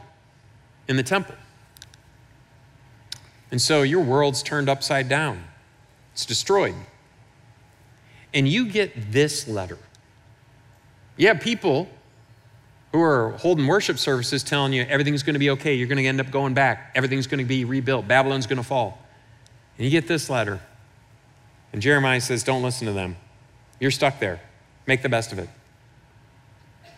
in 0.87 0.97
the 0.97 1.03
temple. 1.03 1.35
And 3.51 3.61
so 3.61 3.83
your 3.83 4.03
world's 4.03 4.43
turned 4.43 4.69
upside 4.69 5.07
down, 5.09 5.43
it's 6.13 6.25
destroyed. 6.25 6.75
And 8.33 8.47
you 8.47 8.67
get 8.67 9.11
this 9.11 9.47
letter 9.47 9.79
have 11.27 11.41
people 11.41 11.89
who 12.91 13.01
are 13.01 13.31
holding 13.31 13.67
worship 13.67 13.99
services 13.99 14.43
telling 14.43 14.73
you 14.73 14.83
everything's 14.83 15.21
going 15.21 15.33
to 15.33 15.39
be 15.39 15.51
okay. 15.51 15.75
You're 15.75 15.87
going 15.87 15.97
to 15.97 16.05
end 16.05 16.19
up 16.19 16.31
going 16.31 16.53
back. 16.53 16.91
Everything's 16.95 17.27
going 17.27 17.39
to 17.39 17.45
be 17.45 17.65
rebuilt. 17.65 18.07
Babylon's 18.07 18.47
going 18.47 18.57
to 18.57 18.63
fall. 18.63 18.97
And 19.77 19.85
you 19.85 19.91
get 19.91 20.07
this 20.07 20.29
letter. 20.29 20.59
And 21.71 21.81
Jeremiah 21.81 22.21
says, 22.21 22.43
Don't 22.43 22.63
listen 22.63 22.87
to 22.87 22.93
them. 22.93 23.15
You're 23.79 23.91
stuck 23.91 24.19
there. 24.19 24.41
Make 24.87 25.01
the 25.01 25.09
best 25.09 25.31
of 25.31 25.39
it. 25.39 25.49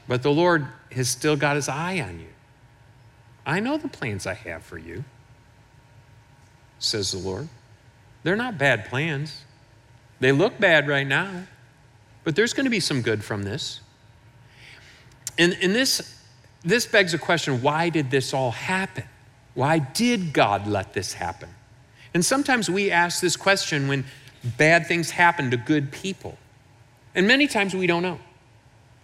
But 0.07 0.23
the 0.23 0.31
Lord 0.31 0.67
has 0.91 1.09
still 1.09 1.35
got 1.35 1.55
his 1.55 1.67
eye 1.67 1.99
on 1.99 2.19
you. 2.19 2.27
I 3.45 3.59
know 3.59 3.77
the 3.77 3.87
plans 3.87 4.27
I 4.27 4.33
have 4.33 4.63
for 4.63 4.77
you, 4.77 5.03
says 6.79 7.11
the 7.11 7.17
Lord. 7.17 7.49
They're 8.23 8.35
not 8.35 8.57
bad 8.57 8.85
plans. 8.85 9.43
They 10.19 10.31
look 10.31 10.59
bad 10.59 10.87
right 10.87 11.07
now, 11.07 11.45
but 12.23 12.35
there's 12.35 12.53
going 12.53 12.65
to 12.65 12.69
be 12.69 12.79
some 12.79 13.01
good 13.01 13.23
from 13.23 13.43
this. 13.43 13.81
And, 15.37 15.57
and 15.61 15.73
this, 15.73 16.17
this 16.63 16.85
begs 16.85 17.13
a 17.13 17.17
question 17.17 17.61
why 17.61 17.89
did 17.89 18.11
this 18.11 18.33
all 18.33 18.51
happen? 18.51 19.03
Why 19.53 19.79
did 19.79 20.33
God 20.33 20.67
let 20.67 20.93
this 20.93 21.13
happen? 21.13 21.49
And 22.13 22.23
sometimes 22.23 22.69
we 22.69 22.91
ask 22.91 23.21
this 23.21 23.35
question 23.35 23.87
when 23.87 24.05
bad 24.57 24.87
things 24.87 25.11
happen 25.11 25.51
to 25.51 25.57
good 25.57 25.91
people. 25.91 26.37
And 27.15 27.27
many 27.27 27.47
times 27.47 27.73
we 27.73 27.87
don't 27.87 28.03
know. 28.03 28.19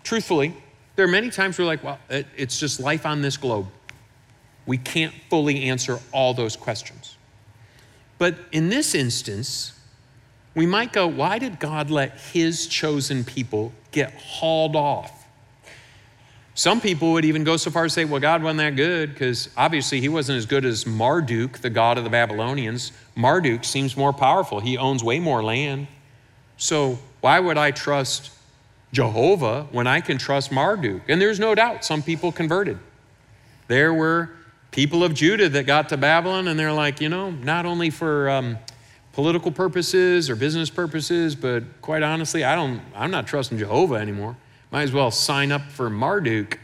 Truthfully, 0.04 0.54
there 0.96 1.06
are 1.06 1.10
many 1.10 1.30
times 1.30 1.60
we're 1.60 1.66
like, 1.66 1.84
well, 1.84 2.00
it, 2.10 2.28
it's 2.36 2.60
just 2.60 2.80
life 2.80 3.06
on 3.06 3.22
this 3.22 3.38
globe. 3.38 3.68
We 4.66 4.78
can't 4.78 5.13
fully 5.30 5.63
answer 5.63 6.00
all 6.12 6.34
those 6.34 6.56
questions. 6.56 7.18
But 8.18 8.36
in 8.52 8.70
this 8.70 8.96
instance, 8.96 9.74
we 10.56 10.66
might 10.66 10.92
go, 10.92 11.08
why 11.08 11.40
did 11.40 11.60
God 11.60 11.90
let 11.90 12.20
his 12.20 12.68
chosen 12.68 13.24
people 13.24 13.74
get 13.92 14.13
hauled 14.16 14.76
off 14.76 15.17
some 16.58 16.82
people 16.82 17.12
would 17.12 17.24
even 17.24 17.43
go 17.43 17.56
so 17.56 17.70
far 17.70 17.86
as 17.86 17.91
to 17.91 18.02
say, 18.02 18.06
well, 18.06 18.20
God 18.20 18.41
wasn't 18.41 18.58
that 18.58 18.76
good 18.76 19.13
because 19.13 19.48
obviously 19.56 20.02
he 20.02 20.10
wasn't 20.10 20.39
as 20.39 20.48
good 20.48 20.65
as 20.65 20.88
Marduk, 20.88 21.60
the 21.60 21.70
god 21.70 22.00
of 22.00 22.04
the 22.04 22.10
Babylonians. 22.10 22.91
Marduk 23.15 23.63
seems 23.63 23.96
more 23.96 24.12
powerful, 24.12 24.60
he 24.60 24.76
owns 24.76 25.04
way 25.04 25.20
more 25.20 25.43
land. 25.43 25.86
So 26.58 26.98
why 27.22 27.39
would 27.39 27.60
I 27.60 27.70
trust 27.70 28.32
Jehovah 28.91 29.67
when 29.72 29.86
I 29.86 30.02
can 30.02 30.17
trust 30.17 30.52
Marduk? 30.52 31.04
And 31.08 31.22
there's 31.22 31.39
no 31.39 31.54
doubt 31.54 31.86
some 31.86 32.02
people 32.02 32.32
converted. 32.32 32.80
There 33.67 33.93
were 33.93 34.32
people 34.72 35.04
of 35.04 35.13
Judah 35.13 35.50
that 35.50 35.67
got 35.67 35.89
to 35.89 35.98
Babylon 35.98 36.48
and 36.48 36.60
they're 36.60 36.74
like, 36.74 37.00
you 37.00 37.10
know, 37.10 37.30
not 37.30 37.67
only 37.67 37.91
for 37.91 38.32
um, 38.32 38.58
political 39.13 39.52
purposes 39.52 40.28
or 40.28 40.36
business 40.36 40.72
purposes, 40.72 41.36
but 41.36 41.63
quite 41.84 42.02
honestly, 42.02 42.43
I 42.43 42.56
don't, 42.56 42.82
I'm 42.96 43.12
not 43.12 43.28
trusting 43.28 43.60
Jehovah 43.60 43.96
anymore. 43.96 44.36
Might 44.72 44.84
as 44.84 44.92
well 44.92 45.12
sign 45.12 45.52
up 45.52 45.64
for 45.72 45.90
Marduk, 45.90 46.60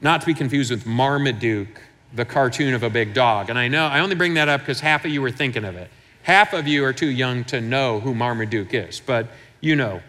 not 0.00 0.20
to 0.20 0.26
be 0.26 0.34
confused 0.34 0.70
with 0.70 0.86
Marmaduke, 0.86 1.80
the 2.12 2.24
cartoon 2.24 2.74
of 2.74 2.82
a 2.82 2.90
big 2.90 3.14
dog. 3.14 3.50
And 3.50 3.58
I 3.58 3.68
know 3.68 3.86
I 3.86 4.00
only 4.00 4.14
bring 4.14 4.34
that 4.34 4.48
up 4.48 4.60
because 4.60 4.80
half 4.80 5.04
of 5.04 5.10
you 5.10 5.22
were 5.22 5.30
thinking 5.30 5.64
of 5.64 5.76
it. 5.76 5.90
Half 6.22 6.52
of 6.52 6.68
you 6.68 6.84
are 6.84 6.92
too 6.92 7.10
young 7.10 7.44
to 7.44 7.60
know 7.60 8.00
who 8.00 8.14
Marmaduke 8.14 8.72
is, 8.72 9.00
but 9.00 9.28
you 9.60 9.76
know. 9.76 10.00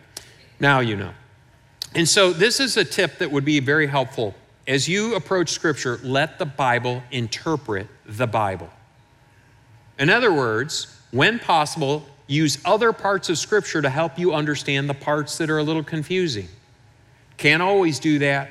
Now 0.59 0.79
you 0.79 0.95
know. 0.95 1.11
And 1.93 2.07
so 2.07 2.31
this 2.33 2.59
is 2.59 2.77
a 2.77 2.85
tip 2.85 3.19
that 3.19 3.31
would 3.31 3.45
be 3.45 3.59
very 3.59 3.87
helpful. 3.87 4.35
As 4.67 4.87
you 4.87 5.15
approach 5.15 5.49
Scripture, 5.49 5.99
let 6.03 6.39
the 6.39 6.45
Bible 6.45 7.03
interpret 7.11 7.87
the 8.05 8.27
Bible. 8.27 8.69
In 9.97 10.09
other 10.09 10.33
words, 10.33 10.99
when 11.11 11.39
possible, 11.39 12.05
use 12.27 12.57
other 12.65 12.91
parts 12.91 13.29
of 13.29 13.37
Scripture 13.37 13.81
to 13.81 13.89
help 13.89 14.17
you 14.19 14.33
understand 14.33 14.89
the 14.89 14.93
parts 14.93 15.37
that 15.37 15.49
are 15.49 15.59
a 15.59 15.63
little 15.63 15.83
confusing. 15.83 16.47
Can't 17.37 17.61
always 17.61 17.99
do 17.99 18.19
that, 18.19 18.49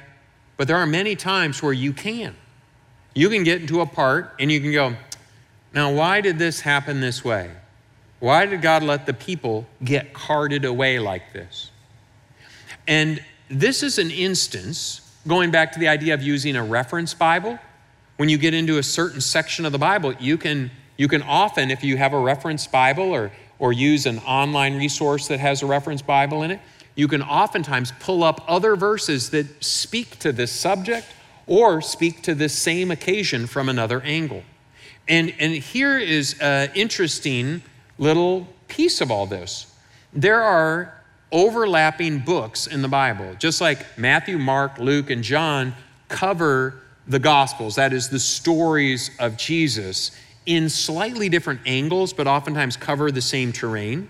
but 0.57 0.69
there 0.69 0.77
are 0.77 0.87
many 0.87 1.17
times 1.17 1.63
where 1.63 1.73
you 1.73 1.93
can. 1.93 2.35
You 3.15 3.29
can 3.29 3.45
get 3.45 3.61
into 3.61 3.81
a 3.81 3.87
part 3.87 4.35
and 4.39 4.51
you 4.51 4.61
can 4.61 4.73
go, 4.73 4.97
now, 5.73 5.93
why 5.93 6.21
did 6.21 6.39
this 6.39 6.61
happen 6.61 7.01
this 7.01 7.25
way? 7.25 7.51
Why 8.21 8.47
did 8.47 8.63
God 8.63 8.83
let 8.83 9.07
the 9.07 9.13
people 9.13 9.67
get 9.83 10.15
carted 10.15 10.65
away 10.65 10.99
like 10.99 11.33
this? 11.33 11.71
And 12.87 13.23
this 13.51 13.83
is 13.83 13.99
an 13.99 14.11
instance, 14.11 15.01
going 15.27 15.51
back 15.51 15.73
to 15.73 15.79
the 15.81 15.89
idea 15.89 16.15
of 16.15 16.23
using 16.23 16.55
a 16.57 16.65
reference 16.65 17.13
Bible. 17.13 17.59
When 18.17 18.29
you 18.29 18.39
get 18.39 18.55
into 18.55 18.79
a 18.79 18.83
certain 18.83 19.21
section 19.21 19.67
of 19.67 19.73
the 19.73 19.79
Bible, 19.79 20.13
you 20.15 20.39
can, 20.39 20.71
you 20.97 21.09
can 21.09 21.23
often, 21.23 21.71
if 21.71 21.83
you 21.83 21.97
have 21.97 22.13
a 22.13 22.19
reference 22.19 22.67
Bible 22.67 23.11
or, 23.11 23.33
or 23.59 23.73
use 23.73 24.07
an 24.07 24.19
online 24.21 24.77
resource 24.77 25.27
that 25.29 25.41
has 25.41 25.63
a 25.63 25.67
reference 25.67 26.01
Bible 26.03 26.45
in 26.45 26.53
it, 26.53 26.61
you 26.95 27.09
can 27.09 27.23
oftentimes 27.23 27.93
pull 28.01 28.23
up 28.23 28.45
other 28.49 28.77
verses 28.77 29.31
that 29.31 29.63
speak 29.63 30.19
to 30.21 30.33
this 30.33 30.53
subject 30.53 31.07
or 31.47 31.83
speak 31.83 32.23
to 32.23 32.35
this 32.35 32.57
same 32.57 32.91
occasion 32.91 33.47
from 33.47 33.69
another 33.69 34.01
angle. 34.03 34.43
And, 35.09 35.35
and 35.39 35.53
here 35.53 35.99
is 35.99 36.39
an 36.41 36.71
interesting 36.75 37.63
little 37.99 38.49
piece 38.69 39.01
of 39.01 39.11
all 39.11 39.27
this. 39.27 39.73
There 40.13 40.43
are 40.43 40.95
overlapping 41.33 42.21
books 42.21 42.67
in 42.67 42.81
the 42.81 42.89
Bible, 42.89 43.35
just 43.39 43.61
like 43.61 43.99
Matthew, 43.99 44.39
Mark, 44.39 44.79
Luke, 44.79 45.11
and 45.11 45.23
John 45.23 45.75
cover 46.09 46.81
the 47.07 47.19
Gospels, 47.19 47.75
that 47.75 47.93
is, 47.93 48.09
the 48.09 48.21
stories 48.21 49.11
of 49.19 49.37
Jesus, 49.37 50.13
in 50.47 50.69
slightly 50.69 51.29
different 51.29 51.61
angles, 51.67 52.13
but 52.13 52.27
oftentimes 52.27 52.77
cover 52.77 53.11
the 53.11 53.21
same 53.21 53.53
terrain. 53.53 54.09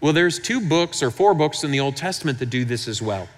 Well, 0.00 0.14
there's 0.14 0.38
two 0.38 0.60
books 0.66 1.02
or 1.02 1.10
four 1.10 1.34
books 1.34 1.62
in 1.62 1.70
the 1.70 1.80
Old 1.80 1.96
Testament 1.96 2.38
that 2.38 2.48
do 2.48 2.64
this 2.64 2.88
as 2.88 3.02
well. 3.02 3.28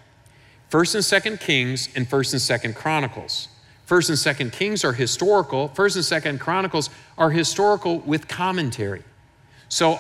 First 0.68 0.94
and 0.94 1.04
Second 1.04 1.40
Kings 1.40 1.88
and 1.96 2.08
First 2.08 2.32
and 2.32 2.40
Second 2.40 2.76
Chronicles. 2.76 3.48
First 3.84 4.08
and 4.08 4.18
Second 4.18 4.52
Kings 4.52 4.84
are 4.84 4.92
historical. 4.92 5.68
First 5.68 5.96
and 5.96 6.04
Second 6.04 6.38
Chronicles 6.38 6.88
are 7.18 7.30
historical 7.30 7.98
with 7.98 8.28
commentary. 8.28 9.02
So 9.68 9.98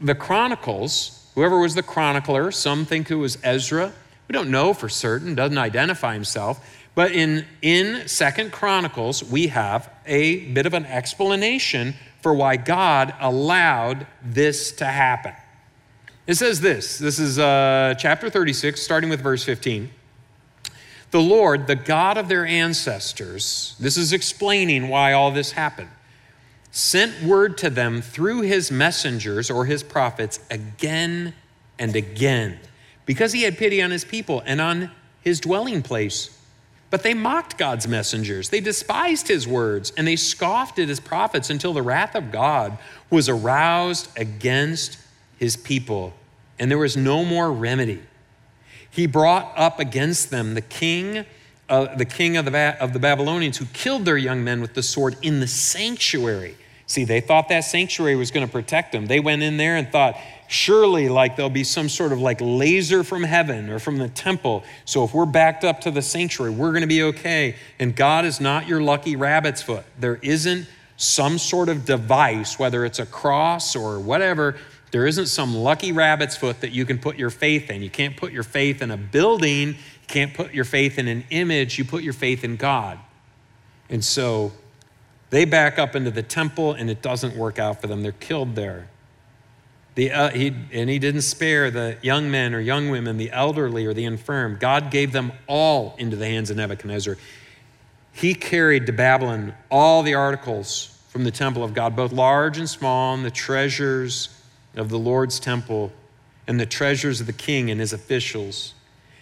the 0.00 0.14
Chronicles, 0.14 1.26
whoever 1.34 1.58
was 1.58 1.74
the 1.74 1.82
chronicler, 1.82 2.52
some 2.52 2.84
think 2.84 3.10
it 3.10 3.14
was 3.14 3.38
Ezra. 3.42 3.92
We 4.28 4.34
don't 4.34 4.50
know 4.50 4.74
for 4.74 4.88
certain, 4.88 5.34
doesn't 5.34 5.58
identify 5.58 6.12
himself. 6.12 6.64
But 6.94 7.12
in, 7.12 7.46
in 7.62 8.06
Second 8.06 8.52
Chronicles, 8.52 9.24
we 9.24 9.46
have 9.46 9.90
a 10.04 10.40
bit 10.50 10.66
of 10.66 10.74
an 10.74 10.84
explanation 10.84 11.94
for 12.20 12.34
why 12.34 12.56
God 12.56 13.14
allowed 13.18 14.06
this 14.22 14.72
to 14.72 14.84
happen. 14.84 15.32
It 16.26 16.34
says 16.34 16.60
this 16.60 16.98
this 16.98 17.18
is 17.18 17.38
uh, 17.38 17.94
chapter 17.98 18.30
36, 18.30 18.80
starting 18.80 19.10
with 19.10 19.20
verse 19.20 19.44
15. 19.44 19.90
The 21.10 21.20
Lord, 21.20 21.66
the 21.66 21.76
God 21.76 22.16
of 22.16 22.28
their 22.28 22.46
ancestors, 22.46 23.76
this 23.78 23.98
is 23.98 24.12
explaining 24.12 24.88
why 24.88 25.12
all 25.12 25.30
this 25.30 25.52
happened, 25.52 25.90
sent 26.70 27.22
word 27.22 27.58
to 27.58 27.68
them 27.68 28.00
through 28.00 28.42
his 28.42 28.70
messengers 28.70 29.50
or 29.50 29.66
his 29.66 29.82
prophets 29.82 30.40
again 30.50 31.34
and 31.78 31.94
again, 31.94 32.58
because 33.04 33.32
he 33.32 33.42
had 33.42 33.58
pity 33.58 33.82
on 33.82 33.90
his 33.90 34.06
people 34.06 34.42
and 34.46 34.60
on 34.60 34.90
his 35.20 35.38
dwelling 35.40 35.82
place. 35.82 36.38
But 36.88 37.02
they 37.02 37.14
mocked 37.14 37.58
God's 37.58 37.88
messengers. 37.88 38.50
They 38.50 38.60
despised 38.60 39.28
his 39.28 39.46
words 39.48 39.92
and 39.96 40.06
they 40.06 40.16
scoffed 40.16 40.78
at 40.78 40.88
his 40.88 41.00
prophets 41.00 41.50
until 41.50 41.72
the 41.72 41.82
wrath 41.82 42.14
of 42.14 42.30
God 42.30 42.78
was 43.10 43.28
aroused 43.28 44.08
against 44.16 44.98
his 45.42 45.56
people, 45.56 46.14
and 46.60 46.70
there 46.70 46.78
was 46.78 46.96
no 46.96 47.24
more 47.24 47.50
remedy. 47.50 48.00
He 48.88 49.08
brought 49.08 49.52
up 49.56 49.80
against 49.80 50.30
them 50.30 50.54
the 50.54 50.60
king, 50.60 51.24
uh, 51.68 51.96
the 51.96 52.04
king 52.04 52.36
of 52.36 52.44
the, 52.44 52.52
ba- 52.52 52.76
of 52.78 52.92
the 52.92 53.00
Babylonians, 53.00 53.56
who 53.58 53.64
killed 53.72 54.04
their 54.04 54.16
young 54.16 54.44
men 54.44 54.60
with 54.60 54.74
the 54.74 54.84
sword 54.84 55.16
in 55.20 55.40
the 55.40 55.48
sanctuary. 55.48 56.56
See, 56.86 57.02
they 57.02 57.20
thought 57.20 57.48
that 57.48 57.62
sanctuary 57.62 58.14
was 58.14 58.30
going 58.30 58.46
to 58.46 58.52
protect 58.52 58.92
them. 58.92 59.06
They 59.06 59.18
went 59.18 59.42
in 59.42 59.56
there 59.56 59.74
and 59.74 59.90
thought, 59.90 60.16
surely 60.46 61.08
like 61.08 61.34
there'll 61.34 61.50
be 61.50 61.64
some 61.64 61.88
sort 61.88 62.12
of 62.12 62.20
like 62.20 62.38
laser 62.40 63.02
from 63.02 63.24
heaven 63.24 63.68
or 63.68 63.80
from 63.80 63.96
the 63.96 64.10
temple. 64.10 64.62
So 64.84 65.02
if 65.02 65.12
we're 65.12 65.26
backed 65.26 65.64
up 65.64 65.80
to 65.80 65.90
the 65.90 66.02
sanctuary, 66.02 66.52
we're 66.52 66.70
going 66.70 66.82
to 66.82 66.86
be 66.86 67.02
okay. 67.02 67.56
And 67.80 67.96
God 67.96 68.24
is 68.24 68.40
not 68.40 68.68
your 68.68 68.80
lucky 68.80 69.16
rabbit's 69.16 69.60
foot. 69.60 69.84
There 69.98 70.20
isn't 70.22 70.68
some 70.96 71.36
sort 71.36 71.68
of 71.68 71.84
device, 71.84 72.60
whether 72.60 72.84
it's 72.84 73.00
a 73.00 73.06
cross 73.06 73.74
or 73.74 73.98
whatever, 73.98 74.56
there 74.92 75.06
isn't 75.06 75.26
some 75.26 75.56
lucky 75.56 75.90
rabbit's 75.90 76.36
foot 76.36 76.60
that 76.60 76.70
you 76.70 76.84
can 76.84 76.98
put 76.98 77.16
your 77.16 77.30
faith 77.30 77.70
in. 77.70 77.82
You 77.82 77.88
can't 77.88 78.14
put 78.14 78.30
your 78.30 78.42
faith 78.42 78.82
in 78.82 78.90
a 78.90 78.96
building, 78.98 79.68
you 79.68 79.74
can't 80.06 80.34
put 80.34 80.52
your 80.52 80.66
faith 80.66 80.98
in 80.98 81.08
an 81.08 81.24
image, 81.30 81.78
you 81.78 81.84
put 81.84 82.02
your 82.02 82.12
faith 82.12 82.44
in 82.44 82.56
God. 82.56 82.98
And 83.88 84.04
so 84.04 84.52
they 85.30 85.46
back 85.46 85.78
up 85.78 85.96
into 85.96 86.10
the 86.10 86.22
temple 86.22 86.74
and 86.74 86.90
it 86.90 87.00
doesn't 87.00 87.34
work 87.34 87.58
out 87.58 87.80
for 87.80 87.86
them. 87.86 88.02
They're 88.02 88.12
killed 88.12 88.54
there. 88.54 88.90
The, 89.94 90.10
uh, 90.10 90.30
he, 90.30 90.54
and 90.72 90.90
he 90.90 90.98
didn't 90.98 91.22
spare 91.22 91.70
the 91.70 91.96
young 92.02 92.30
men 92.30 92.54
or 92.54 92.60
young 92.60 92.90
women, 92.90 93.16
the 93.16 93.30
elderly 93.30 93.86
or 93.86 93.94
the 93.94 94.04
infirm. 94.04 94.58
God 94.60 94.90
gave 94.90 95.12
them 95.12 95.32
all 95.46 95.94
into 95.98 96.16
the 96.16 96.26
hands 96.26 96.50
of 96.50 96.58
Nebuchadnezzar. 96.58 97.16
He 98.12 98.34
carried 98.34 98.86
to 98.86 98.92
Babylon 98.92 99.54
all 99.70 100.02
the 100.02 100.14
articles 100.14 100.98
from 101.08 101.24
the 101.24 101.30
temple 101.30 101.64
of 101.64 101.72
God, 101.72 101.96
both 101.96 102.12
large 102.12 102.58
and 102.58 102.68
small, 102.68 103.14
and 103.14 103.24
the 103.24 103.30
treasures 103.30 104.28
of 104.74 104.88
the 104.88 104.98
Lord's 104.98 105.38
temple 105.38 105.92
and 106.46 106.58
the 106.58 106.66
treasures 106.66 107.20
of 107.20 107.26
the 107.26 107.32
king 107.32 107.70
and 107.70 107.80
his 107.80 107.92
officials. 107.92 108.74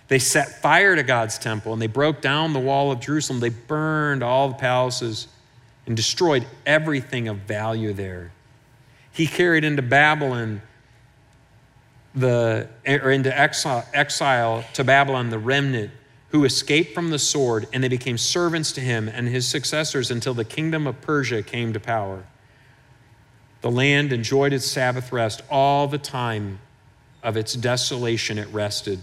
They 0.08 0.18
set 0.18 0.60
fire 0.60 0.96
to 0.96 1.02
God's 1.02 1.38
temple 1.38 1.72
and 1.72 1.80
they 1.80 1.86
broke 1.86 2.20
down 2.20 2.52
the 2.52 2.60
wall 2.60 2.90
of 2.90 3.00
Jerusalem. 3.00 3.40
They 3.40 3.50
burned 3.50 4.22
all 4.22 4.48
the 4.48 4.54
palaces 4.54 5.28
and 5.86 5.96
destroyed 5.96 6.46
everything 6.66 7.28
of 7.28 7.38
value 7.38 7.92
there. 7.92 8.32
He 9.12 9.26
carried 9.26 9.64
into 9.64 9.82
Babylon 9.82 10.62
the 12.14 12.68
or 12.86 13.10
into 13.10 13.36
exile, 13.38 13.86
exile 13.94 14.64
to 14.74 14.82
Babylon 14.82 15.30
the 15.30 15.38
remnant 15.38 15.92
who 16.30 16.44
escaped 16.44 16.94
from 16.94 17.10
the 17.10 17.18
sword 17.18 17.66
and 17.72 17.82
they 17.82 17.88
became 17.88 18.18
servants 18.18 18.72
to 18.72 18.80
him 18.80 19.08
and 19.08 19.28
his 19.28 19.46
successors 19.46 20.10
until 20.10 20.34
the 20.34 20.44
kingdom 20.44 20.86
of 20.86 21.00
Persia 21.00 21.42
came 21.42 21.72
to 21.72 21.80
power. 21.80 22.24
The 23.60 23.70
land 23.70 24.12
enjoyed 24.12 24.52
its 24.52 24.66
Sabbath 24.66 25.12
rest 25.12 25.42
all 25.50 25.86
the 25.86 25.98
time 25.98 26.60
of 27.22 27.36
its 27.36 27.54
desolation, 27.54 28.38
it 28.38 28.48
rested 28.48 29.00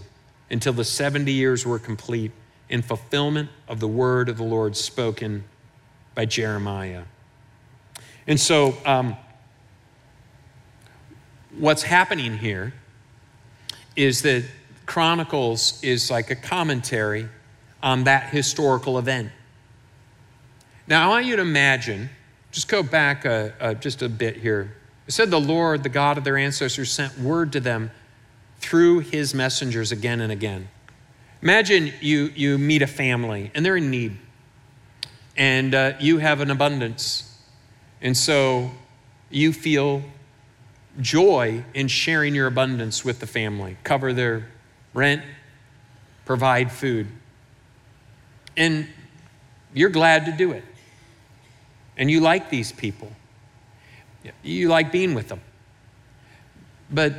until 0.50 0.72
the 0.72 0.84
70 0.84 1.30
years 1.30 1.64
were 1.64 1.78
complete 1.78 2.32
in 2.68 2.82
fulfillment 2.82 3.50
of 3.68 3.80
the 3.80 3.88
word 3.88 4.28
of 4.28 4.36
the 4.36 4.44
Lord 4.44 4.76
spoken 4.76 5.44
by 6.14 6.24
Jeremiah. 6.24 7.04
And 8.26 8.38
so, 8.38 8.74
um, 8.84 9.16
what's 11.56 11.82
happening 11.82 12.38
here 12.38 12.74
is 13.96 14.22
that 14.22 14.44
Chronicles 14.86 15.82
is 15.82 16.10
like 16.10 16.30
a 16.30 16.36
commentary 16.36 17.28
on 17.82 18.04
that 18.04 18.30
historical 18.30 18.98
event. 18.98 19.30
Now, 20.86 21.06
I 21.06 21.08
want 21.08 21.26
you 21.26 21.36
to 21.36 21.42
imagine 21.42 22.10
just 22.58 22.66
go 22.66 22.82
back 22.82 23.24
a, 23.24 23.54
a, 23.60 23.72
just 23.72 24.02
a 24.02 24.08
bit 24.08 24.36
here. 24.36 24.74
It 25.06 25.12
said 25.12 25.30
the 25.30 25.38
Lord, 25.38 25.84
the 25.84 25.88
God 25.88 26.18
of 26.18 26.24
their 26.24 26.36
ancestors, 26.36 26.90
sent 26.90 27.16
word 27.16 27.52
to 27.52 27.60
them 27.60 27.92
through 28.58 28.98
his 28.98 29.32
messengers 29.32 29.92
again 29.92 30.20
and 30.20 30.32
again. 30.32 30.66
Imagine 31.40 31.92
you, 32.00 32.32
you 32.34 32.58
meet 32.58 32.82
a 32.82 32.88
family 32.88 33.52
and 33.54 33.64
they're 33.64 33.76
in 33.76 33.92
need, 33.92 34.16
and 35.36 35.72
uh, 35.72 35.92
you 36.00 36.18
have 36.18 36.40
an 36.40 36.50
abundance. 36.50 37.32
And 38.00 38.16
so 38.16 38.72
you 39.30 39.52
feel 39.52 40.02
joy 41.00 41.62
in 41.74 41.86
sharing 41.86 42.34
your 42.34 42.48
abundance 42.48 43.04
with 43.04 43.20
the 43.20 43.28
family, 43.28 43.76
cover 43.84 44.12
their 44.12 44.48
rent, 44.94 45.22
provide 46.24 46.72
food. 46.72 47.06
And 48.56 48.88
you're 49.72 49.90
glad 49.90 50.26
to 50.26 50.32
do 50.32 50.50
it 50.50 50.64
and 51.98 52.10
you 52.10 52.20
like 52.20 52.48
these 52.48 52.72
people. 52.72 53.10
You 54.42 54.68
like 54.68 54.92
being 54.92 55.14
with 55.14 55.28
them. 55.28 55.40
But 56.90 57.14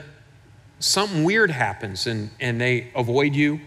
something 0.80 1.24
weird 1.24 1.52
happens 1.52 2.08
and, 2.08 2.32
and 2.40 2.60
they 2.60 2.92
avoid 2.96 3.36
you 3.36 3.60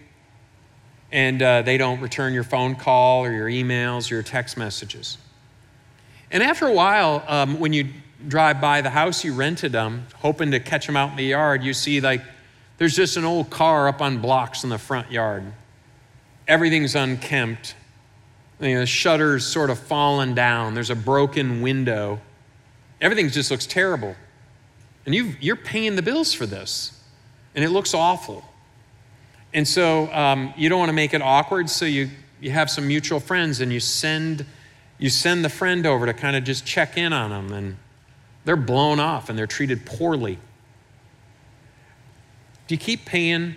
and 1.12 1.42
uh, 1.42 1.62
they 1.62 1.76
don't 1.76 2.00
return 2.00 2.32
your 2.32 2.44
phone 2.44 2.74
call 2.74 3.24
or 3.24 3.30
your 3.30 3.48
emails 3.48 4.10
or 4.10 4.14
your 4.14 4.22
text 4.22 4.56
messages. 4.56 5.18
And 6.30 6.42
after 6.42 6.66
a 6.66 6.72
while, 6.72 7.22
um, 7.28 7.60
when 7.60 7.74
you 7.74 7.88
drive 8.26 8.60
by 8.60 8.80
the 8.80 8.90
house 8.90 9.22
you 9.22 9.34
rented 9.34 9.72
them, 9.72 10.06
hoping 10.16 10.50
to 10.52 10.60
catch 10.60 10.86
them 10.86 10.96
out 10.96 11.10
in 11.10 11.16
the 11.16 11.24
yard, 11.24 11.62
you 11.62 11.74
see 11.74 12.00
like 12.00 12.22
there's 12.78 12.96
just 12.96 13.16
an 13.18 13.24
old 13.24 13.50
car 13.50 13.88
up 13.88 14.00
on 14.00 14.18
blocks 14.18 14.64
in 14.64 14.70
the 14.70 14.78
front 14.78 15.12
yard. 15.12 15.44
Everything's 16.48 16.94
unkempt 16.94 17.74
you 18.62 18.74
know, 18.74 18.80
the 18.80 18.86
shutter's 18.86 19.44
sort 19.46 19.70
of 19.70 19.78
fallen 19.78 20.34
down, 20.34 20.74
there's 20.74 20.90
a 20.90 20.96
broken 20.96 21.62
window. 21.62 22.20
Everything 23.00 23.28
just 23.28 23.50
looks 23.50 23.66
terrible. 23.66 24.14
And 25.04 25.14
you 25.14 25.34
you're 25.40 25.56
paying 25.56 25.96
the 25.96 26.02
bills 26.02 26.32
for 26.32 26.46
this, 26.46 27.00
and 27.54 27.64
it 27.64 27.70
looks 27.70 27.94
awful. 27.94 28.44
And 29.54 29.66
so 29.66 30.10
um, 30.12 30.54
you 30.56 30.68
don't 30.68 30.78
want 30.78 30.88
to 30.88 30.94
make 30.94 31.12
it 31.12 31.20
awkward, 31.20 31.68
so 31.68 31.84
you, 31.84 32.08
you 32.40 32.50
have 32.50 32.70
some 32.70 32.86
mutual 32.86 33.20
friends 33.20 33.60
and 33.60 33.72
you 33.72 33.80
send, 33.80 34.46
you 34.98 35.10
send 35.10 35.44
the 35.44 35.50
friend 35.50 35.84
over 35.84 36.06
to 36.06 36.14
kind 36.14 36.36
of 36.36 36.44
just 36.44 36.64
check 36.64 36.96
in 36.96 37.12
on 37.12 37.30
them, 37.30 37.52
and 37.52 37.76
they're 38.44 38.56
blown 38.56 38.98
off 38.98 39.28
and 39.28 39.38
they're 39.38 39.46
treated 39.46 39.84
poorly. 39.84 40.38
Do 42.66 42.74
you 42.74 42.78
keep 42.78 43.04
paying? 43.04 43.56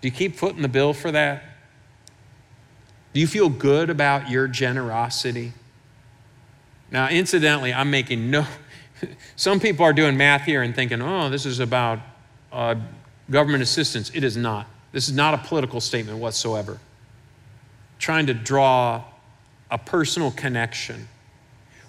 Do 0.00 0.08
you 0.08 0.12
keep 0.12 0.36
footing 0.36 0.62
the 0.62 0.68
bill 0.68 0.92
for 0.92 1.12
that? 1.12 1.44
Do 3.14 3.20
you 3.20 3.26
feel 3.26 3.48
good 3.48 3.88
about 3.88 4.28
your 4.28 4.46
generosity? 4.46 5.52
Now, 6.90 7.08
incidentally, 7.08 7.72
I'm 7.72 7.90
making 7.90 8.30
no, 8.30 8.44
Some 9.36 9.60
people 9.60 9.84
are 9.84 9.92
doing 9.92 10.16
math 10.16 10.42
here 10.42 10.62
and 10.62 10.74
thinking, 10.74 11.00
oh, 11.02 11.30
this 11.30 11.46
is 11.46 11.60
about 11.60 12.00
uh, 12.52 12.76
government 13.30 13.62
assistance. 13.62 14.10
It 14.14 14.24
is 14.24 14.36
not. 14.36 14.66
This 14.92 15.08
is 15.08 15.14
not 15.14 15.34
a 15.34 15.38
political 15.38 15.80
statement 15.80 16.18
whatsoever. 16.18 16.78
Trying 17.98 18.26
to 18.26 18.34
draw 18.34 19.04
a 19.70 19.78
personal 19.78 20.30
connection 20.30 21.08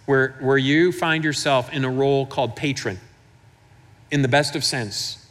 where, 0.05 0.35
where 0.39 0.57
you 0.57 0.91
find 0.91 1.23
yourself 1.23 1.71
in 1.71 1.83
a 1.83 1.89
role 1.89 2.25
called 2.25 2.55
patron 2.55 2.99
in 4.11 4.21
the 4.21 4.27
best 4.27 4.55
of 4.55 4.63
sense. 4.63 5.25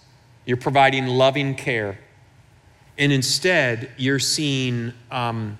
You're 0.46 0.56
providing 0.56 1.06
loving 1.06 1.54
care. 1.54 1.98
And 2.98 3.12
instead, 3.12 3.90
you're 3.96 4.18
seeing, 4.18 4.92
um, 5.10 5.58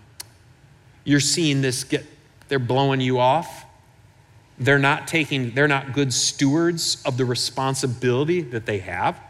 you're 1.04 1.20
seeing 1.20 1.60
this 1.62 1.84
get, 1.84 2.04
they're 2.48 2.58
blowing 2.58 3.00
you 3.00 3.18
off. 3.18 3.64
They're 4.58 4.78
not 4.78 5.08
taking, 5.08 5.54
they're 5.54 5.68
not 5.68 5.92
good 5.92 6.12
stewards 6.12 7.02
of 7.04 7.16
the 7.16 7.24
responsibility 7.24 8.40
that 8.40 8.66
they 8.66 8.78
have. 8.78 9.20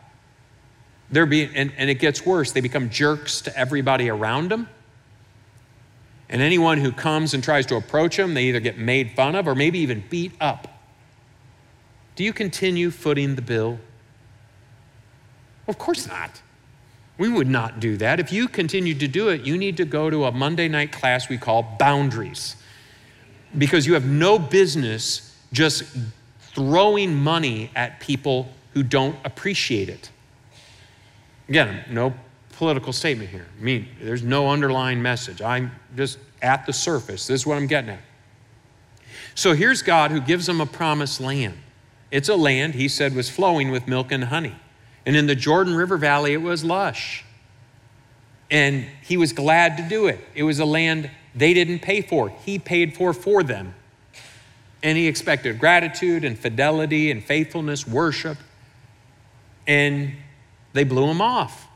They're 1.11 1.27
being, 1.27 1.51
and, 1.55 1.73
and 1.77 1.91
it 1.91 1.95
gets 1.95 2.25
worse. 2.25 2.53
They 2.53 2.61
become 2.61 2.91
jerks 2.91 3.41
to 3.43 3.57
everybody 3.57 4.09
around 4.11 4.51
them. 4.51 4.69
And 6.29 6.41
anyone 6.43 6.79
who 6.79 6.93
comes 6.93 7.35
and 7.35 7.45
tries 7.45 7.67
to 7.67 7.77
approach 7.77 8.17
them, 8.17 8.35
they 8.35 8.45
either 8.45 8.61
get 8.61 8.79
made 8.79 9.13
fun 9.13 9.35
of 9.35 9.47
or 9.47 9.55
maybe 9.55 9.79
even 9.81 10.05
beat 10.09 10.33
up. 10.41 10.69
Do 12.17 12.25
you 12.25 12.33
continue 12.33 12.91
footing 12.91 13.35
the 13.35 13.43
bill? 13.43 13.79
Of 15.67 15.79
course 15.79 16.07
not. 16.07 16.43
We 17.17 17.29
would 17.29 17.49
not 17.49 17.79
do 17.79 17.97
that. 17.99 18.19
If 18.19 18.33
you 18.33 18.49
continue 18.49 18.95
to 18.95 19.07
do 19.07 19.29
it, 19.29 19.43
you 19.43 19.57
need 19.57 19.77
to 19.77 19.85
go 19.85 20.11
to 20.11 20.25
a 20.25 20.33
Monday 20.33 20.69
night 20.69 20.91
class 20.91 21.29
we 21.29 21.39
call 21.39 21.63
Boundaries. 21.79 22.57
Because 23.57 23.87
you 23.87 23.95
have 23.95 24.05
no 24.05 24.39
business 24.39 25.37
just 25.53 25.85
throwing 26.41 27.15
money 27.15 27.71
at 27.77 28.01
people 28.01 28.49
who 28.73 28.83
don't 28.83 29.17
appreciate 29.25 29.89
it. 29.89 30.11
Again, 31.49 31.85
no 31.89 32.15
political 32.53 32.93
statement 32.93 33.31
here. 33.31 33.47
I 33.59 33.63
mean, 33.63 33.89
there's 34.01 34.23
no 34.23 34.49
underlying 34.49 35.01
message. 35.01 35.41
I'm 35.41 35.71
just 35.97 36.19
at 36.43 36.67
the 36.67 36.73
surface. 36.73 37.27
This 37.27 37.43
is 37.43 37.47
what 37.47 37.57
I'm 37.57 37.67
getting 37.67 37.91
at. 37.91 38.01
So 39.37 39.53
here's 39.53 39.83
God 39.83 40.11
who 40.11 40.21
gives 40.21 40.47
them 40.47 40.61
a 40.61 40.67
promised 40.67 41.21
land. 41.21 41.59
It's 42.11 42.29
a 42.29 42.37
land, 42.37 42.75
he 42.75 42.89
said, 42.89 43.15
was 43.15 43.29
flowing 43.29 43.71
with 43.71 43.89
milk 43.89 44.13
and 44.13 44.25
honey. 44.25 44.55
And 45.07 45.17
in 45.17 45.27
the 45.27 45.35
Jordan 45.35 45.75
River 45.75 45.97
Valley, 45.97 46.33
it 46.33 46.43
was 46.43 46.65
lush. 46.65 47.25
And 48.51 48.87
he 49.03 49.17
was 49.17 49.33
glad 49.33 49.77
to 49.79 49.89
do 49.89 50.07
it. 50.07 50.21
It 50.35 50.45
was 50.45 50.59
a 50.59 50.65
land 50.65 51.11
they 51.35 51.55
didn't 51.55 51.81
pay 51.81 52.01
for, 52.01 52.29
he 52.29 52.59
paid 52.59 52.95
for 52.95 53.13
for 53.13 53.43
them. 53.43 53.75
And 54.83 54.99
he 54.99 55.09
expected 55.09 55.59
gratitude 55.59 56.25
and 56.25 56.39
fidelity 56.39 57.11
and 57.11 57.25
faithfulness, 57.25 57.87
worship. 57.87 58.39
And 59.67 60.13
they 60.75 60.85
blew 60.85 61.07
him 61.07 61.23
off. 61.23 61.67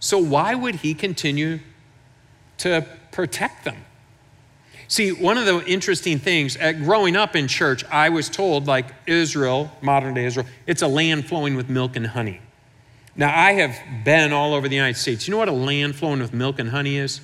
So, 0.00 0.18
why 0.18 0.54
would 0.54 0.76
he 0.76 0.94
continue 0.94 1.60
to 2.58 2.86
protect 3.12 3.64
them? 3.64 3.76
See, 4.86 5.12
one 5.12 5.36
of 5.36 5.44
the 5.44 5.62
interesting 5.66 6.18
things, 6.18 6.56
at 6.56 6.82
growing 6.82 7.14
up 7.14 7.36
in 7.36 7.46
church, 7.46 7.84
I 7.90 8.08
was 8.08 8.30
told, 8.30 8.66
like 8.66 8.86
Israel, 9.06 9.70
modern 9.82 10.14
day 10.14 10.24
Israel, 10.24 10.46
it's 10.66 10.80
a 10.80 10.88
land 10.88 11.26
flowing 11.26 11.56
with 11.56 11.68
milk 11.68 11.94
and 11.94 12.06
honey. 12.06 12.40
Now, 13.18 13.36
I 13.36 13.54
have 13.54 13.76
been 14.04 14.32
all 14.32 14.54
over 14.54 14.68
the 14.68 14.76
United 14.76 14.96
States. 14.96 15.26
You 15.26 15.32
know 15.32 15.38
what 15.38 15.48
a 15.48 15.52
land 15.52 15.96
flowing 15.96 16.20
with 16.20 16.32
milk 16.32 16.60
and 16.60 16.70
honey 16.70 16.96
is? 16.96 17.20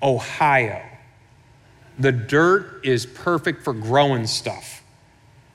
Ohio. 0.00 0.80
The 1.98 2.12
dirt 2.12 2.82
is 2.84 3.04
perfect 3.04 3.64
for 3.64 3.72
growing 3.72 4.28
stuff. 4.28 4.84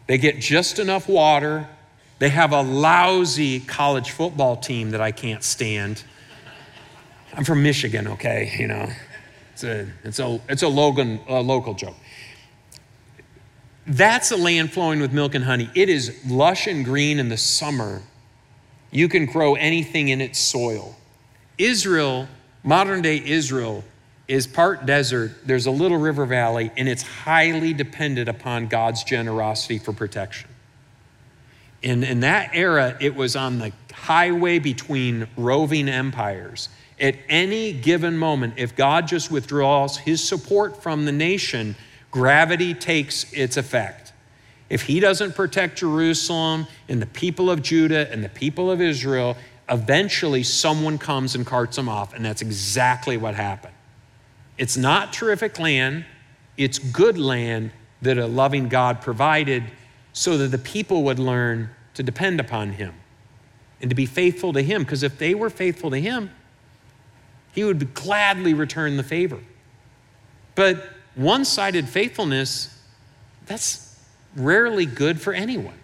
They 0.06 0.18
get 0.18 0.40
just 0.40 0.80
enough 0.80 1.08
water. 1.08 1.70
They 2.20 2.28
have 2.28 2.52
a 2.52 2.62
lousy 2.62 3.62
college 3.62 4.12
football 4.12 4.58
team 4.58 4.92
that 4.92 5.00
I 5.00 5.14
can't 5.14 5.44
stand. 5.44 6.04
I'm 7.34 7.46
from 7.46 7.64
Michigan, 7.64 8.06
okay? 8.10 8.54
You 8.60 8.68
know, 8.68 8.90
it's 9.54 9.64
a, 9.64 9.88
it's 10.04 10.20
a, 10.20 10.42
it's 10.50 10.64
a, 10.64 10.68
Logan, 10.68 11.22
a 11.30 11.42
local 11.42 11.74
joke. 11.74 11.96
That's 13.86 14.30
a 14.32 14.38
land 14.38 14.74
flowing 14.74 15.00
with 15.00 15.14
milk 15.14 15.36
and 15.36 15.46
honey. 15.46 15.70
It 15.74 15.88
is 15.88 16.22
lush 16.28 16.68
and 16.68 16.84
green 16.84 17.18
in 17.18 17.30
the 17.30 17.38
summer. 17.38 18.02
You 18.92 19.10
can 19.10 19.26
grow 19.26 19.56
anything 19.56 20.10
in 20.10 20.22
its 20.22 20.40
soil. 20.40 20.96
Israel, 21.58 22.28
modern 22.64 23.02
day 23.02 23.22
Israel, 23.24 23.84
is 24.28 24.46
part 24.46 24.86
desert. 24.86 25.32
There's 25.46 25.66
a 25.66 25.72
little 25.72 25.98
river 25.98 26.26
valley, 26.26 26.72
and 26.78 26.88
it's 26.88 27.02
highly 27.02 27.74
dependent 27.74 28.30
upon 28.30 28.68
God's 28.68 29.04
generosity 29.04 29.80
for 29.80 29.94
protection. 29.94 30.50
And 31.84 32.04
in 32.04 32.22
that 32.22 32.52
era, 32.54 32.98
it 33.00 33.16
was 33.16 33.36
on 33.36 33.60
the 33.60 33.72
highway 33.94 34.60
between 34.60 35.28
roving 35.38 35.88
empires. 35.88 36.70
At 37.00 37.16
any 37.30 37.72
given 37.74 38.18
moment, 38.18 38.56
if 38.58 38.76
God 38.76 39.08
just 39.08 39.32
withdraws 39.32 39.98
his 39.98 40.28
support 40.28 40.82
from 40.82 41.06
the 41.06 41.12
nation, 41.12 41.76
gravity 42.10 42.74
takes 42.74 43.32
its 43.34 43.58
effect. 43.58 44.07
If 44.70 44.84
he 44.84 45.00
doesn't 45.00 45.36
protect 45.36 45.80
Jerusalem 45.80 46.68
and 46.90 47.02
the 47.02 47.08
people 47.08 47.50
of 47.50 47.62
Judah 47.62 48.12
and 48.12 48.24
the 48.24 48.30
people 48.30 48.70
of 48.70 48.82
Israel, 48.82 49.38
eventually 49.70 50.44
someone 50.44 50.98
comes 50.98 51.36
and 51.36 51.46
carts 51.46 51.76
them 51.76 51.88
off. 51.88 52.14
And 52.14 52.24
that's 52.26 52.42
exactly 52.42 53.18
what 53.18 53.36
happened. 53.36 53.74
It's 54.58 54.76
not 54.76 55.14
terrific 55.14 55.60
land, 55.60 56.06
it's 56.58 56.80
good 56.80 57.18
land 57.18 57.72
that 58.02 58.18
a 58.18 58.28
loving 58.28 58.68
God 58.68 59.02
provided 59.02 59.64
so 60.14 60.38
that 60.38 60.48
the 60.48 60.58
people 60.58 61.04
would 61.04 61.20
learn 61.20 61.70
to 61.94 62.04
depend 62.04 62.40
upon 62.40 62.74
him 62.74 62.94
and 63.82 63.90
to 63.90 63.96
be 63.96 64.06
faithful 64.06 64.54
to 64.54 64.62
him. 64.62 64.84
Because 64.84 65.04
if 65.04 65.18
they 65.18 65.36
were 65.36 65.50
faithful 65.50 65.92
to 65.92 65.98
him, 66.00 66.32
he 67.54 67.64
would 67.64 67.94
gladly 67.94 68.54
return 68.54 68.98
the 68.98 69.04
favor. 69.04 69.40
But 70.56 70.90
one 71.16 71.46
sided 71.46 71.88
faithfulness, 71.88 72.80
that's 73.46 73.87
rarely 74.38 74.86
good 74.86 75.20
for 75.20 75.34
anyone. 75.34 75.78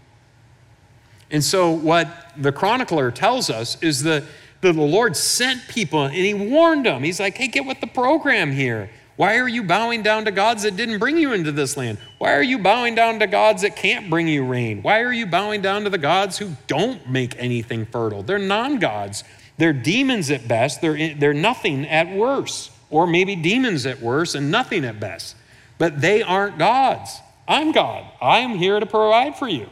And 1.30 1.44
so, 1.44 1.72
what 1.72 2.08
the 2.38 2.52
chronicler 2.52 3.12
tells 3.12 3.50
us 3.50 3.82
is 3.82 4.04
that 4.04 4.24
the 4.62 4.72
Lord 4.72 5.18
sent 5.18 5.68
people 5.68 6.04
and 6.04 6.14
he 6.14 6.34
warned 6.34 6.86
them. 6.86 7.04
He's 7.04 7.20
like, 7.20 7.36
hey, 7.36 7.48
get 7.48 7.66
with 7.66 7.82
the 7.82 7.88
program 7.88 8.52
here. 8.52 8.90
Why 9.16 9.38
are 9.38 9.48
you 9.48 9.64
bowing 9.64 10.02
down 10.02 10.26
to 10.26 10.32
gods 10.32 10.64
that 10.64 10.76
didn't 10.76 10.98
bring 11.00 11.18
you 11.18 11.34
into 11.34 11.52
this 11.52 11.78
land? 11.78 12.00
Why 12.18 12.34
are 12.34 12.42
you 12.42 12.58
bowing 12.58 12.96
down 12.96 13.20
to 13.20 13.28
gods 13.28 13.62
that 13.62 13.76
can't 13.76 14.10
bring 14.10 14.28
you 14.28 14.44
rain? 14.44 14.82
Why 14.82 15.02
are 15.02 15.14
you 15.14 15.28
bowing 15.28 15.62
down 15.62 15.84
to 15.84 15.90
the 15.90 16.00
gods 16.00 16.38
who 16.38 16.52
don't 16.66 17.08
make 17.08 17.36
anything 17.38 17.86
fertile? 17.86 18.24
They're 18.24 18.40
non 18.40 18.80
gods. 18.80 19.24
They're 19.58 19.74
demons 19.74 20.32
at 20.32 20.48
best, 20.48 20.82
they're, 20.82 21.14
they're 21.16 21.34
nothing 21.34 21.88
at 21.88 22.10
worst, 22.10 22.72
or 22.90 23.06
maybe 23.06 23.36
demons 23.36 23.86
at 23.86 24.02
worst 24.02 24.34
and 24.36 24.50
nothing 24.50 24.84
at 24.84 25.00
best. 25.00 25.36
But 25.78 26.02
they 26.02 26.24
aren't 26.24 26.58
gods. 26.58 27.20
I'm 27.48 27.72
God. 27.72 28.06
I 28.22 28.40
am 28.40 28.52
here 28.52 28.80
to 28.80 28.86
provide 28.86 29.36
for 29.36 29.48
you. 29.48 29.70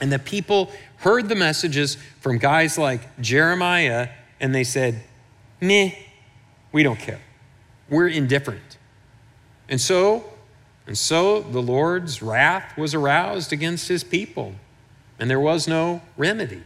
And 0.00 0.12
the 0.12 0.18
people 0.18 0.70
heard 0.98 1.28
the 1.28 1.34
messages 1.34 1.96
from 2.20 2.38
guys 2.38 2.78
like 2.78 3.20
Jeremiah 3.20 4.08
and 4.40 4.54
they 4.54 4.64
said, 4.64 5.02
Meh, 5.60 5.92
we 6.72 6.82
don't 6.82 6.98
care. 6.98 7.20
We're 7.88 8.08
indifferent. 8.08 8.78
And 9.68 9.80
so, 9.80 10.24
and 10.86 10.98
so 10.98 11.40
the 11.40 11.62
Lord's 11.62 12.20
wrath 12.20 12.76
was 12.76 12.94
aroused 12.94 13.52
against 13.52 13.88
his 13.88 14.02
people, 14.02 14.54
and 15.18 15.30
there 15.30 15.40
was 15.40 15.68
no 15.68 16.02
remedy. 16.16 16.62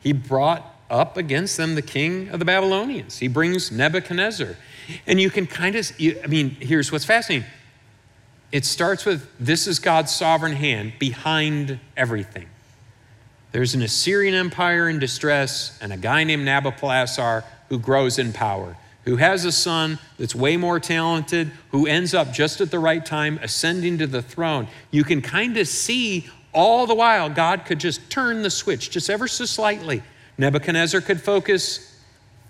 He 0.00 0.12
brought 0.12 0.74
up 0.90 1.16
against 1.16 1.56
them 1.56 1.74
the 1.74 1.82
king 1.82 2.28
of 2.28 2.38
the 2.38 2.44
Babylonians. 2.44 3.18
He 3.18 3.28
brings 3.28 3.72
Nebuchadnezzar. 3.72 4.56
And 5.06 5.18
you 5.18 5.30
can 5.30 5.46
kind 5.46 5.74
of, 5.74 5.90
I 5.98 6.26
mean, 6.26 6.50
here's 6.50 6.92
what's 6.92 7.06
fascinating. 7.06 7.48
It 8.54 8.64
starts 8.64 9.04
with 9.04 9.28
this 9.40 9.66
is 9.66 9.80
God's 9.80 10.14
sovereign 10.14 10.52
hand 10.52 10.92
behind 11.00 11.80
everything. 11.96 12.46
There's 13.50 13.74
an 13.74 13.82
Assyrian 13.82 14.32
empire 14.32 14.88
in 14.88 15.00
distress 15.00 15.76
and 15.82 15.92
a 15.92 15.96
guy 15.96 16.22
named 16.22 16.46
Nabopolassar 16.46 17.42
who 17.68 17.80
grows 17.80 18.16
in 18.16 18.32
power, 18.32 18.76
who 19.06 19.16
has 19.16 19.44
a 19.44 19.50
son 19.50 19.98
that's 20.20 20.36
way 20.36 20.56
more 20.56 20.78
talented, 20.78 21.50
who 21.72 21.88
ends 21.88 22.14
up 22.14 22.32
just 22.32 22.60
at 22.60 22.70
the 22.70 22.78
right 22.78 23.04
time 23.04 23.40
ascending 23.42 23.98
to 23.98 24.06
the 24.06 24.22
throne. 24.22 24.68
You 24.92 25.02
can 25.02 25.20
kind 25.20 25.56
of 25.56 25.66
see 25.66 26.28
all 26.52 26.86
the 26.86 26.94
while 26.94 27.28
God 27.28 27.64
could 27.64 27.80
just 27.80 28.08
turn 28.08 28.42
the 28.42 28.50
switch 28.50 28.88
just 28.88 29.10
ever 29.10 29.26
so 29.26 29.46
slightly 29.46 30.00
Nebuchadnezzar 30.38 31.00
could 31.00 31.20
focus 31.20 32.00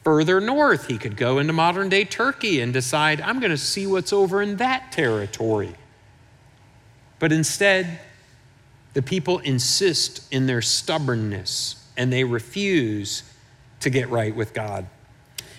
further 0.03 0.39
north. 0.39 0.87
He 0.87 0.99
could 0.99 1.17
go 1.17 1.39
into 1.39 1.55
modern 1.55 1.89
day 1.89 2.05
Turkey 2.05 2.61
and 2.61 2.75
decide, 2.75 3.23
I'm 3.23 3.41
going 3.41 3.53
to 3.53 3.57
see 3.57 3.87
what's 3.87 4.13
over 4.13 4.43
in 4.43 4.59
that 4.59 4.93
territory. 4.93 5.75
But 7.25 7.33
instead, 7.33 8.01
the 8.93 9.01
people 9.01 9.39
insist 9.39 10.31
in 10.31 10.45
their 10.45 10.61
stubbornness 10.61 11.83
and 11.97 12.13
they 12.13 12.23
refuse 12.23 13.23
to 13.81 13.89
get 13.89 14.11
right 14.11 14.37
with 14.37 14.53
God. 14.53 14.85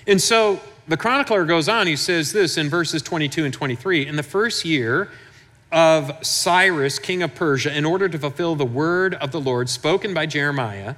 And 0.06 0.22
so 0.22 0.62
the 0.88 0.96
chronicler 0.96 1.44
goes 1.44 1.68
on, 1.68 1.88
he 1.88 1.96
says 1.96 2.32
this 2.32 2.60
in 2.60 2.70
verses 2.70 3.02
22 3.02 3.46
and 3.46 3.52
23 3.52 4.06
In 4.06 4.16
the 4.16 4.22
first 4.22 4.64
year 4.64 5.10
of 5.72 6.12
Cyrus, 6.24 7.00
king 7.00 7.24
of 7.24 7.34
Persia, 7.34 7.76
in 7.76 7.84
order 7.84 8.08
to 8.10 8.20
fulfill 8.20 8.56
the 8.56 8.64
word 8.64 9.16
of 9.16 9.32
the 9.32 9.42
Lord 9.42 9.68
spoken 9.68 10.14
by 10.14 10.28
Jeremiah, 10.28 10.94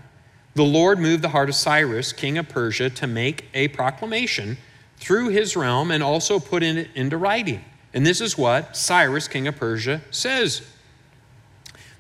the 0.53 0.65
Lord 0.65 0.99
moved 0.99 1.23
the 1.23 1.29
heart 1.29 1.47
of 1.47 1.55
Cyrus, 1.55 2.11
king 2.11 2.37
of 2.37 2.49
Persia, 2.49 2.89
to 2.89 3.07
make 3.07 3.45
a 3.53 3.69
proclamation 3.69 4.57
through 4.97 5.29
his 5.29 5.55
realm 5.55 5.91
and 5.91 6.03
also 6.03 6.41
put 6.41 6.61
it 6.61 6.89
into 6.93 7.15
writing. 7.15 7.63
And 7.97 8.05
this 8.05 8.21
is 8.21 8.37
what 8.37 8.77
Cyrus, 8.77 9.27
king 9.27 9.47
of 9.47 9.55
Persia, 9.55 10.01
says 10.11 10.61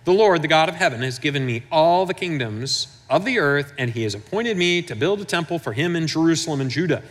The 0.05 0.13
Lord, 0.13 0.43
the 0.43 0.47
God 0.47 0.69
of 0.69 0.75
heaven, 0.75 1.01
has 1.01 1.17
given 1.17 1.43
me 1.43 1.63
all 1.71 2.05
the 2.05 2.13
kingdoms 2.13 2.99
of 3.09 3.25
the 3.25 3.39
earth, 3.39 3.73
and 3.79 3.89
he 3.89 4.03
has 4.03 4.13
appointed 4.13 4.57
me 4.57 4.83
to 4.83 4.95
build 4.95 5.21
a 5.21 5.25
temple 5.25 5.57
for 5.57 5.73
him 5.73 5.95
in 5.95 6.05
Jerusalem 6.05 6.61
and 6.61 6.69
Judah. 6.69 7.01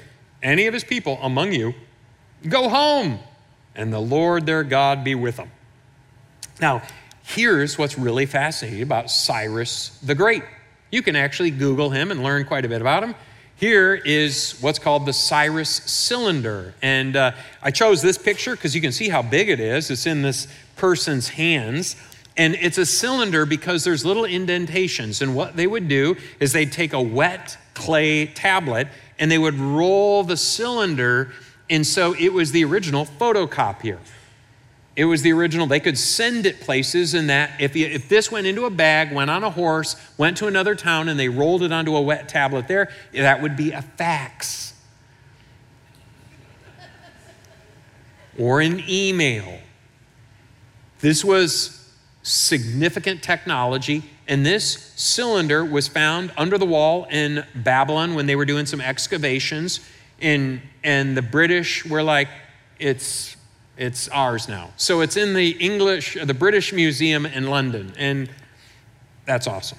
Any 0.40 0.68
of 0.68 0.72
his 0.72 0.84
people 0.84 1.18
among 1.20 1.52
you, 1.52 1.74
go 2.48 2.68
home, 2.68 3.18
and 3.74 3.92
the 3.92 3.98
Lord 3.98 4.46
their 4.46 4.62
God 4.62 5.02
be 5.02 5.16
with 5.16 5.38
them. 5.38 5.50
Now, 6.60 6.80
here's 7.24 7.76
what's 7.76 7.98
really 7.98 8.24
fascinating 8.24 8.82
about 8.82 9.10
Cyrus 9.10 9.98
the 10.00 10.14
Great. 10.14 10.44
You 10.92 11.02
can 11.02 11.16
actually 11.16 11.50
Google 11.50 11.90
him 11.90 12.12
and 12.12 12.22
learn 12.22 12.44
quite 12.44 12.64
a 12.64 12.68
bit 12.68 12.82
about 12.82 13.02
him. 13.02 13.16
Here 13.58 13.94
is 13.94 14.58
what's 14.60 14.78
called 14.78 15.06
the 15.06 15.14
Cyrus 15.14 15.70
cylinder. 15.70 16.74
And 16.82 17.16
uh, 17.16 17.32
I 17.62 17.70
chose 17.70 18.02
this 18.02 18.18
picture 18.18 18.54
because 18.54 18.74
you 18.74 18.82
can 18.82 18.92
see 18.92 19.08
how 19.08 19.22
big 19.22 19.48
it 19.48 19.60
is. 19.60 19.90
It's 19.90 20.06
in 20.06 20.20
this 20.20 20.46
person's 20.76 21.30
hands. 21.30 21.96
And 22.36 22.54
it's 22.56 22.76
a 22.76 22.84
cylinder 22.84 23.46
because 23.46 23.82
there's 23.82 24.04
little 24.04 24.26
indentations. 24.26 25.22
And 25.22 25.34
what 25.34 25.56
they 25.56 25.66
would 25.66 25.88
do 25.88 26.16
is 26.38 26.52
they'd 26.52 26.70
take 26.70 26.92
a 26.92 27.00
wet 27.00 27.56
clay 27.72 28.26
tablet 28.26 28.88
and 29.18 29.30
they 29.30 29.38
would 29.38 29.54
roll 29.54 30.22
the 30.22 30.36
cylinder. 30.36 31.32
And 31.70 31.86
so 31.86 32.14
it 32.14 32.34
was 32.34 32.52
the 32.52 32.62
original 32.62 33.06
photocopier. 33.06 33.98
It 34.96 35.04
was 35.04 35.20
the 35.20 35.32
original. 35.32 35.66
They 35.66 35.78
could 35.78 35.98
send 35.98 36.46
it 36.46 36.60
places, 36.60 37.12
and 37.12 37.28
that 37.28 37.60
if, 37.60 37.76
if 37.76 38.08
this 38.08 38.32
went 38.32 38.46
into 38.46 38.64
a 38.64 38.70
bag, 38.70 39.12
went 39.12 39.30
on 39.30 39.44
a 39.44 39.50
horse, 39.50 39.94
went 40.16 40.38
to 40.38 40.46
another 40.46 40.74
town, 40.74 41.10
and 41.10 41.20
they 41.20 41.28
rolled 41.28 41.62
it 41.62 41.70
onto 41.70 41.94
a 41.94 42.00
wet 42.00 42.30
tablet 42.30 42.66
there, 42.66 42.90
that 43.12 43.42
would 43.42 43.56
be 43.56 43.72
a 43.72 43.82
fax 43.82 44.72
or 48.38 48.60
an 48.60 48.82
email. 48.88 49.60
This 51.00 51.22
was 51.24 51.92
significant 52.22 53.22
technology, 53.22 54.02
and 54.26 54.44
this 54.44 54.92
cylinder 54.96 55.64
was 55.64 55.88
found 55.88 56.32
under 56.38 56.56
the 56.56 56.66
wall 56.66 57.06
in 57.10 57.44
Babylon 57.54 58.14
when 58.14 58.26
they 58.26 58.34
were 58.34 58.46
doing 58.46 58.66
some 58.66 58.80
excavations. 58.80 59.80
In, 60.20 60.62
and 60.82 61.14
the 61.14 61.22
British 61.22 61.84
were 61.84 62.02
like, 62.02 62.28
it's 62.78 63.35
it's 63.76 64.08
ours 64.08 64.48
now. 64.48 64.70
So 64.76 65.00
it's 65.00 65.16
in 65.16 65.34
the 65.34 65.50
English, 65.50 66.16
the 66.22 66.34
British 66.34 66.72
Museum 66.72 67.26
in 67.26 67.48
London, 67.48 67.92
and 67.98 68.30
that's 69.24 69.46
awesome. 69.46 69.78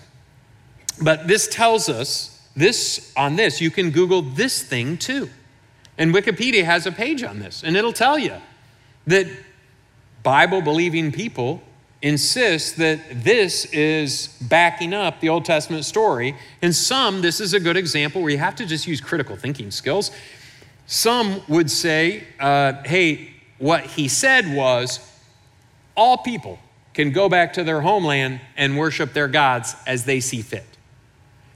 But 1.01 1.27
this 1.27 1.47
tells 1.47 1.89
us 1.89 2.33
this 2.55 3.13
on 3.15 3.35
this, 3.35 3.61
you 3.61 3.69
can 3.69 3.91
Google 3.91 4.21
this 4.21 4.63
thing 4.63 4.97
too. 4.97 5.29
And 5.97 6.13
Wikipedia 6.13 6.63
has 6.63 6.85
a 6.85 6.91
page 6.91 7.23
on 7.23 7.39
this, 7.39 7.63
and 7.63 7.75
it'll 7.75 7.93
tell 7.93 8.19
you 8.19 8.35
that 9.07 9.27
Bible 10.23 10.61
believing 10.61 11.11
people 11.11 11.61
insist 12.01 12.77
that 12.77 12.99
this 13.23 13.65
is 13.65 14.27
backing 14.41 14.93
up 14.93 15.19
the 15.19 15.29
Old 15.29 15.45
Testament 15.45 15.85
story. 15.85 16.35
And 16.61 16.75
some, 16.75 17.21
this 17.21 17.39
is 17.39 17.53
a 17.53 17.59
good 17.59 17.77
example 17.77 18.21
where 18.21 18.31
you 18.31 18.37
have 18.37 18.55
to 18.57 18.65
just 18.65 18.85
use 18.85 19.01
critical 19.01 19.35
thinking 19.35 19.71
skills. 19.71 20.11
Some 20.85 21.41
would 21.47 21.71
say, 21.71 22.25
uh, 22.39 22.83
hey, 22.83 23.33
what 23.59 23.85
he 23.85 24.07
said 24.07 24.53
was 24.53 24.99
all 25.95 26.17
people 26.17 26.59
can 26.93 27.11
go 27.11 27.29
back 27.29 27.53
to 27.53 27.63
their 27.63 27.81
homeland 27.81 28.41
and 28.55 28.77
worship 28.77 29.13
their 29.13 29.27
gods 29.27 29.75
as 29.85 30.05
they 30.05 30.19
see 30.19 30.41
fit. 30.41 30.65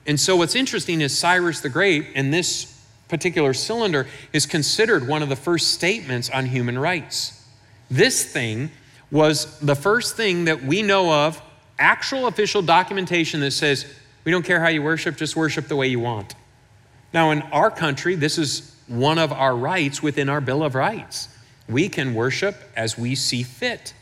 And 0.06 0.20
so, 0.20 0.36
what's 0.36 0.56
interesting 0.56 1.02
is 1.02 1.18
Cyrus 1.18 1.62
the 1.62 1.70
Great, 1.70 2.08
and 2.16 2.34
this 2.34 2.86
particular 3.08 3.54
cylinder 3.54 4.08
is 4.34 4.46
considered 4.46 5.08
one 5.08 5.22
of 5.22 5.30
the 5.30 5.36
first 5.36 5.74
statements 5.74 6.30
on 6.30 6.46
human 6.46 6.80
rights. 6.80 7.46
This 7.90 8.24
thing 8.26 8.72
was 9.12 9.60
the 9.60 9.76
first 9.76 10.16
thing 10.16 10.46
that 10.46 10.64
we 10.64 10.82
know 10.82 11.12
of, 11.12 11.42
actual 11.78 12.28
official 12.28 12.62
documentation 12.62 13.42
that 13.42 13.52
says, 13.52 13.86
we 14.24 14.32
don't 14.32 14.46
care 14.46 14.62
how 14.62 14.70
you 14.70 14.82
worship, 14.82 15.18
just 15.18 15.36
worship 15.36 15.68
the 15.68 15.76
way 15.76 15.88
you 15.88 16.00
want. 16.00 16.36
Now, 17.14 17.32
in 17.32 17.42
our 17.52 17.70
country, 17.70 18.16
this 18.16 18.38
is 18.38 18.76
one 18.88 19.18
of 19.18 19.32
our 19.34 19.56
rights 19.56 20.02
within 20.02 20.30
our 20.30 20.40
Bill 20.40 20.64
of 20.64 20.76
Rights. 20.76 21.28
We 21.68 21.90
can 21.90 22.14
worship 22.14 22.56
as 22.76 22.98
we 22.98 23.16
see 23.16 23.44
fit. 23.44 23.94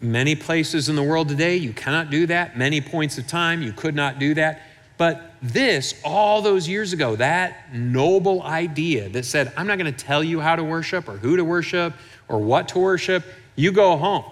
Many 0.00 0.34
places 0.34 0.88
in 0.88 0.96
the 0.96 1.02
world 1.02 1.28
today, 1.28 1.56
you 1.56 1.72
cannot 1.72 2.10
do 2.10 2.26
that. 2.26 2.58
Many 2.58 2.80
points 2.80 3.18
of 3.18 3.26
time, 3.26 3.62
you 3.62 3.72
could 3.72 3.94
not 3.94 4.18
do 4.18 4.34
that. 4.34 4.60
But 4.96 5.32
this, 5.42 6.00
all 6.04 6.42
those 6.42 6.68
years 6.68 6.92
ago, 6.92 7.16
that 7.16 7.74
noble 7.74 8.42
idea 8.42 9.08
that 9.10 9.24
said, 9.24 9.52
I'm 9.56 9.66
not 9.66 9.78
going 9.78 9.92
to 9.92 10.04
tell 10.04 10.22
you 10.22 10.40
how 10.40 10.56
to 10.56 10.62
worship 10.62 11.08
or 11.08 11.16
who 11.16 11.36
to 11.36 11.44
worship 11.44 11.94
or 12.28 12.38
what 12.38 12.68
to 12.68 12.78
worship, 12.78 13.24
you 13.56 13.72
go 13.72 13.96
home. 13.96 14.24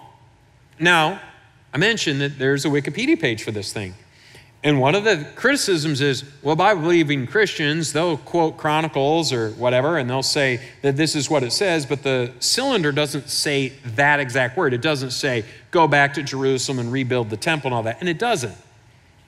Now, 0.78 1.20
I 1.72 1.78
mentioned 1.78 2.20
that 2.20 2.38
there's 2.38 2.64
a 2.64 2.68
Wikipedia 2.68 3.20
page 3.20 3.42
for 3.42 3.50
this 3.50 3.72
thing. 3.72 3.94
And 4.64 4.78
one 4.78 4.94
of 4.94 5.02
the 5.02 5.26
criticisms 5.34 6.00
is, 6.00 6.24
well, 6.40 6.54
Bible 6.54 6.82
believing 6.82 7.26
Christians, 7.26 7.92
they'll 7.92 8.16
quote 8.16 8.56
Chronicles 8.56 9.32
or 9.32 9.50
whatever, 9.50 9.98
and 9.98 10.08
they'll 10.08 10.22
say 10.22 10.60
that 10.82 10.96
this 10.96 11.16
is 11.16 11.28
what 11.28 11.42
it 11.42 11.50
says, 11.50 11.84
but 11.84 12.04
the 12.04 12.30
cylinder 12.38 12.92
doesn't 12.92 13.28
say 13.28 13.70
that 13.96 14.20
exact 14.20 14.56
word. 14.56 14.72
It 14.72 14.80
doesn't 14.80 15.10
say, 15.10 15.44
go 15.72 15.88
back 15.88 16.14
to 16.14 16.22
Jerusalem 16.22 16.78
and 16.78 16.92
rebuild 16.92 17.28
the 17.28 17.36
temple 17.36 17.68
and 17.68 17.74
all 17.74 17.82
that. 17.82 17.98
And 17.98 18.08
it 18.08 18.20
doesn't. 18.20 18.56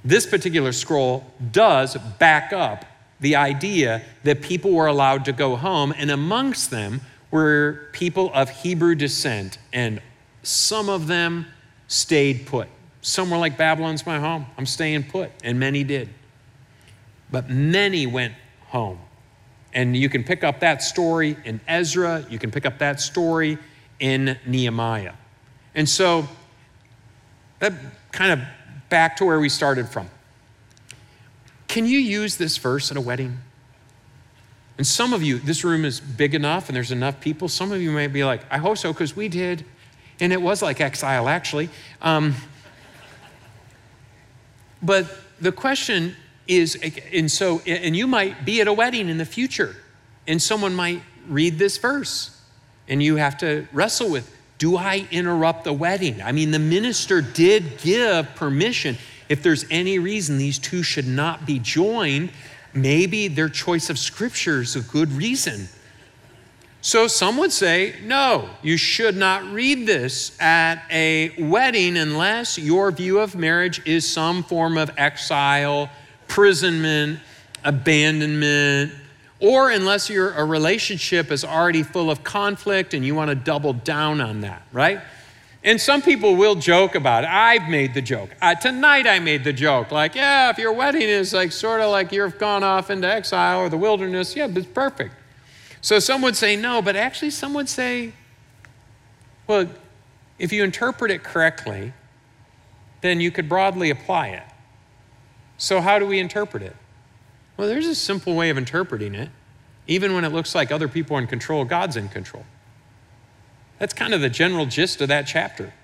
This 0.04 0.24
particular 0.24 0.70
scroll 0.70 1.24
does 1.50 1.96
back 2.18 2.52
up 2.52 2.84
the 3.20 3.34
idea 3.34 4.02
that 4.22 4.40
people 4.40 4.72
were 4.72 4.86
allowed 4.86 5.24
to 5.24 5.32
go 5.32 5.56
home, 5.56 5.92
and 5.96 6.12
amongst 6.12 6.70
them 6.70 7.00
were 7.32 7.88
people 7.92 8.30
of 8.34 8.50
Hebrew 8.50 8.94
descent, 8.94 9.58
and 9.72 10.00
some 10.44 10.88
of 10.88 11.08
them 11.08 11.46
stayed 11.88 12.46
put. 12.46 12.68
Somewhere 13.04 13.38
like 13.38 13.58
Babylon's 13.58 14.06
my 14.06 14.18
home. 14.18 14.46
I'm 14.56 14.64
staying 14.64 15.04
put. 15.04 15.30
And 15.42 15.60
many 15.60 15.84
did. 15.84 16.08
But 17.30 17.50
many 17.50 18.06
went 18.06 18.32
home. 18.68 18.98
And 19.74 19.94
you 19.94 20.08
can 20.08 20.24
pick 20.24 20.42
up 20.42 20.60
that 20.60 20.82
story 20.82 21.36
in 21.44 21.60
Ezra, 21.68 22.24
you 22.30 22.38
can 22.38 22.50
pick 22.50 22.64
up 22.64 22.78
that 22.78 23.02
story 23.02 23.58
in 24.00 24.38
Nehemiah. 24.46 25.12
And 25.74 25.86
so, 25.86 26.26
that 27.58 27.74
kind 28.10 28.32
of 28.32 28.40
back 28.88 29.16
to 29.18 29.26
where 29.26 29.38
we 29.38 29.50
started 29.50 29.86
from. 29.86 30.08
Can 31.68 31.84
you 31.84 31.98
use 31.98 32.38
this 32.38 32.56
verse 32.56 32.90
at 32.90 32.96
a 32.96 33.02
wedding? 33.02 33.36
And 34.78 34.86
some 34.86 35.12
of 35.12 35.22
you, 35.22 35.38
this 35.40 35.62
room 35.62 35.84
is 35.84 36.00
big 36.00 36.34
enough 36.34 36.70
and 36.70 36.76
there's 36.76 36.90
enough 36.90 37.20
people. 37.20 37.48
Some 37.48 37.70
of 37.70 37.82
you 37.82 37.90
may 37.90 38.06
be 38.06 38.24
like, 38.24 38.40
I 38.50 38.56
hope 38.56 38.78
so, 38.78 38.94
because 38.94 39.14
we 39.14 39.28
did. 39.28 39.66
And 40.20 40.32
it 40.32 40.40
was 40.40 40.62
like 40.62 40.80
exile, 40.80 41.28
actually. 41.28 41.68
Um, 42.00 42.34
but 44.84 45.06
the 45.40 45.52
question 45.52 46.14
is, 46.46 46.78
and 47.12 47.30
so, 47.30 47.60
and 47.66 47.96
you 47.96 48.06
might 48.06 48.44
be 48.44 48.60
at 48.60 48.68
a 48.68 48.72
wedding 48.72 49.08
in 49.08 49.18
the 49.18 49.24
future, 49.24 49.74
and 50.26 50.40
someone 50.40 50.74
might 50.74 51.02
read 51.28 51.58
this 51.58 51.78
verse, 51.78 52.40
and 52.86 53.02
you 53.02 53.16
have 53.16 53.38
to 53.38 53.66
wrestle 53.72 54.10
with 54.10 54.30
do 54.58 54.76
I 54.76 55.06
interrupt 55.10 55.64
the 55.64 55.72
wedding? 55.72 56.22
I 56.22 56.32
mean, 56.32 56.50
the 56.50 56.58
minister 56.58 57.20
did 57.20 57.78
give 57.78 58.34
permission. 58.36 58.96
If 59.28 59.42
there's 59.42 59.64
any 59.70 59.98
reason 59.98 60.38
these 60.38 60.58
two 60.58 60.82
should 60.82 61.08
not 61.08 61.44
be 61.44 61.58
joined, 61.58 62.30
maybe 62.72 63.28
their 63.28 63.48
choice 63.48 63.90
of 63.90 63.98
scripture 63.98 64.60
is 64.60 64.76
a 64.76 64.80
good 64.80 65.10
reason. 65.12 65.68
So 66.84 67.06
some 67.06 67.38
would 67.38 67.50
say, 67.50 67.94
no, 68.02 68.50
you 68.60 68.76
should 68.76 69.16
not 69.16 69.42
read 69.50 69.86
this 69.86 70.38
at 70.38 70.84
a 70.90 71.30
wedding 71.42 71.96
unless 71.96 72.58
your 72.58 72.90
view 72.90 73.20
of 73.20 73.34
marriage 73.34 73.80
is 73.86 74.06
some 74.06 74.42
form 74.42 74.76
of 74.76 74.90
exile, 74.98 75.88
imprisonment, 76.24 77.20
abandonment, 77.64 78.92
or 79.40 79.70
unless 79.70 80.10
your 80.10 80.32
a 80.32 80.44
relationship 80.44 81.32
is 81.32 81.42
already 81.42 81.82
full 81.82 82.10
of 82.10 82.22
conflict 82.22 82.92
and 82.92 83.02
you 83.02 83.14
want 83.14 83.30
to 83.30 83.34
double 83.34 83.72
down 83.72 84.20
on 84.20 84.42
that, 84.42 84.60
right? 84.70 85.00
And 85.62 85.80
some 85.80 86.02
people 86.02 86.36
will 86.36 86.54
joke 86.54 86.96
about 86.96 87.24
it. 87.24 87.30
I've 87.30 87.66
made 87.70 87.94
the 87.94 88.02
joke. 88.02 88.28
Uh, 88.42 88.56
tonight 88.56 89.06
I 89.06 89.20
made 89.20 89.42
the 89.42 89.54
joke. 89.54 89.90
Like, 89.90 90.14
yeah, 90.14 90.50
if 90.50 90.58
your 90.58 90.74
wedding 90.74 91.08
is 91.08 91.32
like 91.32 91.50
sort 91.50 91.80
of 91.80 91.90
like 91.90 92.12
you've 92.12 92.38
gone 92.38 92.62
off 92.62 92.90
into 92.90 93.08
exile 93.08 93.60
or 93.60 93.70
the 93.70 93.78
wilderness, 93.78 94.36
yeah, 94.36 94.48
it's 94.50 94.66
perfect. 94.66 95.14
So 95.84 95.98
some 95.98 96.22
would 96.22 96.34
say 96.34 96.56
no, 96.56 96.80
but 96.80 96.96
actually 96.96 97.28
some 97.28 97.52
would 97.52 97.68
say, 97.68 98.14
well, 99.46 99.68
if 100.38 100.50
you 100.50 100.64
interpret 100.64 101.10
it 101.10 101.22
correctly, 101.22 101.92
then 103.02 103.20
you 103.20 103.30
could 103.30 103.50
broadly 103.50 103.90
apply 103.90 104.28
it. 104.28 104.44
So, 105.58 105.82
how 105.82 105.98
do 105.98 106.06
we 106.06 106.20
interpret 106.20 106.62
it? 106.62 106.74
Well, 107.58 107.68
there's 107.68 107.86
a 107.86 107.94
simple 107.94 108.34
way 108.34 108.48
of 108.48 108.56
interpreting 108.56 109.14
it. 109.14 109.28
Even 109.86 110.14
when 110.14 110.24
it 110.24 110.30
looks 110.32 110.54
like 110.54 110.72
other 110.72 110.88
people 110.88 111.18
are 111.18 111.20
in 111.20 111.26
control, 111.26 111.66
God's 111.66 111.98
in 111.98 112.08
control. 112.08 112.46
That's 113.78 113.92
kind 113.92 114.14
of 114.14 114.22
the 114.22 114.30
general 114.30 114.64
gist 114.64 115.02
of 115.02 115.08
that 115.08 115.26
chapter. 115.26 115.74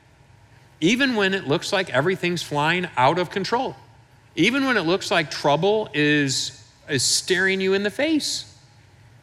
Even 0.81 1.15
when 1.15 1.35
it 1.35 1.47
looks 1.47 1.75
like 1.75 1.91
everything's 1.91 2.43
flying 2.43 2.89
out 2.97 3.19
of 3.19 3.29
control, 3.29 3.77
even 4.35 4.65
when 4.65 4.79
it 4.79 4.87
looks 4.87 5.11
like 5.11 5.31
trouble 5.31 5.91
is, 5.93 6.67
is 6.89 7.03
staring 7.03 7.61
you 7.61 7.75
in 7.75 7.83
the 7.83 7.91
face, 7.91 8.50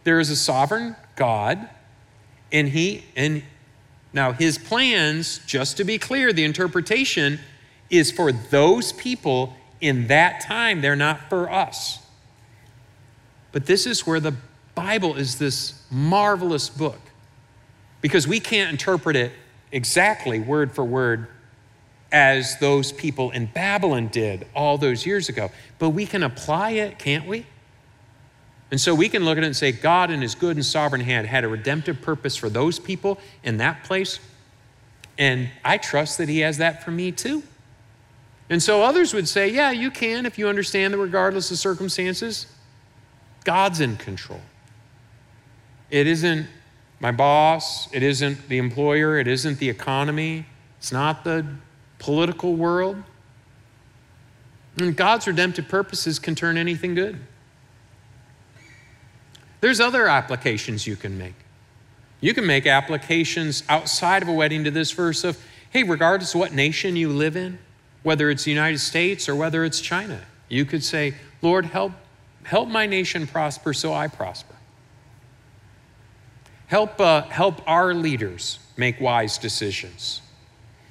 there 0.08 0.22
is 0.22 0.30
a 0.30 0.38
sovereign 0.38 0.96
God, 1.18 1.68
and 2.50 2.70
He, 2.70 3.04
and 3.18 3.44
now 4.14 4.32
His 4.32 4.58
plans, 4.58 5.42
just 5.46 5.76
to 5.76 5.84
be 5.84 5.98
clear, 5.98 6.32
the 6.32 6.46
interpretation 6.46 7.42
is 7.90 8.10
for 8.10 8.32
those 8.32 8.94
people 8.94 9.54
in 9.82 10.08
that 10.08 10.40
time, 10.40 10.80
they're 10.80 10.96
not 10.96 11.28
for 11.28 11.52
us. 11.52 12.00
But 13.52 13.66
this 13.66 13.86
is 13.86 14.08
where 14.08 14.22
the 14.22 14.34
Bible 14.76 15.18
is 15.18 15.40
this 15.40 15.84
marvelous 15.92 16.70
book 16.70 17.02
because 18.00 18.30
we 18.30 18.40
can't 18.40 18.72
interpret 18.72 19.18
it 19.18 19.34
exactly 19.74 20.40
word 20.40 20.72
for 20.72 20.86
word 20.86 21.28
as 22.14 22.58
those 22.60 22.94
people 22.94 23.32
in 23.32 23.48
Babylon 23.48 24.08
did 24.08 24.48
all 24.56 24.78
those 24.78 25.06
years 25.06 25.28
ago. 25.28 25.52
But 25.80 25.90
we 25.90 26.06
can 26.06 26.24
apply 26.24 26.72
it, 26.72 26.98
can't 26.98 27.28
we? 27.28 27.46
And 28.70 28.82
so 28.82 28.94
we 28.94 29.08
can 29.08 29.24
look 29.24 29.38
at 29.38 29.44
it 29.44 29.48
and 29.48 29.56
say, 29.56 29.72
God, 29.72 30.12
in 30.12 30.22
his 30.22 30.36
good 30.36 30.58
and 30.58 30.66
sovereign 30.66 31.02
hand, 31.02 31.28
had 31.28 31.44
a 31.44 31.48
redemptive 31.48 32.02
purpose 32.02 32.36
for 32.36 32.50
those 32.50 32.80
people 32.80 33.20
in 33.44 33.58
that 33.58 33.84
place. 33.84 34.20
And 35.18 35.50
I 35.64 35.78
trust 35.78 36.18
that 36.18 36.30
he 36.30 36.40
has 36.40 36.58
that 36.58 36.84
for 36.84 36.92
me 36.92 37.12
too. 37.12 37.44
And 38.50 38.62
so 38.62 38.84
others 38.84 39.14
would 39.14 39.28
say, 39.28 39.50
yeah, 39.50 39.72
you 39.72 39.92
can 39.92 40.26
if 40.26 40.38
you 40.38 40.48
understand 40.48 40.94
that 40.94 40.98
regardless 40.98 41.52
of 41.52 41.58
circumstances, 41.58 42.48
God's 43.44 43.80
in 43.80 43.98
control. 43.98 44.42
It 45.90 46.08
isn't 46.08 46.48
my 47.00 47.12
boss, 47.12 47.92
it 47.94 48.04
isn't 48.04 48.50
the 48.50 48.58
employer, 48.58 49.18
it 49.20 49.28
isn't 49.28 49.60
the 49.60 49.70
economy, 49.70 50.46
it's 50.78 50.92
not 50.92 51.24
the 51.24 51.46
political 52.00 52.56
world. 52.56 53.02
And 54.78 54.96
God's 54.96 55.28
redemptive 55.28 55.68
purposes 55.68 56.20
can 56.20 56.36
turn 56.36 56.58
anything 56.58 56.96
good. 56.96 57.20
There's 59.62 59.80
other 59.80 60.08
applications 60.08 60.86
you 60.86 60.96
can 60.96 61.18
make. 61.18 61.34
You 62.20 62.34
can 62.34 62.46
make 62.46 62.66
applications 62.66 63.64
outside 63.70 64.24
of 64.24 64.30
a 64.30 64.34
wedding 64.34 64.64
to 64.64 64.72
this 64.72 64.92
verse 64.92 65.24
of, 65.24 65.38
hey, 65.70 65.84
regardless 65.84 66.34
of 66.34 66.40
what 66.40 66.54
nation 66.54 66.96
you 66.96 67.10
live 67.10 67.36
in, 67.36 67.60
whether 68.04 68.30
it's 68.30 68.44
the 68.44 68.52
United 68.52 68.80
States 68.80 69.28
or 69.28 69.36
whether 69.36 69.64
it's 69.64 69.80
China, 69.80 70.22
you 70.50 70.66
could 70.66 70.84
say, 70.84 71.14
Lord, 71.42 71.66
help, 71.66 71.92
help 72.44 72.70
my 72.70 72.86
nation 72.86 73.28
prosper 73.28 73.74
so 73.74 73.94
I 73.94 74.08
prosper. 74.08 74.56
Help, 76.68 77.00
uh, 77.00 77.24
help 77.24 77.62
our 77.68 77.94
leaders 77.94 78.60
make 78.76 79.00
wise 79.00 79.38
decisions. 79.38 80.22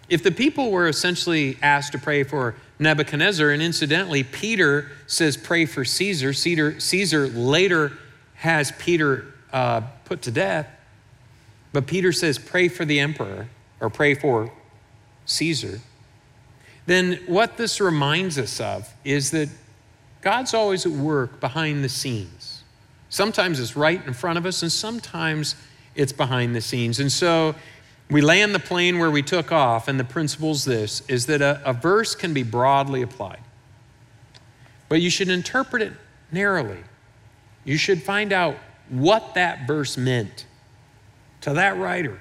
If 0.08 0.22
the 0.22 0.30
people 0.30 0.70
were 0.70 0.88
essentially 0.88 1.58
asked 1.62 1.92
to 1.92 1.98
pray 1.98 2.22
for 2.22 2.54
Nebuchadnezzar, 2.78 3.50
and 3.50 3.60
incidentally, 3.62 4.22
Peter 4.22 4.90
says, 5.06 5.36
pray 5.36 5.66
for 5.66 5.84
Caesar. 5.84 6.32
Caesar, 6.32 6.78
Caesar 6.78 7.26
later 7.28 7.92
has 8.37 8.72
Peter 8.78 9.34
uh, 9.53 9.82
put 10.05 10.22
to 10.22 10.30
death, 10.30 10.68
but 11.72 11.87
Peter 11.87 12.12
says, 12.12 12.39
pray 12.39 12.68
for 12.68 12.84
the 12.84 13.01
emperor 13.01 13.49
or 13.80 13.91
pray 13.91 14.14
for 14.14 14.53
Caesar. 15.26 15.80
Then 16.87 17.20
what 17.26 17.57
this 17.57 17.80
reminds 17.80 18.39
us 18.39 18.61
of 18.61 18.93
is 19.05 19.30
that 19.32 19.49
God's 20.22 20.55
always 20.55 20.87
at 20.87 20.93
work 20.93 21.41
behind 21.41 21.84
the 21.84 21.89
scenes. 21.89 22.62
Sometimes 23.09 23.61
it's 23.61 23.76
right 23.76 24.05
in 24.07 24.12
front 24.12 24.39
of 24.39 24.47
us, 24.47 24.62
and 24.62 24.70
sometimes 24.70 25.55
it's 25.95 26.12
behind 26.12 26.55
the 26.55 26.61
scenes. 26.61 27.01
And 27.01 27.11
so 27.11 27.55
we 28.11 28.20
land 28.20 28.55
the 28.55 28.59
plane 28.61 28.99
where 28.99 29.11
we 29.11 29.22
took 29.22 29.53
off, 29.53 29.89
and 29.89 29.99
the 29.99 30.05
principle's 30.05 30.64
this 30.64 31.03
is 31.09 31.26
that 31.26 31.41
a, 31.41 31.61
a 31.64 31.72
verse 31.72 32.14
can 32.14 32.34
be 32.34 32.43
broadly 32.43 33.03
applied, 33.03 33.41
but 34.89 35.01
you 35.01 35.11
should 35.11 35.28
interpret 35.28 35.82
it 35.82 35.93
narrowly. 36.30 36.78
You 37.66 37.76
should 37.76 38.02
find 38.02 38.32
out 38.32 38.56
what 38.88 39.34
that 39.34 39.66
verse 39.66 39.98
meant 39.98 40.46
to 41.42 41.52
that 41.52 41.76
writer, 41.76 42.18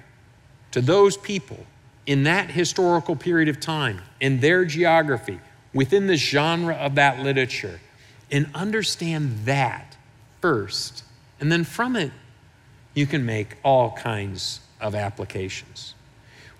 to 0.71 0.81
those 0.81 1.15
people 1.15 1.65
in 2.05 2.23
that 2.23 2.49
historical 2.49 3.15
period 3.15 3.47
of 3.47 3.59
time, 3.59 4.01
in 4.19 4.39
their 4.39 4.65
geography, 4.65 5.39
within 5.73 6.07
the 6.07 6.17
genre 6.17 6.73
of 6.75 6.95
that 6.95 7.19
literature, 7.19 7.79
and 8.31 8.49
understand 8.55 9.45
that 9.45 9.95
first. 10.41 11.03
And 11.39 11.51
then 11.51 11.63
from 11.63 11.95
it, 11.95 12.11
you 12.95 13.05
can 13.05 13.25
make 13.25 13.57
all 13.63 13.91
kinds 13.91 14.61
of 14.81 14.95
applications. 14.95 15.93